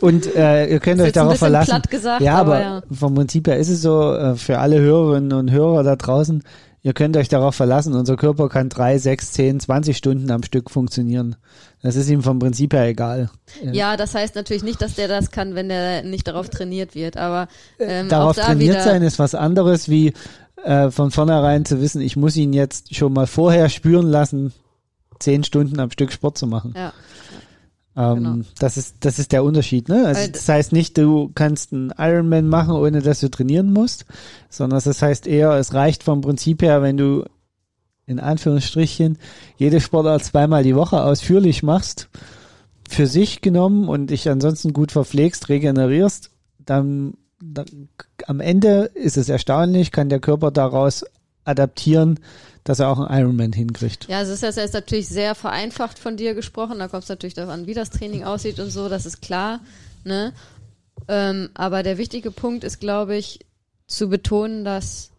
Und 0.00 0.34
äh, 0.36 0.70
ihr 0.70 0.78
könnt 0.78 1.00
euch 1.00 1.12
darauf 1.12 1.38
verlassen. 1.38 1.82
gesagt, 1.90 2.22
ja, 2.22 2.36
aber 2.36 2.48
aber 2.48 2.60
ja. 2.60 2.82
vom 2.92 3.14
Prinzip 3.14 3.48
her 3.48 3.58
ist 3.58 3.68
es 3.68 3.82
so, 3.82 4.14
äh, 4.14 4.36
für 4.36 4.58
alle 4.58 4.80
Hörerinnen 4.80 5.32
und 5.32 5.50
Hörer 5.50 5.82
da 5.82 5.96
draußen, 5.96 6.42
ihr 6.82 6.92
könnt 6.92 7.16
euch 7.16 7.28
darauf 7.28 7.54
verlassen, 7.54 7.94
unser 7.94 8.16
Körper 8.16 8.48
kann 8.48 8.68
drei, 8.68 8.98
sechs, 8.98 9.32
zehn, 9.32 9.60
zwanzig 9.60 9.96
Stunden 9.96 10.30
am 10.30 10.42
Stück 10.42 10.70
funktionieren. 10.70 11.36
Das 11.82 11.96
ist 11.96 12.08
ihm 12.08 12.22
vom 12.22 12.38
Prinzip 12.38 12.72
her 12.72 12.86
egal. 12.86 13.30
Ja, 13.62 13.96
das 13.96 14.14
heißt 14.14 14.34
natürlich 14.34 14.62
nicht, 14.62 14.80
dass 14.82 14.94
der 14.94 15.08
das 15.08 15.30
kann, 15.30 15.54
wenn 15.54 15.68
der 15.68 16.02
nicht 16.02 16.26
darauf 16.26 16.48
trainiert 16.48 16.94
wird, 16.94 17.16
aber 17.16 17.48
ähm, 17.78 18.08
darauf 18.08 18.30
auch 18.30 18.36
da 18.36 18.46
trainiert 18.46 18.82
sein 18.82 19.02
ist 19.02 19.18
was 19.18 19.34
anderes, 19.34 19.88
wie 19.88 20.12
äh, 20.64 20.90
von 20.90 21.10
vornherein 21.10 21.64
zu 21.64 21.80
wissen, 21.80 22.00
ich 22.00 22.16
muss 22.16 22.36
ihn 22.36 22.52
jetzt 22.52 22.94
schon 22.94 23.12
mal 23.12 23.26
vorher 23.26 23.68
spüren 23.68 24.08
lassen, 24.08 24.52
zehn 25.20 25.44
Stunden 25.44 25.80
am 25.80 25.90
Stück 25.90 26.12
Sport 26.12 26.38
zu 26.38 26.46
machen. 26.46 26.74
Ja, 26.76 26.92
Ähm, 27.98 28.14
Genau. 28.14 28.36
das 28.60 28.76
ist 28.76 28.96
das 29.00 29.18
ist 29.18 29.32
der 29.32 29.42
Unterschied, 29.42 29.88
ne? 29.88 30.06
Also 30.06 30.30
das 30.30 30.48
heißt 30.48 30.72
nicht, 30.72 30.96
du 30.96 31.32
kannst 31.34 31.72
einen 31.72 31.92
Ironman 31.98 32.46
machen, 32.46 32.74
ohne 32.74 33.02
dass 33.02 33.18
du 33.20 33.28
trainieren 33.28 33.72
musst, 33.72 34.04
sondern 34.48 34.80
das 34.82 35.02
heißt 35.02 35.26
eher, 35.26 35.50
es 35.54 35.74
reicht 35.74 36.04
vom 36.04 36.20
Prinzip 36.20 36.62
her, 36.62 36.80
wenn 36.80 36.96
du 36.96 37.24
in 38.06 38.20
Anführungsstrichen 38.20 39.18
jede 39.56 39.80
Sportart 39.80 40.24
zweimal 40.24 40.62
die 40.62 40.76
Woche 40.76 41.02
ausführlich 41.02 41.62
machst, 41.64 42.08
für 42.88 43.06
sich 43.08 43.40
genommen 43.42 43.88
und 43.88 44.10
dich 44.10 44.28
ansonsten 44.30 44.72
gut 44.72 44.92
verpflegst, 44.92 45.48
regenerierst, 45.48 46.30
dann, 46.64 47.14
dann 47.42 47.66
am 48.26 48.40
Ende 48.40 48.90
ist 48.94 49.16
es 49.18 49.28
erstaunlich, 49.28 49.90
kann 49.92 50.08
der 50.08 50.20
Körper 50.20 50.50
daraus 50.52 51.04
adaptieren, 51.44 52.20
dass 52.68 52.80
er 52.80 52.90
auch 52.90 52.98
einen 52.98 53.18
Ironman 53.18 53.54
hinkriegt. 53.54 54.08
Ja, 54.08 54.18
also 54.18 54.32
es 54.32 54.42
ist 54.42 54.56
jetzt 54.56 54.74
natürlich 54.74 55.08
sehr 55.08 55.34
vereinfacht 55.34 55.98
von 55.98 56.18
dir 56.18 56.34
gesprochen. 56.34 56.78
Da 56.78 56.88
kommt 56.88 57.04
es 57.04 57.08
natürlich 57.08 57.32
darauf 57.32 57.50
an, 57.50 57.66
wie 57.66 57.72
das 57.72 57.88
Training 57.88 58.24
aussieht 58.24 58.60
und 58.60 58.70
so, 58.70 58.90
das 58.90 59.06
ist 59.06 59.22
klar. 59.22 59.60
Ne? 60.04 60.34
Ähm, 61.08 61.48
aber 61.54 61.82
der 61.82 61.96
wichtige 61.96 62.30
Punkt 62.30 62.64
ist, 62.64 62.78
glaube 62.78 63.16
ich, 63.16 63.40
zu 63.86 64.10
betonen, 64.10 64.66
dass 64.66 65.12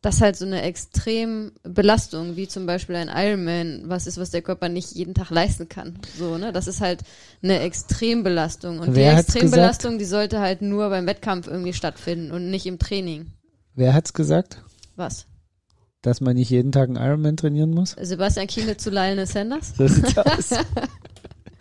das 0.00 0.22
halt 0.22 0.36
so 0.36 0.46
eine 0.46 0.62
extrem 0.62 1.52
Belastung, 1.64 2.34
wie 2.36 2.48
zum 2.48 2.64
Beispiel 2.64 2.96
ein 2.96 3.10
Ironman, 3.14 3.82
was 3.84 4.06
ist, 4.06 4.16
was 4.16 4.30
der 4.30 4.40
Körper 4.40 4.70
nicht 4.70 4.92
jeden 4.92 5.12
Tag 5.12 5.28
leisten 5.28 5.68
kann. 5.68 5.98
So, 6.18 6.38
ne? 6.38 6.50
Das 6.50 6.66
ist 6.66 6.80
halt 6.80 7.00
eine 7.42 7.60
Extrembelastung. 7.60 8.78
Und 8.78 8.94
Wer 8.94 9.12
die 9.12 9.20
Extrembelastung, 9.20 9.98
die 9.98 10.06
sollte 10.06 10.40
halt 10.40 10.62
nur 10.62 10.88
beim 10.88 11.06
Wettkampf 11.06 11.46
irgendwie 11.46 11.74
stattfinden 11.74 12.32
und 12.32 12.50
nicht 12.50 12.64
im 12.64 12.78
Training. 12.78 13.32
Wer 13.74 13.92
hat's 13.92 14.14
gesagt? 14.14 14.62
Was? 14.96 15.26
Dass 16.02 16.22
man 16.22 16.34
nicht 16.34 16.48
jeden 16.50 16.72
Tag 16.72 16.88
einen 16.88 16.96
Ironman 16.96 17.36
trainieren 17.36 17.70
muss? 17.72 17.94
Sebastian 18.00 18.46
Kienle 18.46 18.76
zu 18.76 18.88
Lionel 18.90 19.26
Sanders? 19.26 19.74
So 19.76 19.86
sieht's 19.86 20.16
aus. 20.16 20.52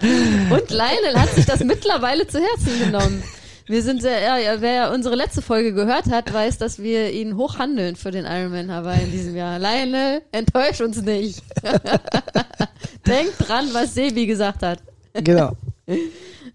Und 0.02 0.70
Lionel 0.70 1.16
hat 1.20 1.30
sich 1.32 1.46
das 1.46 1.62
mittlerweile 1.62 2.26
zu 2.26 2.40
Herzen 2.40 2.80
genommen. 2.80 3.22
Wir 3.68 3.84
sind 3.84 4.02
sehr, 4.02 4.22
ja, 4.22 4.38
ja, 4.38 4.62
wer 4.62 4.92
unsere 4.94 5.16
letzte 5.16 5.42
Folge 5.42 5.74
gehört 5.74 6.10
hat, 6.10 6.34
weiß, 6.34 6.58
dass 6.58 6.80
wir 6.80 7.12
ihn 7.12 7.36
hochhandeln 7.36 7.98
für 7.98 8.12
den 8.12 8.26
Ironman 8.26 8.72
Hawaii 8.72 9.04
in 9.04 9.12
diesem 9.12 9.36
Jahr. 9.36 9.60
Lionel, 9.60 10.22
enttäusch 10.32 10.80
uns 10.80 11.02
nicht. 11.02 11.44
Denk 13.06 13.38
dran, 13.40 13.68
was 13.74 13.94
Sebi 13.94 14.26
gesagt 14.26 14.64
hat. 14.64 14.80
genau. 15.14 15.52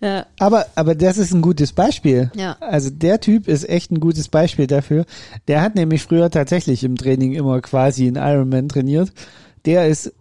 Ja, 0.00 0.26
Aber, 0.38 0.66
aber 0.74 0.94
das 0.94 1.18
ist 1.18 1.32
ein 1.32 1.40
gutes 1.40 1.72
Beispiel. 1.72 2.30
Ja. 2.34 2.56
Also 2.60 2.90
der 2.90 3.20
Typ 3.20 3.46
ist 3.46 3.68
echt 3.68 3.90
ein 3.90 4.00
gutes 4.00 4.28
Beispiel 4.28 4.66
dafür. 4.66 5.04
Der 5.46 5.62
hat 5.62 5.76
nämlich 5.76 6.02
früher 6.02 6.30
tatsächlich 6.30 6.84
im 6.84 6.96
Training 6.96 7.32
immer 7.32 7.60
quasi 7.60 8.06
einen 8.06 8.16
Ironman 8.16 8.68
trainiert. 8.68 9.12
Der 9.64 9.86
ist 9.86 10.12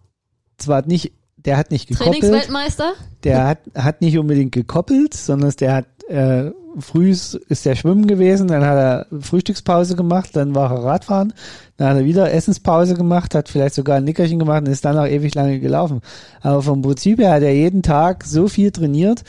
zwar 0.57 0.85
nicht, 0.85 1.13
der 1.37 1.57
hat 1.57 1.71
nicht 1.71 1.87
gekoppelt, 1.87 2.19
Trainingsweltmeister? 2.19 2.93
der 3.23 3.47
hat, 3.47 3.59
hat 3.75 4.01
nicht 4.01 4.17
unbedingt 4.17 4.51
gekoppelt, 4.51 5.13
sondern 5.13 5.51
der 5.59 5.73
hat 5.73 5.87
äh, 6.07 6.51
früh 6.79 7.09
ist 7.11 7.65
der 7.65 7.75
schwimmen 7.75 8.07
gewesen, 8.07 8.47
dann 8.47 8.65
hat 8.65 8.77
er 8.77 9.21
Frühstückspause 9.21 9.95
gemacht, 9.95 10.35
dann 10.35 10.55
war 10.55 10.71
er 10.71 10.83
Radfahren, 10.83 11.33
dann 11.77 11.89
hat 11.89 11.97
er 11.97 12.05
wieder 12.05 12.33
Essenspause 12.33 12.95
gemacht, 12.95 13.35
hat 13.35 13.49
vielleicht 13.49 13.75
sogar 13.75 13.97
ein 13.97 14.03
Nickerchen 14.03 14.39
gemacht 14.39 14.61
und 14.61 14.71
ist 14.71 14.85
dann 14.85 14.97
auch 14.97 15.07
ewig 15.07 15.35
lange 15.35 15.59
gelaufen. 15.59 16.01
Aber 16.41 16.61
vom 16.61 16.81
Prinzip 16.81 17.19
her 17.19 17.31
hat 17.31 17.43
er 17.43 17.53
jeden 17.53 17.83
Tag 17.83 18.23
so 18.23 18.47
viel 18.47 18.71
trainiert, 18.71 19.23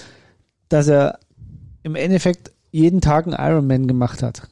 dass 0.69 0.89
er 0.89 1.19
im 1.83 1.95
Endeffekt 1.95 2.53
jeden 2.71 3.01
Tag 3.01 3.27
einen 3.27 3.37
Ironman 3.39 3.87
gemacht 3.87 4.23
hat. 4.23 4.49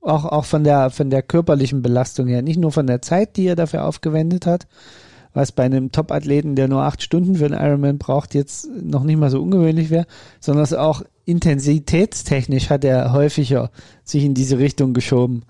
Auch, 0.00 0.24
auch 0.24 0.46
von 0.46 0.64
der, 0.64 0.90
von 0.90 1.10
der 1.10 1.22
körperlichen 1.22 1.82
Belastung 1.82 2.26
her. 2.26 2.42
Nicht 2.42 2.58
nur 2.58 2.72
von 2.72 2.86
der 2.86 3.02
Zeit, 3.02 3.36
die 3.36 3.46
er 3.46 3.56
dafür 3.56 3.84
aufgewendet 3.84 4.46
hat, 4.46 4.66
was 5.32 5.52
bei 5.52 5.64
einem 5.64 5.92
Top-Athleten, 5.92 6.56
der 6.56 6.68
nur 6.68 6.82
acht 6.82 7.02
Stunden 7.02 7.36
für 7.36 7.46
einen 7.46 7.60
Ironman 7.60 7.98
braucht, 7.98 8.34
jetzt 8.34 8.68
noch 8.82 9.04
nicht 9.04 9.18
mal 9.18 9.30
so 9.30 9.40
ungewöhnlich 9.40 9.90
wäre, 9.90 10.06
sondern 10.40 10.66
auch 10.76 11.02
intensitätstechnisch 11.24 12.70
hat 12.70 12.84
er 12.84 13.12
häufiger 13.12 13.70
sich 14.04 14.24
in 14.24 14.34
diese 14.34 14.58
Richtung 14.58 14.94
geschoben. 14.94 15.44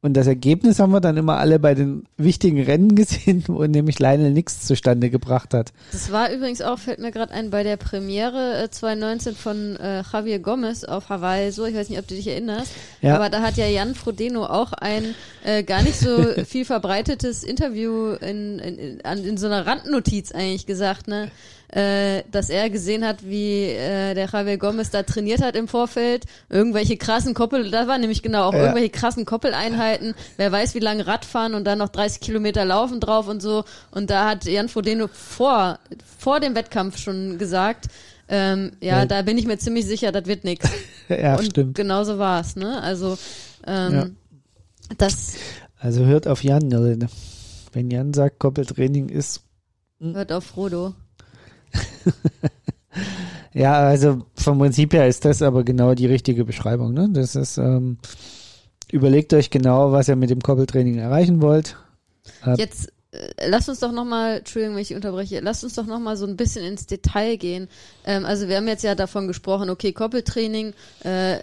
Und 0.00 0.14
das 0.14 0.28
Ergebnis 0.28 0.78
haben 0.78 0.92
wir 0.92 1.00
dann 1.00 1.16
immer 1.16 1.38
alle 1.38 1.58
bei 1.58 1.74
den 1.74 2.04
wichtigen 2.16 2.62
Rennen 2.62 2.94
gesehen, 2.94 3.42
wo 3.48 3.64
nämlich 3.64 3.98
Lionel 3.98 4.30
nichts 4.30 4.64
zustande 4.64 5.10
gebracht 5.10 5.52
hat. 5.54 5.72
Das 5.90 6.12
war 6.12 6.30
übrigens 6.32 6.62
auch, 6.62 6.78
fällt 6.78 7.00
mir 7.00 7.10
gerade 7.10 7.32
ein, 7.32 7.50
bei 7.50 7.64
der 7.64 7.76
Premiere 7.76 8.62
äh, 8.62 8.70
2019 8.70 9.34
von 9.34 9.74
äh, 9.76 10.02
Javier 10.12 10.38
Gomez 10.38 10.84
auf 10.84 11.08
Hawaii, 11.08 11.50
so, 11.50 11.64
ich 11.66 11.74
weiß 11.74 11.88
nicht, 11.88 11.98
ob 11.98 12.06
du 12.06 12.14
dich 12.14 12.28
erinnerst, 12.28 12.70
Ja. 13.02 13.16
aber 13.16 13.28
da 13.28 13.42
hat 13.42 13.56
ja 13.56 13.66
Jan 13.66 13.96
Frodeno 13.96 14.46
auch 14.46 14.72
ein 14.72 15.16
äh, 15.44 15.64
gar 15.64 15.82
nicht 15.82 15.98
so 15.98 16.16
viel 16.46 16.64
verbreitetes 16.64 17.42
Interview 17.42 18.12
in, 18.12 18.60
in, 18.60 18.78
in, 19.00 19.24
in 19.24 19.36
so 19.36 19.46
einer 19.46 19.66
Randnotiz 19.66 20.30
eigentlich 20.30 20.66
gesagt, 20.66 21.08
ne? 21.08 21.28
Äh, 21.70 22.22
dass 22.32 22.48
er 22.48 22.70
gesehen 22.70 23.04
hat, 23.04 23.26
wie 23.26 23.64
äh, 23.64 24.14
der 24.14 24.26
Javier 24.32 24.56
Gomez 24.56 24.88
da 24.88 25.02
trainiert 25.02 25.42
hat 25.42 25.54
im 25.54 25.68
Vorfeld, 25.68 26.24
irgendwelche 26.48 26.96
krassen 26.96 27.34
Koppel, 27.34 27.70
da 27.70 27.86
war 27.86 27.98
nämlich 27.98 28.22
genau 28.22 28.44
auch 28.44 28.54
Ja. 28.54 28.60
irgendwelche 28.60 28.88
krassen 28.88 29.26
Koppeleinheiten, 29.26 30.14
wer 30.38 30.50
weiß 30.50 30.74
wie 30.74 30.78
lange 30.78 31.06
Radfahren 31.06 31.52
und 31.54 31.64
dann 31.64 31.76
noch 31.78 31.90
30 31.90 32.20
Kilometer 32.20 32.64
laufen 32.64 33.00
drauf 33.00 33.28
und 33.28 33.42
so. 33.42 33.64
Und 33.90 34.08
da 34.08 34.26
hat 34.30 34.46
Jan 34.46 34.70
Frodeno 34.70 35.08
vor, 35.12 35.78
vor 36.18 36.40
dem 36.40 36.54
Wettkampf 36.54 36.96
schon 36.96 37.36
gesagt, 37.36 37.88
ähm, 38.30 38.72
ja, 38.80 39.00
Ja. 39.00 39.06
da 39.06 39.20
bin 39.20 39.36
ich 39.36 39.46
mir 39.46 39.58
ziemlich 39.58 39.84
sicher, 39.86 40.10
das 40.10 40.24
wird 40.26 40.44
nix. 40.44 40.66
Ja, 41.10 41.36
und 41.36 41.44
stimmt. 41.46 41.74
genauso 41.74 42.18
war's, 42.18 42.56
ne? 42.56 42.80
Also 42.82 43.18
ähm, 43.66 43.92
Ja. 43.92 44.06
das 44.96 45.34
Also 45.78 46.06
hört 46.06 46.26
auf 46.26 46.42
Jan, 46.42 46.70
Leute. 46.70 47.08
Wenn 47.74 47.90
Jan 47.90 48.14
sagt, 48.14 48.38
Koppeltraining 48.38 49.10
ist 49.10 49.42
hört 50.00 50.32
auf 50.32 50.44
Frodo. 50.44 50.94
Ja, 53.58 53.80
also 53.80 54.24
vom 54.34 54.58
Prinzip 54.58 54.92
her 54.92 55.08
ist 55.08 55.24
das 55.24 55.42
aber 55.42 55.64
genau 55.64 55.94
die 55.94 56.06
richtige 56.06 56.44
Beschreibung. 56.44 56.92
Ne? 56.92 57.08
Das 57.10 57.34
ist, 57.34 57.58
ähm, 57.58 57.98
überlegt 58.92 59.34
euch 59.34 59.50
genau, 59.50 59.90
was 59.90 60.06
ihr 60.06 60.14
mit 60.14 60.30
dem 60.30 60.40
Koppeltraining 60.40 60.98
erreichen 60.98 61.42
wollt. 61.42 61.76
Äh, 62.46 62.54
Jetzt 62.56 62.92
äh, 63.10 63.48
lasst 63.48 63.68
uns 63.68 63.80
doch 63.80 63.90
nochmal, 63.90 64.38
Entschuldigung, 64.38 64.76
wenn 64.76 64.82
ich 64.82 64.94
unterbreche, 64.94 65.40
lasst 65.40 65.64
uns 65.64 65.74
doch 65.74 65.86
nochmal 65.86 66.16
so 66.16 66.24
ein 66.24 66.36
bisschen 66.36 66.64
ins 66.64 66.86
Detail 66.86 67.36
gehen. 67.36 67.68
Ähm, 68.04 68.24
also 68.24 68.48
wir 68.48 68.58
haben 68.58 68.68
jetzt 68.68 68.84
ja 68.84 68.94
davon 68.94 69.26
gesprochen, 69.26 69.70
okay, 69.70 69.92
Koppeltraining, 69.92 70.74
äh, 71.02 71.38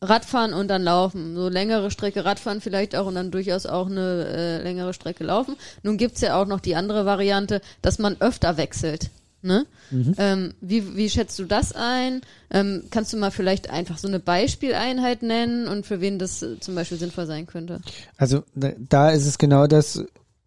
Radfahren 0.00 0.52
und 0.52 0.68
dann 0.68 0.84
laufen. 0.84 1.34
So 1.34 1.48
längere 1.48 1.90
Strecke 1.90 2.24
Radfahren 2.24 2.60
vielleicht 2.60 2.94
auch 2.94 3.06
und 3.06 3.16
dann 3.16 3.32
durchaus 3.32 3.66
auch 3.66 3.86
eine 3.88 4.26
äh, 4.28 4.62
längere 4.62 4.94
Strecke 4.94 5.24
laufen. 5.24 5.56
Nun 5.82 5.96
gibt's 5.96 6.20
ja 6.20 6.40
auch 6.40 6.46
noch 6.46 6.60
die 6.60 6.76
andere 6.76 7.04
Variante, 7.04 7.60
dass 7.82 7.98
man 7.98 8.16
öfter 8.20 8.58
wechselt. 8.58 9.10
Ne? 9.40 9.66
Ähm, 10.18 10.54
wie, 10.60 10.96
wie 10.96 11.08
schätzt 11.08 11.38
du 11.38 11.44
das 11.44 11.72
ein? 11.72 12.22
Ähm, 12.50 12.82
kannst 12.90 13.12
du 13.12 13.16
mal 13.16 13.30
vielleicht 13.30 13.70
einfach 13.70 13.96
so 13.98 14.08
eine 14.08 14.18
Beispieleinheit 14.18 15.22
nennen 15.22 15.68
und 15.68 15.86
für 15.86 16.00
wen 16.00 16.18
das 16.18 16.42
äh, 16.42 16.58
zum 16.58 16.74
Beispiel 16.74 16.98
sinnvoll 16.98 17.26
sein 17.26 17.46
könnte? 17.46 17.80
Also 18.16 18.42
da- 18.56 18.72
da 18.78 19.10
ist 19.10 19.26
es 19.26 19.38
genau 19.38 19.68
das, 19.68 20.04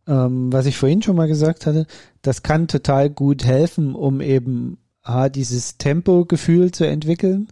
ähm, 0.07 0.51
was 0.51 0.65
ich 0.65 0.75
vorhin 0.77 1.01
schon 1.01 1.15
mal 1.15 1.29
gesagt 1.29 1.65
hatte. 1.65 1.87
Das 2.21 2.43
kann 2.43 2.67
total 2.67 3.09
gut 3.09 3.45
helfen, 3.45 3.95
um 3.95 4.19
eben 4.19 4.77
A, 5.03 5.29
dieses 5.29 5.77
Tempogefühl 5.77 6.71
zu 6.71 6.85
entwickeln 6.85 7.47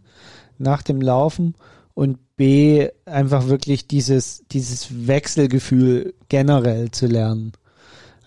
nach 0.57 0.81
dem 0.83 0.99
Laufen 1.01 1.55
und 1.93 2.17
B, 2.35 2.89
einfach 3.05 3.47
wirklich 3.47 3.87
dieses, 3.87 4.43
dieses 4.51 5.07
Wechselgefühl 5.07 6.13
generell 6.27 6.91
zu 6.91 7.07
lernen. 7.07 7.53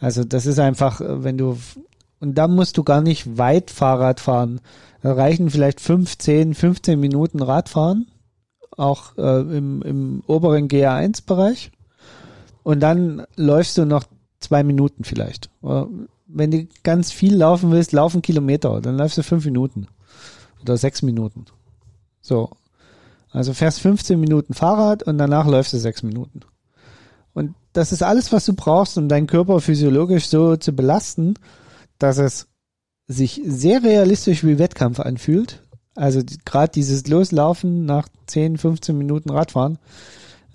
Also 0.01 0.25
das 0.25 0.47
ist 0.47 0.59
einfach, 0.59 1.01
äh, 1.01 1.25
wenn 1.25 1.37
du, 1.39 1.59
und 2.23 2.37
da 2.37 2.47
musst 2.47 2.79
du 2.79 2.85
gar 2.85 3.01
nicht 3.01 3.37
weit 3.37 3.73
Fahrrad 3.73 4.21
fahren. 4.21 4.61
Da 5.03 5.13
reichen 5.13 5.51
vielleicht 5.51 5.81
15, 5.81 6.55
15 6.55 7.01
Minuten 7.01 7.43
Radfahren, 7.43 8.07
auch 8.77 9.19
äh, 9.19 9.41
im, 9.41 9.83
im 9.83 10.23
oberen 10.29 10.69
GA1-Bereich. 10.69 11.73
Und 12.63 12.79
dann 12.79 13.27
läufst 13.35 13.77
du 13.77 13.87
noch 13.87 14.05
zwei 14.39 14.63
Minuten 14.63 15.03
vielleicht. 15.03 15.51
Oder 15.63 15.89
Wenn 16.29 16.53
du 16.53 16.69
ganz 16.85 17.11
viel 17.11 17.35
laufen 17.35 17.73
willst, 17.73 17.91
laufen 17.91 18.23
Kilometer, 18.23 18.81
dann 18.81 18.99
läufst 18.99 19.19
du 19.19 19.25
fünf 19.25 19.45
Minuten 19.45 19.89
oder 20.63 20.77
sechs 20.77 21.03
Minuten. 21.03 21.47
So. 22.21 22.51
Also 23.33 23.53
fährst 23.53 23.81
15 23.81 24.21
Minuten 24.21 24.55
Fahrrad 24.55 25.03
und 25.03 25.19
danach 25.19 25.49
läufst 25.49 25.73
du 25.73 25.79
sechs 25.79 26.05
Minuten. 26.05 26.43
Und 27.35 27.57
das 27.73 27.91
ist 27.91 28.05
alles, 28.05 28.33
was 28.33 28.45
du 28.45 28.53
brauchst, 28.53 28.97
um 28.97 29.09
deinen 29.09 29.27
Körper 29.27 29.61
physiologisch 29.61 30.29
so 30.29 30.57
zu 30.57 30.73
belasten, 30.73 31.35
dass 31.99 32.19
es 32.19 32.49
sich 33.07 33.41
sehr 33.45 33.83
realistisch 33.83 34.45
wie 34.45 34.59
Wettkampf 34.59 35.01
anfühlt. 35.01 35.63
Also 35.95 36.23
gerade 36.45 36.73
dieses 36.73 37.07
Loslaufen 37.07 37.85
nach 37.85 38.09
10, 38.27 38.57
15 38.57 38.97
Minuten 38.97 39.31
Radfahren 39.31 39.79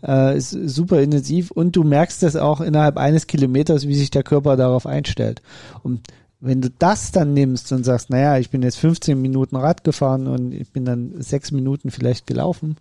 äh, 0.03 0.38
ist 0.38 0.51
super 0.51 1.01
intensiv 1.01 1.51
und 1.51 1.75
du 1.75 1.83
merkst 1.83 2.23
das 2.23 2.35
auch 2.35 2.61
innerhalb 2.61 2.97
eines 2.97 3.27
Kilometers, 3.27 3.88
wie 3.88 3.95
sich 3.95 4.09
der 4.09 4.23
Körper 4.23 4.55
darauf 4.55 4.88
einstellt. 4.88 5.41
Und 5.83 6.07
wenn 6.39 6.61
du 6.61 6.69
das 6.69 7.11
dann 7.11 7.33
nimmst 7.33 7.71
und 7.71 7.83
sagst, 7.83 8.09
naja, 8.09 8.38
ich 8.38 8.49
bin 8.49 8.61
jetzt 8.61 8.77
15 8.77 9.19
Minuten 9.19 9.55
Rad 9.55 9.83
gefahren 9.83 10.27
und 10.27 10.51
ich 10.51 10.71
bin 10.71 10.85
dann 10.85 11.13
sechs 11.21 11.51
Minuten 11.51 11.89
vielleicht 11.89 12.27
gelaufen, 12.27 12.77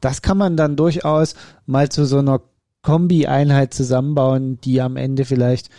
das 0.00 0.22
kann 0.22 0.38
man 0.38 0.56
dann 0.56 0.76
durchaus 0.76 1.34
mal 1.66 1.88
zu 1.88 2.04
so 2.04 2.18
einer 2.18 2.40
Kombi-Einheit 2.82 3.74
zusammenbauen, 3.74 4.60
die 4.60 4.80
am 4.80 4.96
Ende 4.96 5.24
vielleicht 5.24 5.70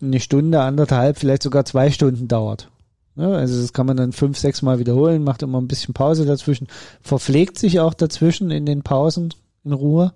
eine 0.00 0.20
Stunde, 0.20 0.60
anderthalb, 0.60 1.18
vielleicht 1.18 1.42
sogar 1.42 1.64
zwei 1.64 1.90
Stunden 1.90 2.28
dauert. 2.28 2.70
Also 3.16 3.60
das 3.62 3.72
kann 3.72 3.86
man 3.86 3.96
dann 3.96 4.12
fünf, 4.12 4.36
sechs 4.36 4.60
Mal 4.60 4.78
wiederholen, 4.78 5.24
macht 5.24 5.42
immer 5.42 5.58
ein 5.58 5.68
bisschen 5.68 5.94
Pause 5.94 6.26
dazwischen, 6.26 6.68
verpflegt 7.00 7.58
sich 7.58 7.80
auch 7.80 7.94
dazwischen 7.94 8.50
in 8.50 8.66
den 8.66 8.82
Pausen 8.82 9.32
in 9.64 9.72
Ruhe 9.72 10.12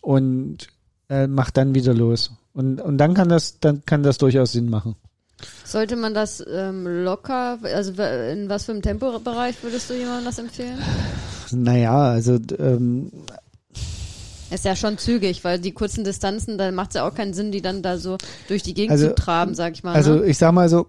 und 0.00 0.68
äh, 1.08 1.28
macht 1.28 1.56
dann 1.56 1.74
wieder 1.74 1.94
los. 1.94 2.32
Und, 2.52 2.80
und 2.80 2.98
dann 2.98 3.14
kann 3.14 3.28
das, 3.28 3.60
dann 3.60 3.84
kann 3.86 4.02
das 4.02 4.18
durchaus 4.18 4.52
Sinn 4.52 4.68
machen. 4.68 4.96
Sollte 5.64 5.96
man 5.96 6.14
das 6.14 6.44
ähm, 6.48 6.86
locker, 7.04 7.58
also 7.62 7.92
in 8.02 8.48
was 8.48 8.64
für 8.64 8.72
einem 8.72 8.82
Tempobereich 8.82 9.62
würdest 9.62 9.90
du 9.90 9.94
jemandem 9.94 10.24
das 10.24 10.38
empfehlen? 10.38 10.78
Naja, 11.52 12.10
also 12.10 12.38
ähm, 12.58 13.10
Ist 14.54 14.64
ja 14.64 14.76
schon 14.76 14.98
zügig, 14.98 15.42
weil 15.42 15.58
die 15.58 15.72
kurzen 15.72 16.04
Distanzen, 16.04 16.58
da 16.58 16.70
macht 16.70 16.90
es 16.90 16.94
ja 16.94 17.08
auch 17.08 17.14
keinen 17.14 17.34
Sinn, 17.34 17.50
die 17.50 17.60
dann 17.60 17.82
da 17.82 17.98
so 17.98 18.18
durch 18.46 18.62
die 18.62 18.72
Gegend 18.72 18.92
Also- 18.92 19.08
zu 19.08 19.14
traben, 19.16 19.54
sag 19.54 19.72
ich 19.74 19.82
mal. 19.82 19.94
Also 19.94 20.14
ne? 20.14 20.26
ich 20.26 20.38
sag 20.38 20.52
mal 20.52 20.68
so, 20.68 20.86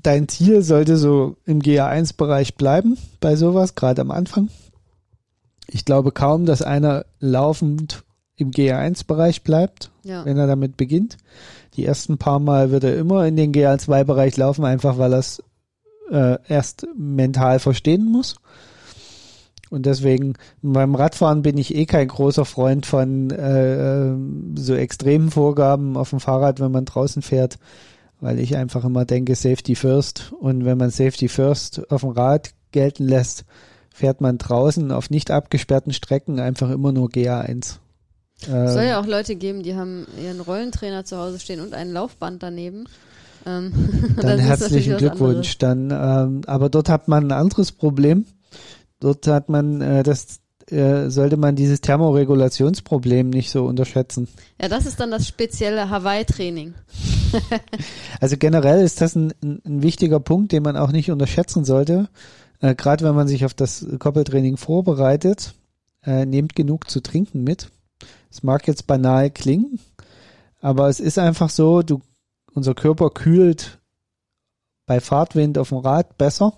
dein 0.00 0.28
Ziel 0.28 0.62
sollte 0.62 0.96
so 0.96 1.36
im 1.44 1.60
GA1-Bereich 1.60 2.54
bleiben 2.54 2.96
bei 3.20 3.34
sowas, 3.34 3.74
gerade 3.74 4.02
am 4.02 4.12
Anfang. 4.12 4.50
Ich 5.66 5.84
glaube 5.84 6.12
kaum, 6.12 6.46
dass 6.46 6.62
einer 6.62 7.06
laufend 7.18 8.04
im 8.36 8.52
GA1-Bereich 8.52 9.42
bleibt, 9.42 9.90
ja. 10.04 10.24
wenn 10.24 10.38
er 10.38 10.46
damit 10.46 10.76
beginnt. 10.76 11.16
Die 11.74 11.84
ersten 11.84 12.18
paar 12.18 12.38
Mal 12.38 12.70
wird 12.70 12.84
er 12.84 12.96
immer 12.96 13.26
in 13.26 13.34
den 13.34 13.52
GA2-Bereich 13.52 14.36
laufen, 14.36 14.64
einfach 14.64 14.96
weil 14.96 15.12
er 15.12 15.18
es 15.18 15.42
äh, 16.10 16.38
erst 16.48 16.86
mental 16.96 17.58
verstehen 17.58 18.04
muss. 18.04 18.36
Und 19.70 19.86
deswegen, 19.86 20.34
beim 20.62 20.94
Radfahren 20.94 21.42
bin 21.42 21.58
ich 21.58 21.74
eh 21.74 21.86
kein 21.86 22.08
großer 22.08 22.44
Freund 22.44 22.86
von 22.86 23.30
äh, 23.30 24.06
ähm, 24.06 24.54
so 24.56 24.74
extremen 24.74 25.30
Vorgaben 25.30 25.96
auf 25.96 26.10
dem 26.10 26.20
Fahrrad, 26.20 26.60
wenn 26.60 26.72
man 26.72 26.84
draußen 26.84 27.22
fährt, 27.22 27.58
weil 28.20 28.38
ich 28.38 28.56
einfach 28.56 28.84
immer 28.84 29.04
denke, 29.04 29.34
Safety 29.34 29.74
first. 29.74 30.32
Und 30.40 30.64
wenn 30.64 30.78
man 30.78 30.90
Safety 30.90 31.28
first 31.28 31.90
auf 31.90 32.00
dem 32.00 32.10
Rad 32.10 32.50
gelten 32.72 33.06
lässt, 33.06 33.44
fährt 33.90 34.20
man 34.20 34.38
draußen 34.38 34.92
auf 34.92 35.10
nicht 35.10 35.30
abgesperrten 35.30 35.92
Strecken 35.92 36.40
einfach 36.40 36.70
immer 36.70 36.92
nur 36.92 37.08
GA1. 37.08 37.78
Es 38.42 38.46
soll 38.46 38.82
Ähm, 38.82 38.88
ja 38.88 39.00
auch 39.00 39.06
Leute 39.06 39.34
geben, 39.34 39.62
die 39.62 39.74
haben 39.74 40.06
ihren 40.22 40.40
Rollentrainer 40.40 41.04
zu 41.04 41.16
Hause 41.18 41.40
stehen 41.40 41.60
und 41.60 41.74
ein 41.74 41.92
Laufband 41.92 42.42
daneben. 42.42 42.86
Ähm, 43.44 43.72
Dann 44.20 44.38
herzlichen 44.38 44.96
Glückwunsch. 44.96 45.58
Dann, 45.58 45.90
ähm, 45.90 46.42
aber 46.46 46.68
dort 46.68 46.88
hat 46.88 47.08
man 47.08 47.26
ein 47.26 47.32
anderes 47.32 47.72
Problem. 47.72 48.26
Dort 49.00 49.26
hat 49.26 49.48
man, 49.48 49.80
äh, 49.80 50.02
das 50.02 50.40
äh, 50.70 51.08
sollte 51.08 51.36
man 51.36 51.56
dieses 51.56 51.80
Thermoregulationsproblem 51.80 53.30
nicht 53.30 53.50
so 53.50 53.64
unterschätzen. 53.64 54.28
Ja, 54.60 54.68
das 54.68 54.86
ist 54.86 55.00
dann 55.00 55.10
das 55.10 55.26
spezielle 55.26 55.90
Hawaii-Training. 55.90 56.74
Also 58.20 58.38
generell 58.38 58.82
ist 58.82 59.02
das 59.02 59.14
ein, 59.14 59.34
ein, 59.42 59.60
ein 59.64 59.82
wichtiger 59.82 60.18
Punkt, 60.18 60.50
den 60.50 60.62
man 60.62 60.78
auch 60.78 60.90
nicht 60.90 61.10
unterschätzen 61.10 61.64
sollte. 61.64 62.08
Äh, 62.60 62.74
Gerade 62.74 63.04
wenn 63.04 63.14
man 63.14 63.28
sich 63.28 63.44
auf 63.44 63.52
das 63.54 63.86
Koppeltraining 63.98 64.56
vorbereitet, 64.56 65.54
äh, 66.04 66.24
nehmt 66.24 66.56
genug 66.56 66.90
zu 66.90 67.00
trinken 67.00 67.44
mit. 67.44 67.70
Es 68.30 68.42
mag 68.42 68.66
jetzt 68.66 68.86
banal 68.86 69.30
klingen, 69.30 69.78
aber 70.60 70.88
es 70.88 71.00
ist 71.00 71.18
einfach 71.18 71.50
so, 71.50 71.82
du, 71.82 72.00
unser 72.52 72.74
Körper 72.74 73.10
kühlt 73.10 73.78
bei 74.86 75.00
Fahrtwind 75.00 75.58
auf 75.58 75.68
dem 75.68 75.78
Rad 75.78 76.18
besser 76.18 76.54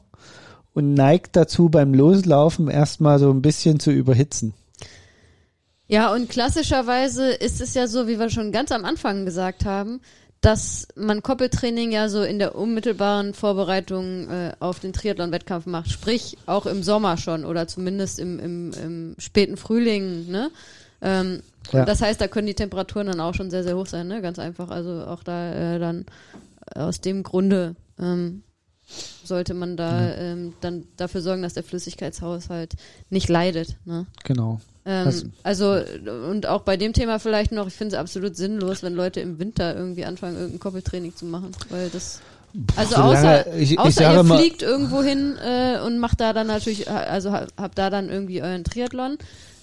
und 0.75 0.95
neigt 0.95 1.37
dazu 1.37 1.69
beim 1.69 1.95
Loslaufen 1.95 2.69
erstmal 2.69 3.19
so 3.19 3.31
ein 3.31 3.43
bisschen 3.43 3.81
zu 3.81 3.91
überhitzen. 3.91 4.55
Ja, 5.89 6.13
und 6.13 6.29
klassischerweise 6.29 7.31
ist 7.31 7.61
es 7.61 7.75
ja 7.75 7.87
so, 7.87 8.07
wie 8.07 8.19
wir 8.19 8.31
schon 8.31 8.53
ganz 8.53 8.71
am 8.71 8.85
Anfang 8.85 9.25
gesagt 9.25 9.65
haben, 9.65 10.01
dass 10.41 10.89
man 10.95 11.23
Koppeltraining 11.23 11.93
ja 11.93 12.09
so 12.09 12.23
in 12.23 12.39
der 12.39 12.55
unmittelbaren 12.55 13.35
Vorbereitung 13.35 14.29
äh, 14.29 14.53
auf 14.61 14.81
den 14.81 14.93
Triathlon-Wettkampf 14.93 15.67
macht. 15.67 15.91
Sprich, 15.91 16.39
auch 16.47 16.67
im 16.67 16.83
Sommer 16.83 17.17
schon 17.17 17.45
oder 17.45 17.67
zumindest 17.67 18.19
im, 18.19 18.39
im, 18.39 18.73
im 18.73 19.15
späten 19.19 19.57
Frühling, 19.57 20.31
ne? 20.31 20.51
Ähm, 21.03 21.43
Ja. 21.73 21.85
Das 21.85 22.01
heißt, 22.01 22.21
da 22.21 22.27
können 22.27 22.47
die 22.47 22.55
Temperaturen 22.55 23.07
dann 23.07 23.21
auch 23.21 23.35
schon 23.35 23.51
sehr, 23.51 23.63
sehr 23.63 23.77
hoch 23.77 23.87
sein, 23.87 24.09
ne? 24.09 24.23
Ganz 24.23 24.39
einfach. 24.39 24.71
Also 24.71 25.05
auch 25.07 25.23
da 25.23 25.53
äh, 25.75 25.79
dann 25.79 26.07
aus 26.75 27.01
dem 27.01 27.23
Grunde 27.23 27.75
ähm, 27.99 28.43
sollte 29.25 29.55
man 29.55 29.77
da 29.77 30.15
ähm, 30.15 30.55
dann 30.61 30.85
dafür 30.97 31.21
sorgen, 31.23 31.43
dass 31.43 31.55
der 31.55 31.63
Flüssigkeitshaushalt 31.63 32.75
nicht 33.11 33.29
leidet. 33.29 33.77
Ne? 33.85 34.07
Genau. 34.25 34.61
Ähm, 34.87 35.33
Also- 35.43 35.81
und 36.31 36.47
auch 36.47 36.63
bei 36.63 36.77
dem 36.77 36.93
Thema 36.93 37.19
vielleicht 37.19 37.53
noch, 37.53 37.67
ich 37.69 37.75
finde 37.75 37.95
es 37.97 38.01
absolut 38.01 38.37
sinnlos, 38.37 38.83
wenn 38.83 38.95
Leute 38.95 39.21
im 39.21 39.39
Winter 39.39 39.77
irgendwie 39.77 40.05
anfangen, 40.05 40.37
irgendein 40.37 40.61
Koppeltraining 40.61 41.15
zu 41.15 41.27
machen, 41.27 41.53
weil 41.69 41.91
das 41.91 42.21
also 42.75 42.97
außer, 42.97 43.55
ich- 43.59 43.73
ich 43.73 43.79
außer 43.79 43.91
sage 43.93 44.17
ihr 44.17 44.23
mal- 44.25 44.39
fliegt 44.39 44.63
irgendwo 44.63 45.03
hin 45.03 45.37
äh, 45.45 45.79
und 45.87 45.99
macht 45.99 46.21
da 46.21 46.33
dann 46.33 46.49
natürlich, 46.49 46.91
also 46.91 47.31
ha- 47.31 47.47
habt 47.57 47.79
da 47.79 47.91
dann 47.91 48.09
irgendwie 48.09 48.43
euren 48.43 48.65
Triathlon 48.65 49.19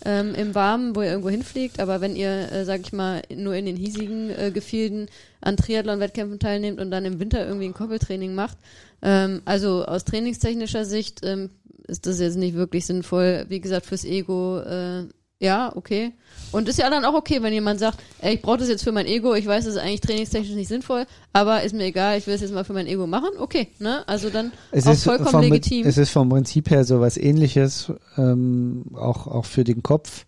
ähm, 0.06 0.34
im 0.36 0.56
Warmen, 0.56 0.96
wo 0.96 1.02
ihr 1.02 1.10
irgendwo 1.10 1.30
hinfliegt, 1.30 1.80
aber 1.82 2.00
wenn 2.00 2.16
ihr, 2.16 2.50
äh, 2.52 2.64
sag 2.64 2.82
ich 2.82 2.94
mal, 2.94 3.24
nur 3.36 3.56
in 3.56 3.66
den 3.66 3.76
hiesigen 3.76 4.30
äh, 4.30 4.52
Gefilden 4.52 5.08
an 5.42 5.58
Triathlon-Wettkämpfen 5.58 6.40
teilnehmt 6.40 6.80
und 6.80 6.92
dann 6.92 7.04
im 7.04 7.20
Winter 7.20 7.46
irgendwie 7.46 7.66
ein 7.66 7.74
Koppeltraining 7.74 8.34
macht, 8.36 8.58
ähm, 9.02 9.42
also 9.46 9.86
aus 9.86 10.04
trainingstechnischer 10.06 10.86
Sicht 10.86 11.22
ähm, 11.24 11.50
ist 11.88 12.06
das 12.06 12.20
jetzt 12.20 12.38
nicht 12.38 12.56
wirklich 12.56 12.86
sinnvoll. 12.86 13.46
Wie 13.50 13.62
gesagt, 13.62 13.86
fürs 13.86 14.04
Ego, 14.06 14.60
äh, 14.60 15.06
ja, 15.40 15.72
okay. 15.76 16.14
Und 16.52 16.68
ist 16.68 16.80
ja 16.80 16.90
dann 16.90 17.06
auch 17.06 17.14
okay, 17.14 17.44
wenn 17.44 17.54
jemand 17.54 17.80
sagt, 17.80 18.00
ey, 18.22 18.36
ich 18.36 18.42
brauche 18.42 18.58
das 18.58 18.70
jetzt 18.70 18.84
für 18.84 18.92
mein 18.92 19.06
Ego, 19.06 19.36
ich 19.36 19.46
weiß, 19.46 19.66
das 19.66 19.76
ist 19.76 19.80
eigentlich 19.80 20.02
trainingstechnisch 20.02 20.56
nicht 20.56 20.68
sinnvoll, 20.68 21.06
aber 21.32 21.62
ist 21.62 21.76
mir 21.76 21.84
egal, 21.86 22.18
ich 22.18 22.26
will 22.26 22.34
es 22.34 22.42
jetzt 22.42 22.54
mal 22.54 22.64
für 22.64 22.74
mein 22.74 22.88
Ego 22.88 23.06
machen, 23.06 23.30
okay, 23.38 23.68
ne? 23.80 24.04
Also 24.08 24.32
dann 24.32 24.52
Es 24.72 24.88
auch 24.88 24.94
ist, 24.94 25.04
vollkommen 25.04 25.30
vom, 25.30 25.42
legitim. 25.42 25.86
es 25.86 25.98
ist 26.00 26.10
vom 26.10 26.30
Prinzip 26.30 26.72
her 26.72 26.84
so 26.86 27.00
was 27.02 27.18
ähnliches, 27.18 27.92
ähm, 28.18 28.86
auch, 28.96 29.28
auch 29.28 29.46
für 29.46 29.64
den 29.64 29.84
Kopf. 29.84 30.26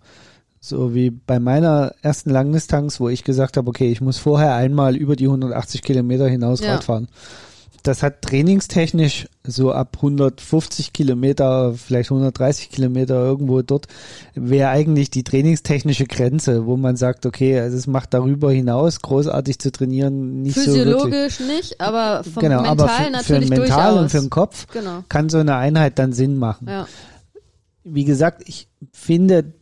So 0.61 0.93
wie 0.93 1.09
bei 1.09 1.39
meiner 1.39 1.93
ersten 2.01 2.29
Langdistanz, 2.29 2.99
wo 2.99 3.07
ich 3.09 3.23
gesagt 3.23 3.55
habe, 3.57 3.67
okay, 3.69 3.89
ich 3.91 4.01
muss 4.01 4.17
vorher 4.17 4.55
einmal 4.55 4.95
über 4.95 5.15
die 5.15 5.25
180 5.25 5.81
Kilometer 5.81 6.27
hinaus 6.27 6.59
Ja. 6.59 6.73
Rad 6.73 6.83
fahren. 6.83 7.07
Das 7.83 8.03
hat 8.03 8.21
trainingstechnisch 8.21 9.27
so 9.45 9.71
ab 9.71 9.97
150 9.97 10.93
Kilometer, 10.93 11.73
vielleicht 11.73 12.11
130 12.11 12.69
Kilometer 12.69 13.15
irgendwo 13.15 13.61
dort, 13.61 13.87
wäre 14.35 14.69
eigentlich 14.69 15.09
die 15.09 15.23
trainingstechnische 15.23 16.05
Grenze, 16.05 16.65
wo 16.65 16.77
man 16.77 16.95
sagt, 16.95 17.25
okay, 17.25 17.59
also 17.59 17.77
es 17.77 17.87
macht 17.87 18.13
darüber 18.13 18.51
hinaus, 18.51 19.01
großartig 19.01 19.59
zu 19.59 19.71
trainieren, 19.71 20.41
nicht 20.41 20.55
so. 20.55 20.61
Physiologisch 20.61 21.39
nicht, 21.39 21.79
aber 21.79 22.23
vom 22.23 22.41
Genau, 22.41 22.61
Mental 22.61 22.71
aber 22.71 22.89
für, 22.89 23.03
für 23.03 23.11
natürlich 23.11 23.49
den 23.49 23.59
Mental 23.59 23.91
durchaus. 23.91 24.01
und 24.01 24.09
für 24.09 24.19
den 24.19 24.29
Kopf 24.29 24.67
genau. 24.71 25.03
kann 25.09 25.29
so 25.29 25.37
eine 25.37 25.55
Einheit 25.55 25.99
dann 25.99 26.13
Sinn 26.13 26.37
machen. 26.37 26.67
Ja. 26.67 26.87
Wie 27.83 28.05
gesagt, 28.05 28.43
ich 28.45 28.67
finde, 28.91 29.53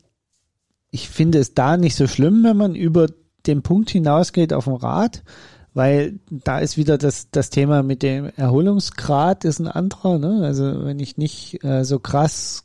ich 0.91 1.07
finde 1.09 1.39
es 1.39 1.53
da 1.53 1.77
nicht 1.77 1.95
so 1.95 2.07
schlimm, 2.07 2.43
wenn 2.43 2.57
man 2.57 2.75
über 2.75 3.07
den 3.45 3.61
Punkt 3.61 3.89
hinausgeht 3.89 4.53
auf 4.53 4.65
dem 4.65 4.73
Rad, 4.73 5.23
weil 5.77 6.19
da 6.31 6.57
ist 6.57 6.75
wieder 6.75 6.97
das, 6.97 7.27
das 7.29 7.51
Thema 7.51 7.83
mit 7.83 8.01
dem 8.01 8.31
Erholungsgrad 8.35 9.45
ist 9.45 9.59
ein 9.59 9.67
anderer. 9.67 10.17
Ne? 10.17 10.41
Also 10.43 10.83
wenn 10.85 10.99
ich 10.99 11.17
nicht 11.17 11.63
äh, 11.63 11.85
so 11.85 11.99
krass 11.99 12.63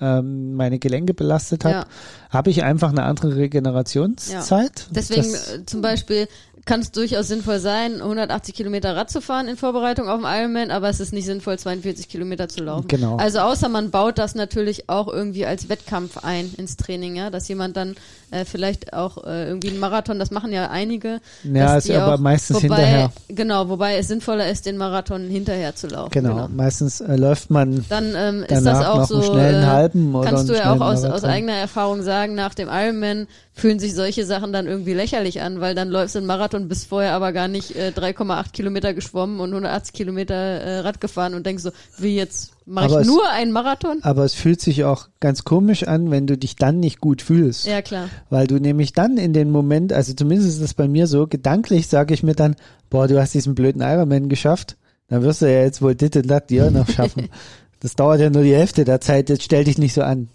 ähm, 0.00 0.54
meine 0.54 0.78
Gelenke 0.78 1.14
belastet 1.14 1.64
habe, 1.64 1.74
Ja. 1.74 1.86
habe 2.28 2.50
ich 2.50 2.62
einfach 2.62 2.90
eine 2.90 3.04
andere 3.04 3.36
Regenerationszeit. 3.36 4.88
Deswegen 4.90 5.22
Das- 5.32 5.54
äh, 5.54 5.64
zum 5.64 5.80
Beispiel 5.80 6.28
kann 6.64 6.80
es 6.80 6.92
durchaus 6.92 7.28
sinnvoll 7.28 7.58
sein, 7.58 8.00
180 8.00 8.54
Kilometer 8.54 8.94
Rad 8.94 9.10
zu 9.10 9.20
fahren 9.20 9.48
in 9.48 9.56
Vorbereitung 9.56 10.08
auf 10.08 10.20
den 10.20 10.26
Ironman, 10.26 10.70
aber 10.70 10.88
es 10.88 11.00
ist 11.00 11.12
nicht 11.12 11.26
sinnvoll, 11.26 11.58
42 11.58 12.08
Kilometer 12.08 12.48
zu 12.48 12.62
laufen. 12.62 12.86
Genau. 12.88 13.16
Also 13.16 13.40
außer 13.40 13.68
man 13.68 13.90
baut 13.90 14.18
das 14.18 14.34
natürlich 14.34 14.88
auch 14.88 15.08
irgendwie 15.08 15.44
als 15.44 15.68
Wettkampf 15.68 16.18
ein 16.22 16.52
ins 16.56 16.76
Training, 16.76 17.16
ja, 17.16 17.30
dass 17.30 17.48
jemand 17.48 17.76
dann 17.76 17.96
äh, 18.30 18.44
vielleicht 18.44 18.92
auch 18.92 19.24
äh, 19.24 19.48
irgendwie 19.48 19.70
einen 19.70 19.80
Marathon, 19.80 20.18
das 20.20 20.30
machen 20.30 20.52
ja 20.52 20.70
einige. 20.70 21.20
Ja, 21.42 21.76
ist 21.76 21.90
aber 21.90 22.14
auch, 22.14 22.18
meistens 22.18 22.56
wobei, 22.62 22.76
hinterher. 22.76 23.12
Genau, 23.28 23.68
wobei 23.68 23.96
es 23.96 24.08
sinnvoller 24.08 24.48
ist, 24.48 24.64
den 24.64 24.76
Marathon 24.76 25.28
hinterher 25.28 25.74
zu 25.74 25.88
laufen. 25.88 26.10
genau, 26.10 26.48
meistens 26.48 27.00
äh, 27.00 27.16
läuft 27.16 27.50
man 27.50 27.84
Dann 27.88 28.14
ähm, 28.16 28.44
ist 28.44 28.64
das 28.64 28.84
auch 28.84 28.98
noch 28.98 29.08
so. 29.08 29.16
einen 29.16 29.24
schnellen 29.24 29.62
äh, 29.64 29.66
halben 29.66 30.14
oder 30.14 30.30
kannst 30.30 30.48
du 30.48 30.54
ja 30.54 30.72
auch 30.72 30.80
aus, 30.80 31.04
aus 31.04 31.24
eigener 31.24 31.54
Erfahrung 31.54 32.02
sagen, 32.02 32.34
nach 32.36 32.54
dem 32.54 32.68
Ironman 32.70 33.26
fühlen 33.54 33.78
sich 33.78 33.94
solche 33.94 34.24
Sachen 34.24 34.52
dann 34.52 34.66
irgendwie 34.66 34.94
lächerlich 34.94 35.42
an, 35.42 35.60
weil 35.60 35.74
dann 35.74 35.88
läufst 35.90 36.14
du 36.14 36.18
einen 36.20 36.26
Marathon, 36.26 36.68
bist 36.68 36.86
vorher 36.86 37.12
aber 37.12 37.32
gar 37.32 37.48
nicht 37.48 37.76
äh, 37.76 37.92
3,8 37.94 38.52
Kilometer 38.52 38.94
geschwommen 38.94 39.40
und 39.40 39.50
180 39.50 39.92
Kilometer 39.92 40.34
äh, 40.34 40.78
Rad 40.80 41.00
gefahren 41.02 41.34
und 41.34 41.44
denkst 41.44 41.62
so, 41.62 41.70
wie 41.98 42.16
jetzt 42.16 42.52
mache 42.64 42.86
ich 42.86 42.94
es- 42.94 43.06
nur 43.06 43.28
einen 43.30 43.52
Marathon? 43.52 43.98
Aber 44.02 44.24
es 44.24 44.32
fühlt 44.34 44.60
sich 44.62 44.84
auch 44.84 45.08
ganz 45.20 45.44
komisch 45.44 45.82
an, 45.86 46.10
wenn 46.10 46.26
du 46.26 46.38
dich 46.38 46.56
dann 46.56 46.80
nicht 46.80 47.00
gut 47.00 47.20
fühlst. 47.20 47.66
Ja, 47.66 47.82
klar. 47.82 48.08
Weil 48.30 48.46
du 48.46 48.56
nämlich 48.58 48.94
dann 48.94 49.18
in 49.18 49.34
den 49.34 49.50
Moment, 49.50 49.92
also 49.92 50.14
zumindest 50.14 50.48
ist 50.48 50.62
das 50.62 50.72
bei 50.74 50.88
mir 50.88 51.06
so, 51.06 51.26
gedanklich 51.26 51.88
sage 51.88 52.14
ich 52.14 52.22
mir 52.22 52.34
dann, 52.34 52.56
boah, 52.88 53.06
du 53.06 53.20
hast 53.20 53.34
diesen 53.34 53.54
blöden 53.54 53.82
Ironman 53.82 54.30
geschafft, 54.30 54.76
dann 55.08 55.22
wirst 55.22 55.42
du 55.42 55.46
ja 55.52 55.60
jetzt 55.62 55.82
wohl 55.82 55.94
dit 55.94 56.16
und 56.16 56.26
dat 56.26 56.48
dir 56.48 56.70
noch 56.70 56.88
schaffen. 56.88 57.28
das 57.80 57.96
dauert 57.96 58.20
ja 58.20 58.30
nur 58.30 58.44
die 58.44 58.54
Hälfte 58.54 58.84
der 58.84 59.02
Zeit, 59.02 59.28
jetzt 59.28 59.42
stell 59.42 59.64
dich 59.64 59.76
nicht 59.76 59.92
so 59.92 60.00
an. 60.02 60.30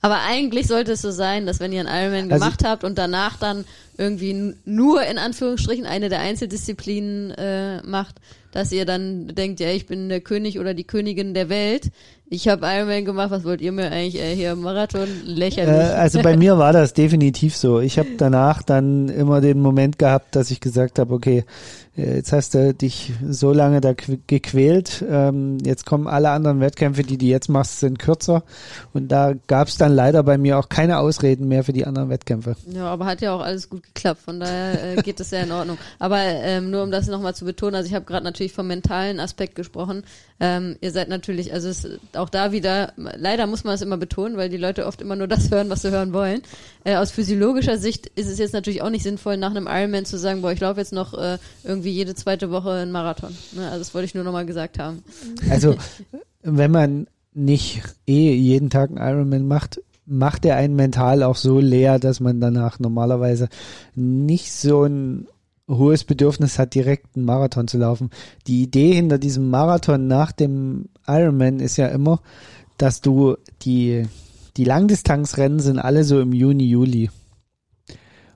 Aber 0.00 0.20
eigentlich 0.22 0.66
sollte 0.66 0.92
es 0.92 1.02
so 1.02 1.10
sein, 1.10 1.46
dass 1.46 1.60
wenn 1.60 1.72
ihr 1.72 1.80
einen 1.80 1.88
Ironman 1.88 2.32
Also- 2.32 2.44
gemacht 2.44 2.64
habt 2.64 2.84
und 2.84 2.98
danach 2.98 3.38
dann 3.38 3.64
irgendwie 3.96 4.54
nur 4.64 5.02
in 5.04 5.18
Anführungsstrichen 5.18 5.86
eine 5.86 6.08
der 6.08 6.20
Einzeldisziplinen 6.20 7.30
äh, 7.32 7.82
macht, 7.82 8.16
dass 8.52 8.70
ihr 8.72 8.84
dann 8.84 9.28
denkt, 9.28 9.60
ja, 9.60 9.70
ich 9.70 9.86
bin 9.86 10.08
der 10.08 10.20
König 10.20 10.58
oder 10.58 10.74
die 10.74 10.84
Königin 10.84 11.34
der 11.34 11.48
Welt. 11.48 11.90
Ich 12.30 12.48
habe 12.48 12.66
Ironman 12.66 13.04
gemacht, 13.04 13.30
was 13.30 13.44
wollt 13.44 13.60
ihr 13.60 13.70
mir 13.70 13.92
eigentlich 13.92 14.20
äh, 14.20 14.34
hier 14.34 14.56
Marathon 14.56 15.02
Äh, 15.08 15.28
lächerlich? 15.28 15.94
also 15.94 16.22
bei 16.22 16.36
mir 16.36 16.56
war 16.58 16.72
das 16.72 16.94
definitiv 16.94 17.54
so. 17.56 17.80
Ich 17.80 17.98
habe 17.98 18.08
danach 18.16 18.62
dann 18.62 19.08
immer 19.10 19.40
den 19.42 19.60
Moment 19.60 19.98
gehabt, 19.98 20.34
dass 20.34 20.50
ich 20.50 20.60
gesagt 20.60 20.98
habe, 20.98 21.12
okay, 21.12 21.44
äh, 21.96 22.16
jetzt 22.16 22.32
hast 22.32 22.54
du 22.54 22.72
dich 22.72 23.12
so 23.28 23.52
lange 23.52 23.80
da 23.82 23.90
qu- 23.90 24.18
gequält, 24.26 25.04
ähm, 25.08 25.58
jetzt 25.64 25.84
kommen 25.84 26.08
alle 26.08 26.30
anderen 26.30 26.60
Wettkämpfe, 26.60 27.02
die 27.02 27.18
du 27.18 27.26
jetzt 27.26 27.48
machst, 27.50 27.80
sind 27.80 27.98
kürzer 27.98 28.42
und 28.94 29.12
da 29.12 29.34
gab 29.46 29.68
es 29.68 29.76
dann 29.76 29.94
leider 29.94 30.22
bei 30.22 30.38
mir 30.38 30.58
auch 30.58 30.70
keine 30.70 30.98
Ausreden 31.00 31.46
mehr 31.46 31.62
für 31.62 31.74
die 31.74 31.84
anderen 31.84 32.08
Wettkämpfe. 32.08 32.56
Ja, 32.72 32.86
aber 32.86 33.04
hat 33.04 33.20
ja 33.20 33.34
auch 33.36 33.42
alles 33.42 33.68
gut 33.68 33.82
geklappt, 33.84 34.22
von 34.22 34.40
daher 34.40 34.96
äh, 34.98 35.02
geht 35.02 35.20
es 35.20 35.30
ja 35.30 35.40
in 35.42 35.52
Ordnung. 35.52 35.76
Aber 35.98 36.18
ähm, 36.20 36.70
nur 36.70 36.82
um 36.82 36.90
das 36.90 37.06
nochmal 37.06 37.34
zu 37.34 37.44
betonen, 37.44 37.74
also 37.76 37.86
ich 37.86 37.94
habe 37.94 38.06
gerade 38.06 38.24
natürlich 38.24 38.52
vom 38.54 38.66
mentalen 38.66 39.20
Aspekt 39.20 39.54
gesprochen. 39.54 40.04
Ähm, 40.40 40.76
ihr 40.80 40.90
seid 40.90 41.08
natürlich, 41.10 41.52
also 41.52 41.68
es 41.68 41.86
auch 42.16 42.28
da 42.28 42.52
wieder, 42.52 42.92
leider 42.96 43.46
muss 43.46 43.64
man 43.64 43.74
es 43.74 43.82
immer 43.82 43.96
betonen, 43.96 44.36
weil 44.36 44.48
die 44.48 44.56
Leute 44.56 44.86
oft 44.86 45.00
immer 45.00 45.16
nur 45.16 45.28
das 45.28 45.50
hören, 45.50 45.70
was 45.70 45.82
sie 45.82 45.90
hören 45.90 46.12
wollen. 46.12 46.42
Äh, 46.84 46.96
aus 46.96 47.10
physiologischer 47.10 47.78
Sicht 47.78 48.06
ist 48.06 48.28
es 48.28 48.38
jetzt 48.38 48.52
natürlich 48.52 48.82
auch 48.82 48.90
nicht 48.90 49.02
sinnvoll, 49.02 49.36
nach 49.36 49.50
einem 49.50 49.66
Ironman 49.68 50.04
zu 50.04 50.18
sagen, 50.18 50.42
boah, 50.42 50.52
ich 50.52 50.60
laufe 50.60 50.80
jetzt 50.80 50.92
noch 50.92 51.14
äh, 51.14 51.38
irgendwie 51.64 51.90
jede 51.90 52.14
zweite 52.14 52.50
Woche 52.50 52.70
einen 52.70 52.92
Marathon. 52.92 53.36
Ne? 53.52 53.66
Also 53.66 53.78
das 53.78 53.94
wollte 53.94 54.06
ich 54.06 54.14
nur 54.14 54.24
nochmal 54.24 54.46
gesagt 54.46 54.78
haben. 54.78 55.02
Also 55.50 55.76
wenn 56.42 56.70
man 56.70 57.06
nicht 57.32 57.82
eh 58.06 58.32
jeden 58.32 58.70
Tag 58.70 58.90
einen 58.90 58.98
Ironman 58.98 59.46
macht, 59.46 59.80
macht 60.06 60.44
er 60.44 60.56
einen 60.56 60.76
mental 60.76 61.22
auch 61.22 61.36
so 61.36 61.58
leer, 61.60 61.98
dass 61.98 62.20
man 62.20 62.40
danach 62.40 62.78
normalerweise 62.78 63.48
nicht 63.94 64.52
so 64.52 64.84
ein 64.84 65.26
hohes 65.68 66.04
Bedürfnis 66.04 66.58
hat, 66.58 66.74
direkt 66.74 67.16
einen 67.16 67.24
Marathon 67.24 67.68
zu 67.68 67.78
laufen. 67.78 68.10
Die 68.46 68.62
Idee 68.62 68.92
hinter 68.92 69.18
diesem 69.18 69.50
Marathon 69.50 70.06
nach 70.06 70.32
dem 70.32 70.88
Ironman 71.06 71.60
ist 71.60 71.76
ja 71.76 71.88
immer, 71.88 72.20
dass 72.78 73.00
du 73.00 73.36
die, 73.62 74.06
die 74.56 74.64
Langdistanzrennen 74.64 75.60
sind 75.60 75.78
alle 75.78 76.04
so 76.04 76.20
im 76.20 76.32
Juni, 76.32 76.64
Juli. 76.64 77.10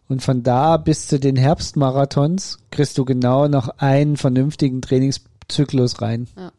Und 0.09 0.23
von 0.23 0.43
da 0.43 0.79
bis 0.79 1.07
zu 1.07 1.21
den 1.21 1.37
Herbstmarathons 1.37 2.59
kriegst 2.71 2.97
du 2.97 3.05
genau 3.05 3.47
noch 3.47 3.69
einen 3.77 4.17
vernünftigen 4.17 4.81
Trainingszyklus 4.81 6.01
rein. 6.01 6.29
Ja. 6.37 6.53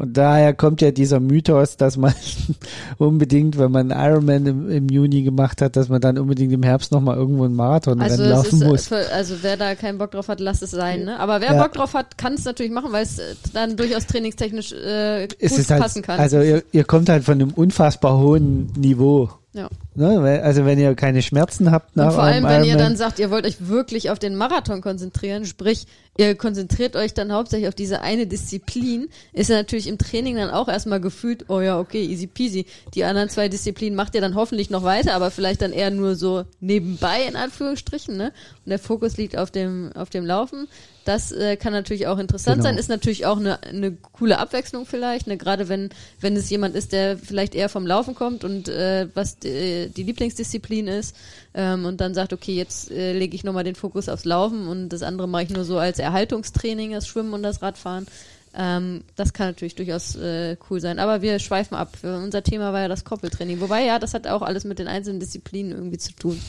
Und 0.00 0.16
daher 0.16 0.54
kommt 0.54 0.80
ja 0.80 0.92
dieser 0.92 1.20
Mythos, 1.20 1.76
dass 1.76 1.98
man 1.98 2.14
unbedingt, 2.98 3.58
wenn 3.58 3.70
man 3.70 3.90
Ironman 3.90 4.46
im, 4.46 4.70
im 4.70 4.88
Juni 4.88 5.22
gemacht 5.22 5.60
hat, 5.60 5.76
dass 5.76 5.90
man 5.90 6.00
dann 6.00 6.16
unbedingt 6.16 6.54
im 6.54 6.62
Herbst 6.62 6.90
nochmal 6.90 7.16
irgendwo 7.16 7.44
einen 7.44 7.54
Marathon 7.54 8.00
Also, 8.00 8.24
laufen 8.24 8.56
ist, 8.56 8.62
äh, 8.62 8.66
muss. 8.66 8.88
Für, 8.88 9.12
also 9.12 9.34
wer 9.42 9.58
da 9.58 9.74
keinen 9.74 9.98
Bock 9.98 10.12
drauf 10.12 10.28
hat, 10.28 10.40
lasst 10.40 10.62
es 10.62 10.70
sein. 10.70 11.04
Ne? 11.04 11.20
Aber 11.20 11.42
wer 11.42 11.52
Ja. 11.52 11.62
Bock 11.62 11.74
drauf 11.74 11.92
hat, 11.92 12.16
kann 12.16 12.32
es 12.32 12.46
natürlich 12.46 12.72
machen, 12.72 12.92
weil 12.92 13.02
es 13.02 13.18
äh, 13.18 13.34
dann 13.52 13.76
durchaus 13.76 14.06
trainingstechnisch 14.06 14.72
äh, 14.72 15.28
gut 15.28 15.68
halt, 15.70 15.82
passen 15.82 16.02
kann. 16.02 16.18
also 16.18 16.40
ihr, 16.40 16.62
ihr 16.72 16.84
kommt 16.84 17.10
halt 17.10 17.24
von 17.24 17.34
einem 17.34 17.50
unfassbar 17.50 18.18
hohen 18.18 18.72
Niveau. 18.78 19.28
ja. 19.52 19.68
Ne? 19.94 20.40
Also 20.42 20.64
wenn 20.64 20.78
ihr 20.78 20.94
keine 20.94 21.20
Schmerzen 21.20 21.72
habt 21.72 21.96
nach 21.96 22.06
Und 22.06 22.12
vor 22.12 22.22
allem, 22.22 22.44
wenn 22.44 22.64
ihr 22.64 22.76
dann 22.76 22.96
sagt, 22.96 23.18
ihr 23.18 23.30
wollt 23.30 23.44
euch 23.44 23.68
wirklich 23.68 24.10
auf 24.10 24.18
den 24.20 24.36
Marathon 24.36 24.80
konzentrieren, 24.80 25.44
sprich, 25.44 25.86
ihr 26.16 26.36
konzentriert 26.36 26.94
euch 26.94 27.12
dann 27.12 27.32
hauptsächlich 27.32 27.66
auf 27.68 27.74
diese 27.74 28.00
eine 28.00 28.26
Disziplin, 28.26 29.08
ist 29.32 29.50
ja 29.50 29.56
natürlich 29.56 29.88
im 29.88 29.98
Training 29.98 30.36
dann 30.36 30.50
auch 30.50 30.68
erstmal 30.68 31.00
gefühlt, 31.00 31.46
oh 31.48 31.60
ja, 31.60 31.78
okay, 31.78 32.04
easy 32.04 32.28
peasy. 32.28 32.66
Die 32.94 33.02
anderen 33.04 33.28
zwei 33.30 33.48
Disziplinen 33.48 33.96
macht 33.96 34.14
ihr 34.14 34.20
dann 34.20 34.36
hoffentlich 34.36 34.70
noch 34.70 34.84
weiter, 34.84 35.14
aber 35.14 35.30
vielleicht 35.32 35.62
dann 35.62 35.72
eher 35.72 35.90
nur 35.90 36.14
so 36.14 36.44
nebenbei, 36.60 37.22
in 37.28 37.34
Anführungsstrichen, 37.34 38.16
ne? 38.16 38.32
Und 38.64 38.70
der 38.70 38.78
Fokus 38.78 39.16
liegt 39.16 39.36
auf 39.36 39.50
dem, 39.50 39.90
auf 39.94 40.10
dem 40.10 40.24
Laufen. 40.24 40.68
Das 41.04 41.32
äh, 41.32 41.56
kann 41.56 41.72
natürlich 41.72 42.06
auch 42.06 42.18
interessant 42.18 42.58
Genau. 42.58 42.68
sein, 42.68 42.78
ist 42.78 42.90
natürlich 42.90 43.24
auch 43.26 43.38
eine, 43.38 43.62
eine 43.62 43.92
coole 43.92 44.38
Abwechslung 44.38 44.84
vielleicht, 44.86 45.26
ne? 45.26 45.36
gerade 45.38 45.68
wenn, 45.68 45.88
wenn 46.20 46.36
es 46.36 46.50
jemand 46.50 46.76
ist, 46.76 46.92
der 46.92 47.16
vielleicht 47.16 47.54
eher 47.54 47.68
vom 47.68 47.86
Laufen 47.86 48.14
kommt 48.14 48.44
und 48.44 48.68
äh, 48.68 49.08
was 49.14 49.38
äh, 49.44 49.79
äh, 49.86 49.88
die 49.88 50.02
Lieblingsdisziplin 50.02 50.86
ist 50.88 51.16
ähm, 51.54 51.84
und 51.84 52.00
dann 52.00 52.14
sagt, 52.14 52.32
okay, 52.32 52.54
jetzt 52.54 52.90
äh, 52.90 53.12
lege 53.12 53.34
ich 53.34 53.44
nochmal 53.44 53.64
den 53.64 53.74
Fokus 53.74 54.08
aufs 54.08 54.24
Laufen 54.24 54.66
und 54.68 54.88
das 54.90 55.02
andere 55.02 55.28
mache 55.28 55.44
ich 55.44 55.50
nur 55.50 55.64
so 55.64 55.78
als 55.78 55.98
Erhaltungstraining, 55.98 56.92
das 56.92 57.06
Schwimmen 57.06 57.32
und 57.32 57.42
das 57.42 57.62
Radfahren. 57.62 58.06
Ähm, 58.52 59.02
das 59.14 59.32
kann 59.32 59.46
natürlich 59.46 59.76
durchaus 59.76 60.16
äh, 60.16 60.56
cool 60.68 60.80
sein. 60.80 60.98
Aber 60.98 61.22
wir 61.22 61.38
schweifen 61.38 61.76
ab. 61.76 61.96
Unser 62.02 62.42
Thema 62.42 62.72
war 62.72 62.80
ja 62.80 62.88
das 62.88 63.04
Koppeltraining. 63.04 63.60
Wobei, 63.60 63.84
ja, 63.84 63.98
das 64.00 64.12
hat 64.12 64.26
auch 64.26 64.42
alles 64.42 64.64
mit 64.64 64.80
den 64.80 64.88
einzelnen 64.88 65.20
Disziplinen 65.20 65.70
irgendwie 65.70 65.98
zu 65.98 66.12
tun, 66.14 66.40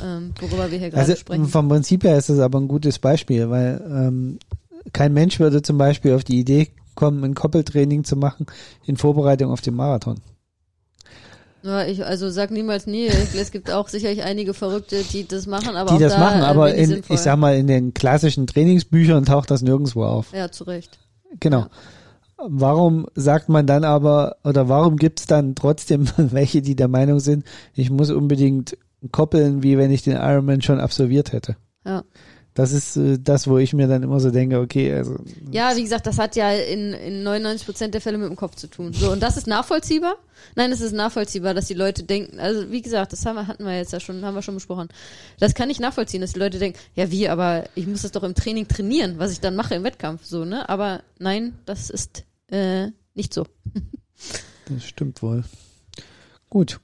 ähm, 0.00 0.32
worüber 0.40 0.70
wir 0.70 0.78
hier 0.78 0.90
gerade 0.90 1.02
Also 1.02 1.16
sprechen. 1.16 1.48
vom 1.48 1.68
Prinzip 1.68 2.04
her 2.04 2.16
ist 2.16 2.28
das 2.28 2.38
aber 2.38 2.60
ein 2.60 2.68
gutes 2.68 3.00
Beispiel, 3.00 3.50
weil 3.50 3.82
ähm, 3.84 4.38
kein 4.92 5.12
Mensch 5.12 5.40
würde 5.40 5.62
zum 5.62 5.76
Beispiel 5.76 6.12
auf 6.14 6.22
die 6.22 6.38
Idee 6.38 6.68
kommen, 6.94 7.24
ein 7.24 7.34
Koppeltraining 7.34 8.04
zu 8.04 8.14
machen 8.14 8.46
in 8.86 8.96
Vorbereitung 8.96 9.50
auf 9.50 9.60
den 9.60 9.74
Marathon. 9.74 10.20
Ja, 11.64 11.86
ich, 11.86 12.04
also 12.04 12.28
sag 12.28 12.50
niemals 12.50 12.86
nie. 12.86 13.06
Es 13.06 13.50
gibt 13.50 13.70
auch 13.70 13.88
sicherlich 13.88 14.22
einige 14.22 14.52
Verrückte, 14.52 15.02
die 15.02 15.26
das 15.26 15.46
machen, 15.46 15.76
aber 15.76 15.90
die 15.90 15.96
auch 15.96 16.00
das 16.00 16.12
da, 16.12 16.18
machen, 16.18 16.42
äh, 16.42 16.44
aber 16.44 16.74
in, 16.74 16.88
sinnvoll. 16.90 17.16
ich 17.16 17.22
sag 17.22 17.38
mal, 17.38 17.56
in 17.56 17.66
den 17.66 17.94
klassischen 17.94 18.46
Trainingsbüchern 18.46 19.24
taucht 19.24 19.50
das 19.50 19.62
nirgendwo 19.62 20.04
auf. 20.04 20.30
Ja, 20.34 20.50
zu 20.50 20.64
Recht. 20.64 20.98
Genau. 21.40 21.60
Ja. 21.60 21.70
Warum 22.36 23.06
sagt 23.14 23.48
man 23.48 23.66
dann 23.66 23.82
aber, 23.84 24.36
oder 24.44 24.68
warum 24.68 24.96
gibt 24.96 25.20
es 25.20 25.26
dann 25.26 25.54
trotzdem 25.54 26.06
welche, 26.18 26.60
die 26.60 26.76
der 26.76 26.88
Meinung 26.88 27.18
sind, 27.18 27.46
ich 27.72 27.90
muss 27.90 28.10
unbedingt 28.10 28.76
koppeln, 29.10 29.62
wie 29.62 29.78
wenn 29.78 29.90
ich 29.90 30.02
den 30.02 30.16
Ironman 30.16 30.60
schon 30.60 30.80
absolviert 30.80 31.32
hätte? 31.32 31.56
Ja. 31.86 32.04
Das 32.54 32.70
ist 32.70 32.96
äh, 32.96 33.18
das, 33.18 33.48
wo 33.48 33.58
ich 33.58 33.72
mir 33.72 33.88
dann 33.88 34.04
immer 34.04 34.20
so 34.20 34.30
denke, 34.30 34.60
okay, 34.60 34.94
also 34.94 35.16
Ja, 35.50 35.76
wie 35.76 35.82
gesagt, 35.82 36.06
das 36.06 36.18
hat 36.18 36.36
ja 36.36 36.52
in, 36.52 36.92
in 36.92 37.24
99 37.24 37.66
Prozent 37.66 37.94
der 37.94 38.00
Fälle 38.00 38.16
mit 38.16 38.28
dem 38.28 38.36
Kopf 38.36 38.54
zu 38.54 38.68
tun. 38.68 38.92
So, 38.92 39.10
und 39.10 39.20
das 39.20 39.36
ist 39.36 39.48
nachvollziehbar? 39.48 40.14
Nein, 40.54 40.70
es 40.70 40.80
ist 40.80 40.92
nachvollziehbar, 40.92 41.52
dass 41.52 41.66
die 41.66 41.74
Leute 41.74 42.04
denken, 42.04 42.38
also 42.38 42.70
wie 42.70 42.80
gesagt, 42.80 43.12
das 43.12 43.26
haben 43.26 43.34
wir, 43.34 43.48
hatten 43.48 43.64
wir 43.64 43.76
jetzt 43.76 43.92
ja 43.92 43.98
schon, 43.98 44.24
haben 44.24 44.36
wir 44.36 44.42
schon 44.42 44.54
besprochen. 44.54 44.88
Das 45.40 45.54
kann 45.54 45.68
ich 45.68 45.80
nachvollziehen, 45.80 46.20
dass 46.20 46.34
die 46.34 46.38
Leute 46.38 46.60
denken, 46.60 46.78
ja 46.94 47.10
wie, 47.10 47.28
aber 47.28 47.64
ich 47.74 47.88
muss 47.88 48.02
das 48.02 48.12
doch 48.12 48.22
im 48.22 48.36
Training 48.36 48.68
trainieren, 48.68 49.18
was 49.18 49.32
ich 49.32 49.40
dann 49.40 49.56
mache 49.56 49.74
im 49.74 49.82
Wettkampf, 49.82 50.24
so, 50.24 50.44
ne? 50.44 50.68
Aber 50.68 51.02
nein, 51.18 51.58
das 51.66 51.90
ist 51.90 52.24
äh, 52.48 52.88
nicht 53.14 53.34
so. 53.34 53.46
das 54.68 54.84
stimmt 54.84 55.22
wohl. 55.22 55.42
Gut. 56.50 56.78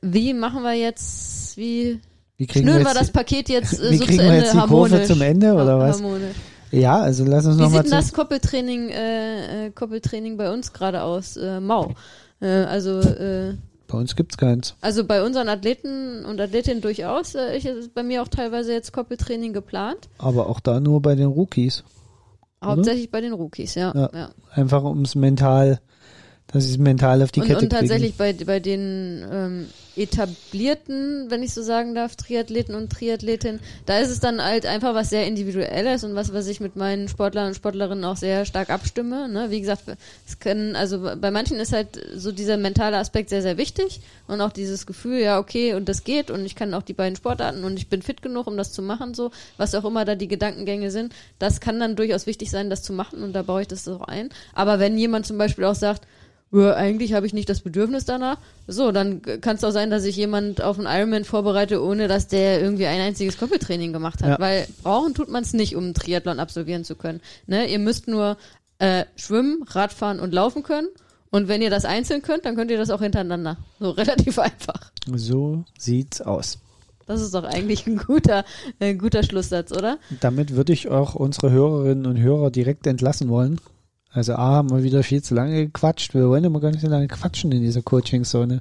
Wie 0.00 0.32
machen 0.32 0.62
wir 0.62 0.72
jetzt, 0.72 1.56
wie 1.58 2.00
Wie 2.38 2.46
kriegen 2.46 2.66
schnüren 2.66 2.78
wir 2.78 2.84
wir 2.86 2.90
jetzt, 2.90 3.00
das 3.00 3.10
Paket 3.10 3.48
jetzt 3.48 3.78
äh, 3.80 3.90
wie 3.90 3.96
so 3.98 4.04
kriegen 4.04 4.20
zu 4.20 4.24
wir 4.24 4.36
jetzt 4.36 4.54
die 4.54 4.58
Kurve 4.58 5.02
zum 5.04 5.20
Ende 5.20 5.52
oder 5.54 5.78
was? 5.78 5.96
Harmonisch. 5.96 6.36
Ja, 6.70 7.00
also 7.00 7.24
lass 7.24 7.46
uns 7.46 7.56
Wie 7.56 7.62
nochmal 7.62 7.82
sieht 7.82 7.92
denn 7.92 7.98
das 7.98 8.12
Koppeltraining, 8.12 8.90
äh, 8.90 9.66
äh, 9.66 9.70
Koppeltraining 9.70 10.36
bei 10.36 10.52
uns 10.52 10.72
gerade 10.72 11.02
aus? 11.02 11.36
Äh, 11.36 11.60
Mau. 11.60 11.94
Äh, 12.40 12.46
also, 12.46 13.00
äh, 13.00 13.54
Bei 13.86 13.98
uns 13.98 14.14
gibt's 14.14 14.36
keins. 14.36 14.76
also 14.80 15.04
bei 15.04 15.24
unseren 15.24 15.48
Athleten 15.48 16.24
und 16.24 16.40
Athletinnen 16.40 16.80
durchaus. 16.80 17.34
Äh, 17.34 17.56
ich, 17.56 17.64
es 17.64 17.76
ist 17.76 17.94
bei 17.94 18.02
mir 18.02 18.22
auch 18.22 18.28
teilweise 18.28 18.72
jetzt 18.72 18.92
Koppeltraining 18.92 19.52
geplant. 19.52 20.08
Aber 20.18 20.48
auch 20.48 20.60
da 20.60 20.78
nur 20.78 21.02
bei 21.02 21.14
den 21.14 21.26
Rookies. 21.26 21.84
Hauptsächlich 22.62 23.10
bei 23.10 23.20
den 23.20 23.32
Rookies, 23.32 23.74
ja. 23.74 23.92
Ja. 23.94 24.10
ja. 24.12 24.30
Einfach 24.52 24.82
ums 24.84 25.14
mental, 25.14 25.80
dass 26.52 26.64
sie 26.64 26.72
es 26.72 26.78
mental 26.78 27.22
auf 27.22 27.30
die 27.30 27.40
Und, 27.40 27.46
Kette 27.46 27.60
und 27.60 27.68
kriegen. 27.68 27.80
tatsächlich 27.80 28.14
bei, 28.14 28.32
bei 28.32 28.58
den 28.58 29.24
ähm, 29.30 29.66
etablierten, 29.96 31.26
wenn 31.28 31.42
ich 31.42 31.52
so 31.52 31.62
sagen 31.62 31.94
darf, 31.94 32.16
Triathleten 32.16 32.74
und 32.74 32.90
Triathletinnen, 32.90 33.60
da 33.84 33.98
ist 33.98 34.10
es 34.10 34.20
dann 34.20 34.42
halt 34.42 34.64
einfach 34.64 34.94
was 34.94 35.10
sehr 35.10 35.26
Individuelles 35.26 36.04
und 36.04 36.14
was, 36.14 36.32
was 36.32 36.46
ich 36.46 36.60
mit 36.60 36.74
meinen 36.76 37.08
Sportlern 37.08 37.48
und 37.48 37.54
Sportlerinnen 37.54 38.04
auch 38.04 38.16
sehr 38.16 38.46
stark 38.46 38.70
abstimme. 38.70 39.28
Ne? 39.28 39.50
Wie 39.50 39.60
gesagt, 39.60 39.82
es 40.26 40.38
können, 40.38 40.74
also 40.74 41.00
bei 41.20 41.30
manchen 41.30 41.58
ist 41.58 41.72
halt 41.72 42.00
so 42.14 42.32
dieser 42.32 42.56
mentale 42.56 42.96
Aspekt 42.96 43.28
sehr, 43.28 43.42
sehr 43.42 43.58
wichtig 43.58 44.00
und 44.26 44.40
auch 44.40 44.52
dieses 44.52 44.86
Gefühl, 44.86 45.18
ja, 45.18 45.38
okay, 45.38 45.74
und 45.74 45.88
das 45.88 46.02
geht 46.02 46.30
und 46.30 46.46
ich 46.46 46.54
kann 46.54 46.72
auch 46.72 46.82
die 46.82 46.94
beiden 46.94 47.16
Sportarten 47.16 47.64
und 47.64 47.76
ich 47.76 47.88
bin 47.88 48.00
fit 48.00 48.22
genug, 48.22 48.46
um 48.46 48.56
das 48.56 48.72
zu 48.72 48.80
machen, 48.80 49.12
so, 49.12 49.32
was 49.58 49.74
auch 49.74 49.84
immer 49.84 50.06
da 50.06 50.14
die 50.14 50.28
Gedankengänge 50.28 50.90
sind, 50.90 51.12
das 51.38 51.60
kann 51.60 51.78
dann 51.78 51.94
durchaus 51.96 52.26
wichtig 52.26 52.50
sein, 52.50 52.70
das 52.70 52.82
zu 52.82 52.94
machen 52.94 53.22
und 53.22 53.34
da 53.34 53.42
baue 53.42 53.62
ich 53.62 53.68
das 53.68 53.86
auch 53.86 54.02
ein. 54.02 54.30
Aber 54.54 54.78
wenn 54.78 54.96
jemand 54.96 55.26
zum 55.26 55.36
Beispiel 55.36 55.64
auch 55.64 55.74
sagt, 55.74 56.06
ja, 56.50 56.74
eigentlich 56.74 57.12
habe 57.12 57.26
ich 57.26 57.34
nicht 57.34 57.48
das 57.48 57.60
Bedürfnis 57.60 58.04
danach. 58.06 58.38
So, 58.66 58.90
dann 58.90 59.20
kann 59.22 59.56
es 59.56 59.64
auch 59.64 59.70
sein, 59.70 59.90
dass 59.90 60.02
sich 60.02 60.16
jemand 60.16 60.62
auf 60.62 60.78
einen 60.78 60.86
Ironman 60.88 61.24
vorbereite, 61.24 61.82
ohne 61.82 62.08
dass 62.08 62.28
der 62.28 62.60
irgendwie 62.60 62.86
ein 62.86 63.00
einziges 63.00 63.38
Koppeltraining 63.38 63.92
gemacht 63.92 64.22
hat. 64.22 64.30
Ja. 64.30 64.38
Weil 64.38 64.66
brauchen 64.82 65.14
tut 65.14 65.28
man 65.28 65.42
es 65.42 65.52
nicht, 65.52 65.76
um 65.76 65.84
einen 65.84 65.94
Triathlon 65.94 66.40
absolvieren 66.40 66.84
zu 66.84 66.94
können. 66.94 67.20
Ne? 67.46 67.70
Ihr 67.70 67.78
müsst 67.78 68.08
nur 68.08 68.38
äh, 68.78 69.04
schwimmen, 69.16 69.62
Radfahren 69.66 70.20
und 70.20 70.32
laufen 70.32 70.62
können. 70.62 70.88
Und 71.30 71.48
wenn 71.48 71.60
ihr 71.60 71.70
das 71.70 71.84
einzeln 71.84 72.22
könnt, 72.22 72.46
dann 72.46 72.56
könnt 72.56 72.70
ihr 72.70 72.78
das 72.78 72.90
auch 72.90 73.02
hintereinander. 73.02 73.58
So 73.78 73.90
relativ 73.90 74.38
einfach. 74.38 74.90
So 75.14 75.64
sieht's 75.78 76.22
aus. 76.22 76.58
Das 77.06 77.22
ist 77.22 77.34
doch 77.34 77.44
eigentlich 77.44 77.86
ein 77.86 77.96
guter, 77.96 78.44
ein 78.80 78.98
guter 78.98 79.22
Schlusssatz, 79.22 79.72
oder? 79.72 79.98
Damit 80.20 80.54
würde 80.54 80.74
ich 80.74 80.88
auch 80.88 81.14
unsere 81.14 81.50
Hörerinnen 81.50 82.06
und 82.06 82.18
Hörer 82.18 82.50
direkt 82.50 82.86
entlassen 82.86 83.28
wollen. 83.28 83.60
Also 84.18 84.34
A, 84.34 84.56
haben 84.56 84.70
wir 84.70 84.82
wieder 84.82 85.02
viel 85.02 85.22
zu 85.22 85.34
lange 85.34 85.66
gequatscht. 85.66 86.12
Wir 86.12 86.28
wollen 86.28 86.44
immer 86.44 86.60
gar 86.60 86.72
nicht 86.72 86.80
so 86.80 86.88
lange 86.88 87.06
quatschen 87.08 87.52
in 87.52 87.62
dieser 87.62 87.82
Coaching-Zone. 87.82 88.60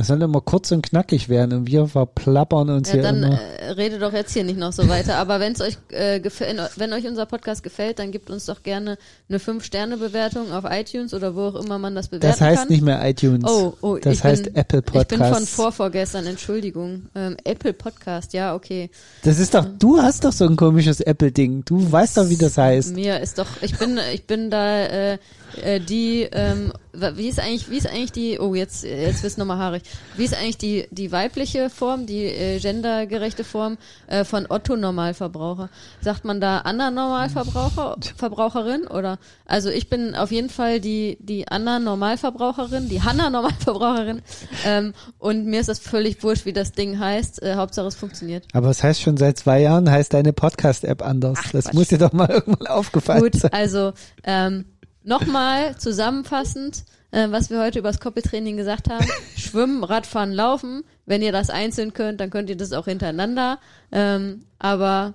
Das 0.00 0.06
soll 0.06 0.22
immer 0.22 0.40
kurz 0.40 0.72
und 0.72 0.80
knackig 0.80 1.28
werden 1.28 1.52
und 1.58 1.66
wir 1.66 1.86
verplappern 1.86 2.70
uns 2.70 2.88
Ja, 2.88 2.94
hier 2.94 3.02
dann 3.02 3.22
immer. 3.22 3.38
äh, 3.38 3.72
rede 3.72 3.98
doch 3.98 4.14
jetzt 4.14 4.32
hier 4.32 4.44
nicht 4.44 4.58
noch 4.58 4.72
so 4.72 4.88
weiter. 4.88 5.16
Aber 5.16 5.40
wenn 5.40 5.52
es 5.52 5.60
euch 5.60 5.76
äh, 5.90 6.20
gefällt, 6.20 6.58
wenn 6.76 6.94
euch 6.94 7.06
unser 7.06 7.26
Podcast 7.26 7.62
gefällt, 7.62 7.98
dann 7.98 8.10
gebt 8.10 8.30
uns 8.30 8.46
doch 8.46 8.62
gerne 8.62 8.96
eine 9.28 9.36
5-Sterne-Bewertung 9.36 10.52
auf 10.52 10.64
iTunes 10.66 11.12
oder 11.12 11.36
wo 11.36 11.48
auch 11.48 11.54
immer 11.56 11.78
man 11.78 11.94
das 11.94 12.08
bewerten 12.08 12.28
Das 12.28 12.40
heißt 12.40 12.60
kann. 12.62 12.68
nicht 12.68 12.82
mehr 12.82 13.06
iTunes. 13.06 13.44
Oh, 13.46 13.74
oh, 13.82 13.98
das 13.98 14.14
ich 14.14 14.24
heißt 14.24 14.44
bin, 14.44 14.56
Apple 14.56 14.82
Ich 14.94 15.06
bin 15.06 15.18
von 15.22 15.44
vorvorgestern, 15.44 16.24
Entschuldigung. 16.26 17.02
Ähm, 17.14 17.36
Apple 17.44 17.74
Podcast, 17.74 18.32
ja, 18.32 18.54
okay. 18.54 18.88
Das 19.22 19.38
ist 19.38 19.52
doch, 19.54 19.66
du 19.78 20.00
hast 20.00 20.24
doch 20.24 20.32
so 20.32 20.46
ein 20.46 20.56
komisches 20.56 21.02
Apple-Ding. 21.02 21.66
Du 21.66 21.92
weißt 21.92 22.16
doch, 22.16 22.30
wie 22.30 22.38
das 22.38 22.56
heißt. 22.56 22.94
Mir 22.94 23.20
ist 23.20 23.38
doch, 23.38 23.48
ich 23.60 23.76
bin, 23.78 24.00
ich 24.14 24.26
bin 24.26 24.50
da 24.50 24.78
äh, 24.86 25.18
äh, 25.62 25.78
die, 25.78 26.26
ähm, 26.32 26.72
wie 26.92 27.28
ist 27.28 27.38
eigentlich, 27.38 27.70
wie 27.70 27.76
ist 27.76 27.86
eigentlich 27.88 28.12
die, 28.12 28.38
oh 28.38 28.54
jetzt, 28.54 28.82
jetzt 28.84 29.22
wird's 29.22 29.36
nochmal 29.36 29.58
haarig. 29.58 29.82
Wie 30.16 30.24
ist 30.24 30.34
eigentlich 30.34 30.58
die 30.58 30.86
die 30.90 31.12
weibliche 31.12 31.70
Form, 31.70 32.06
die 32.06 32.24
äh, 32.24 32.58
gendergerechte 32.58 33.44
Form 33.44 33.78
äh, 34.06 34.24
von 34.24 34.46
Otto 34.48 34.76
Normalverbraucher? 34.76 35.68
Sagt 36.00 36.24
man 36.24 36.40
da 36.40 36.58
Anna 36.58 36.90
Normalverbraucher, 36.90 37.96
Verbraucherin 38.16 38.86
oder? 38.86 39.18
Also 39.46 39.70
ich 39.70 39.88
bin 39.88 40.14
auf 40.14 40.30
jeden 40.30 40.50
Fall 40.50 40.80
die 40.80 41.16
die 41.20 41.48
Anna 41.48 41.78
Normalverbraucherin, 41.78 42.88
die 42.88 43.02
Hanna 43.02 43.30
Normalverbraucherin. 43.30 44.22
Ähm, 44.66 44.94
und 45.18 45.46
mir 45.46 45.60
ist 45.60 45.68
das 45.68 45.78
völlig 45.78 46.22
wurscht, 46.22 46.44
wie 46.44 46.52
das 46.52 46.72
Ding 46.72 46.98
heißt. 46.98 47.42
Äh, 47.42 47.54
Hauptsache 47.54 47.86
es 47.86 47.94
funktioniert. 47.94 48.46
Aber 48.52 48.70
es 48.70 48.82
heißt 48.82 49.00
schon 49.00 49.16
seit 49.16 49.38
zwei 49.38 49.60
Jahren, 49.60 49.90
heißt 49.90 50.12
deine 50.12 50.32
Podcast-App 50.32 51.02
anders. 51.02 51.38
das 51.52 51.64
Quatsch. 51.64 51.74
muss 51.74 51.88
dir 51.88 51.98
doch 51.98 52.12
mal 52.12 52.28
irgendwann 52.30 52.66
aufgefallen 52.66 53.22
Gut, 53.22 53.36
sein. 53.36 53.52
also 53.52 53.92
ähm, 54.24 54.64
nochmal 55.02 55.76
zusammenfassend, 55.78 56.84
äh, 57.12 57.28
was 57.30 57.50
wir 57.50 57.60
heute 57.60 57.78
über 57.78 57.88
das 57.90 58.00
Koppeltraining 58.00 58.56
gesagt 58.56 58.88
haben. 58.90 59.06
Schwimmen, 59.36 59.84
Radfahren, 59.84 60.32
Laufen. 60.32 60.84
Wenn 61.06 61.22
ihr 61.22 61.32
das 61.32 61.50
einzeln 61.50 61.92
könnt, 61.92 62.20
dann 62.20 62.30
könnt 62.30 62.50
ihr 62.50 62.56
das 62.56 62.72
auch 62.72 62.84
hintereinander. 62.86 63.58
Ähm, 63.92 64.44
aber 64.58 65.14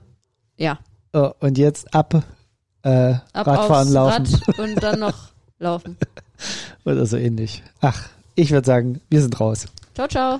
ja, 0.57 0.79
Oh, 1.17 1.31
und 1.39 1.57
jetzt 1.57 1.93
ab, 1.95 2.13
äh, 2.83 3.13
ab 3.31 3.47
Radfahren, 3.47 3.87
aufs 3.87 3.91
laufen 3.93 4.25
Rad 4.47 4.59
und 4.59 4.83
dann 4.83 4.99
noch 4.99 5.29
laufen. 5.59 5.95
oder 6.83 7.05
so 7.05 7.15
ähnlich. 7.15 7.63
Ach, 7.79 8.09
ich 8.35 8.51
würde 8.51 8.65
sagen, 8.67 8.99
wir 9.09 9.21
sind 9.21 9.39
raus. 9.39 9.65
Ciao, 9.93 10.09
ciao. 10.09 10.39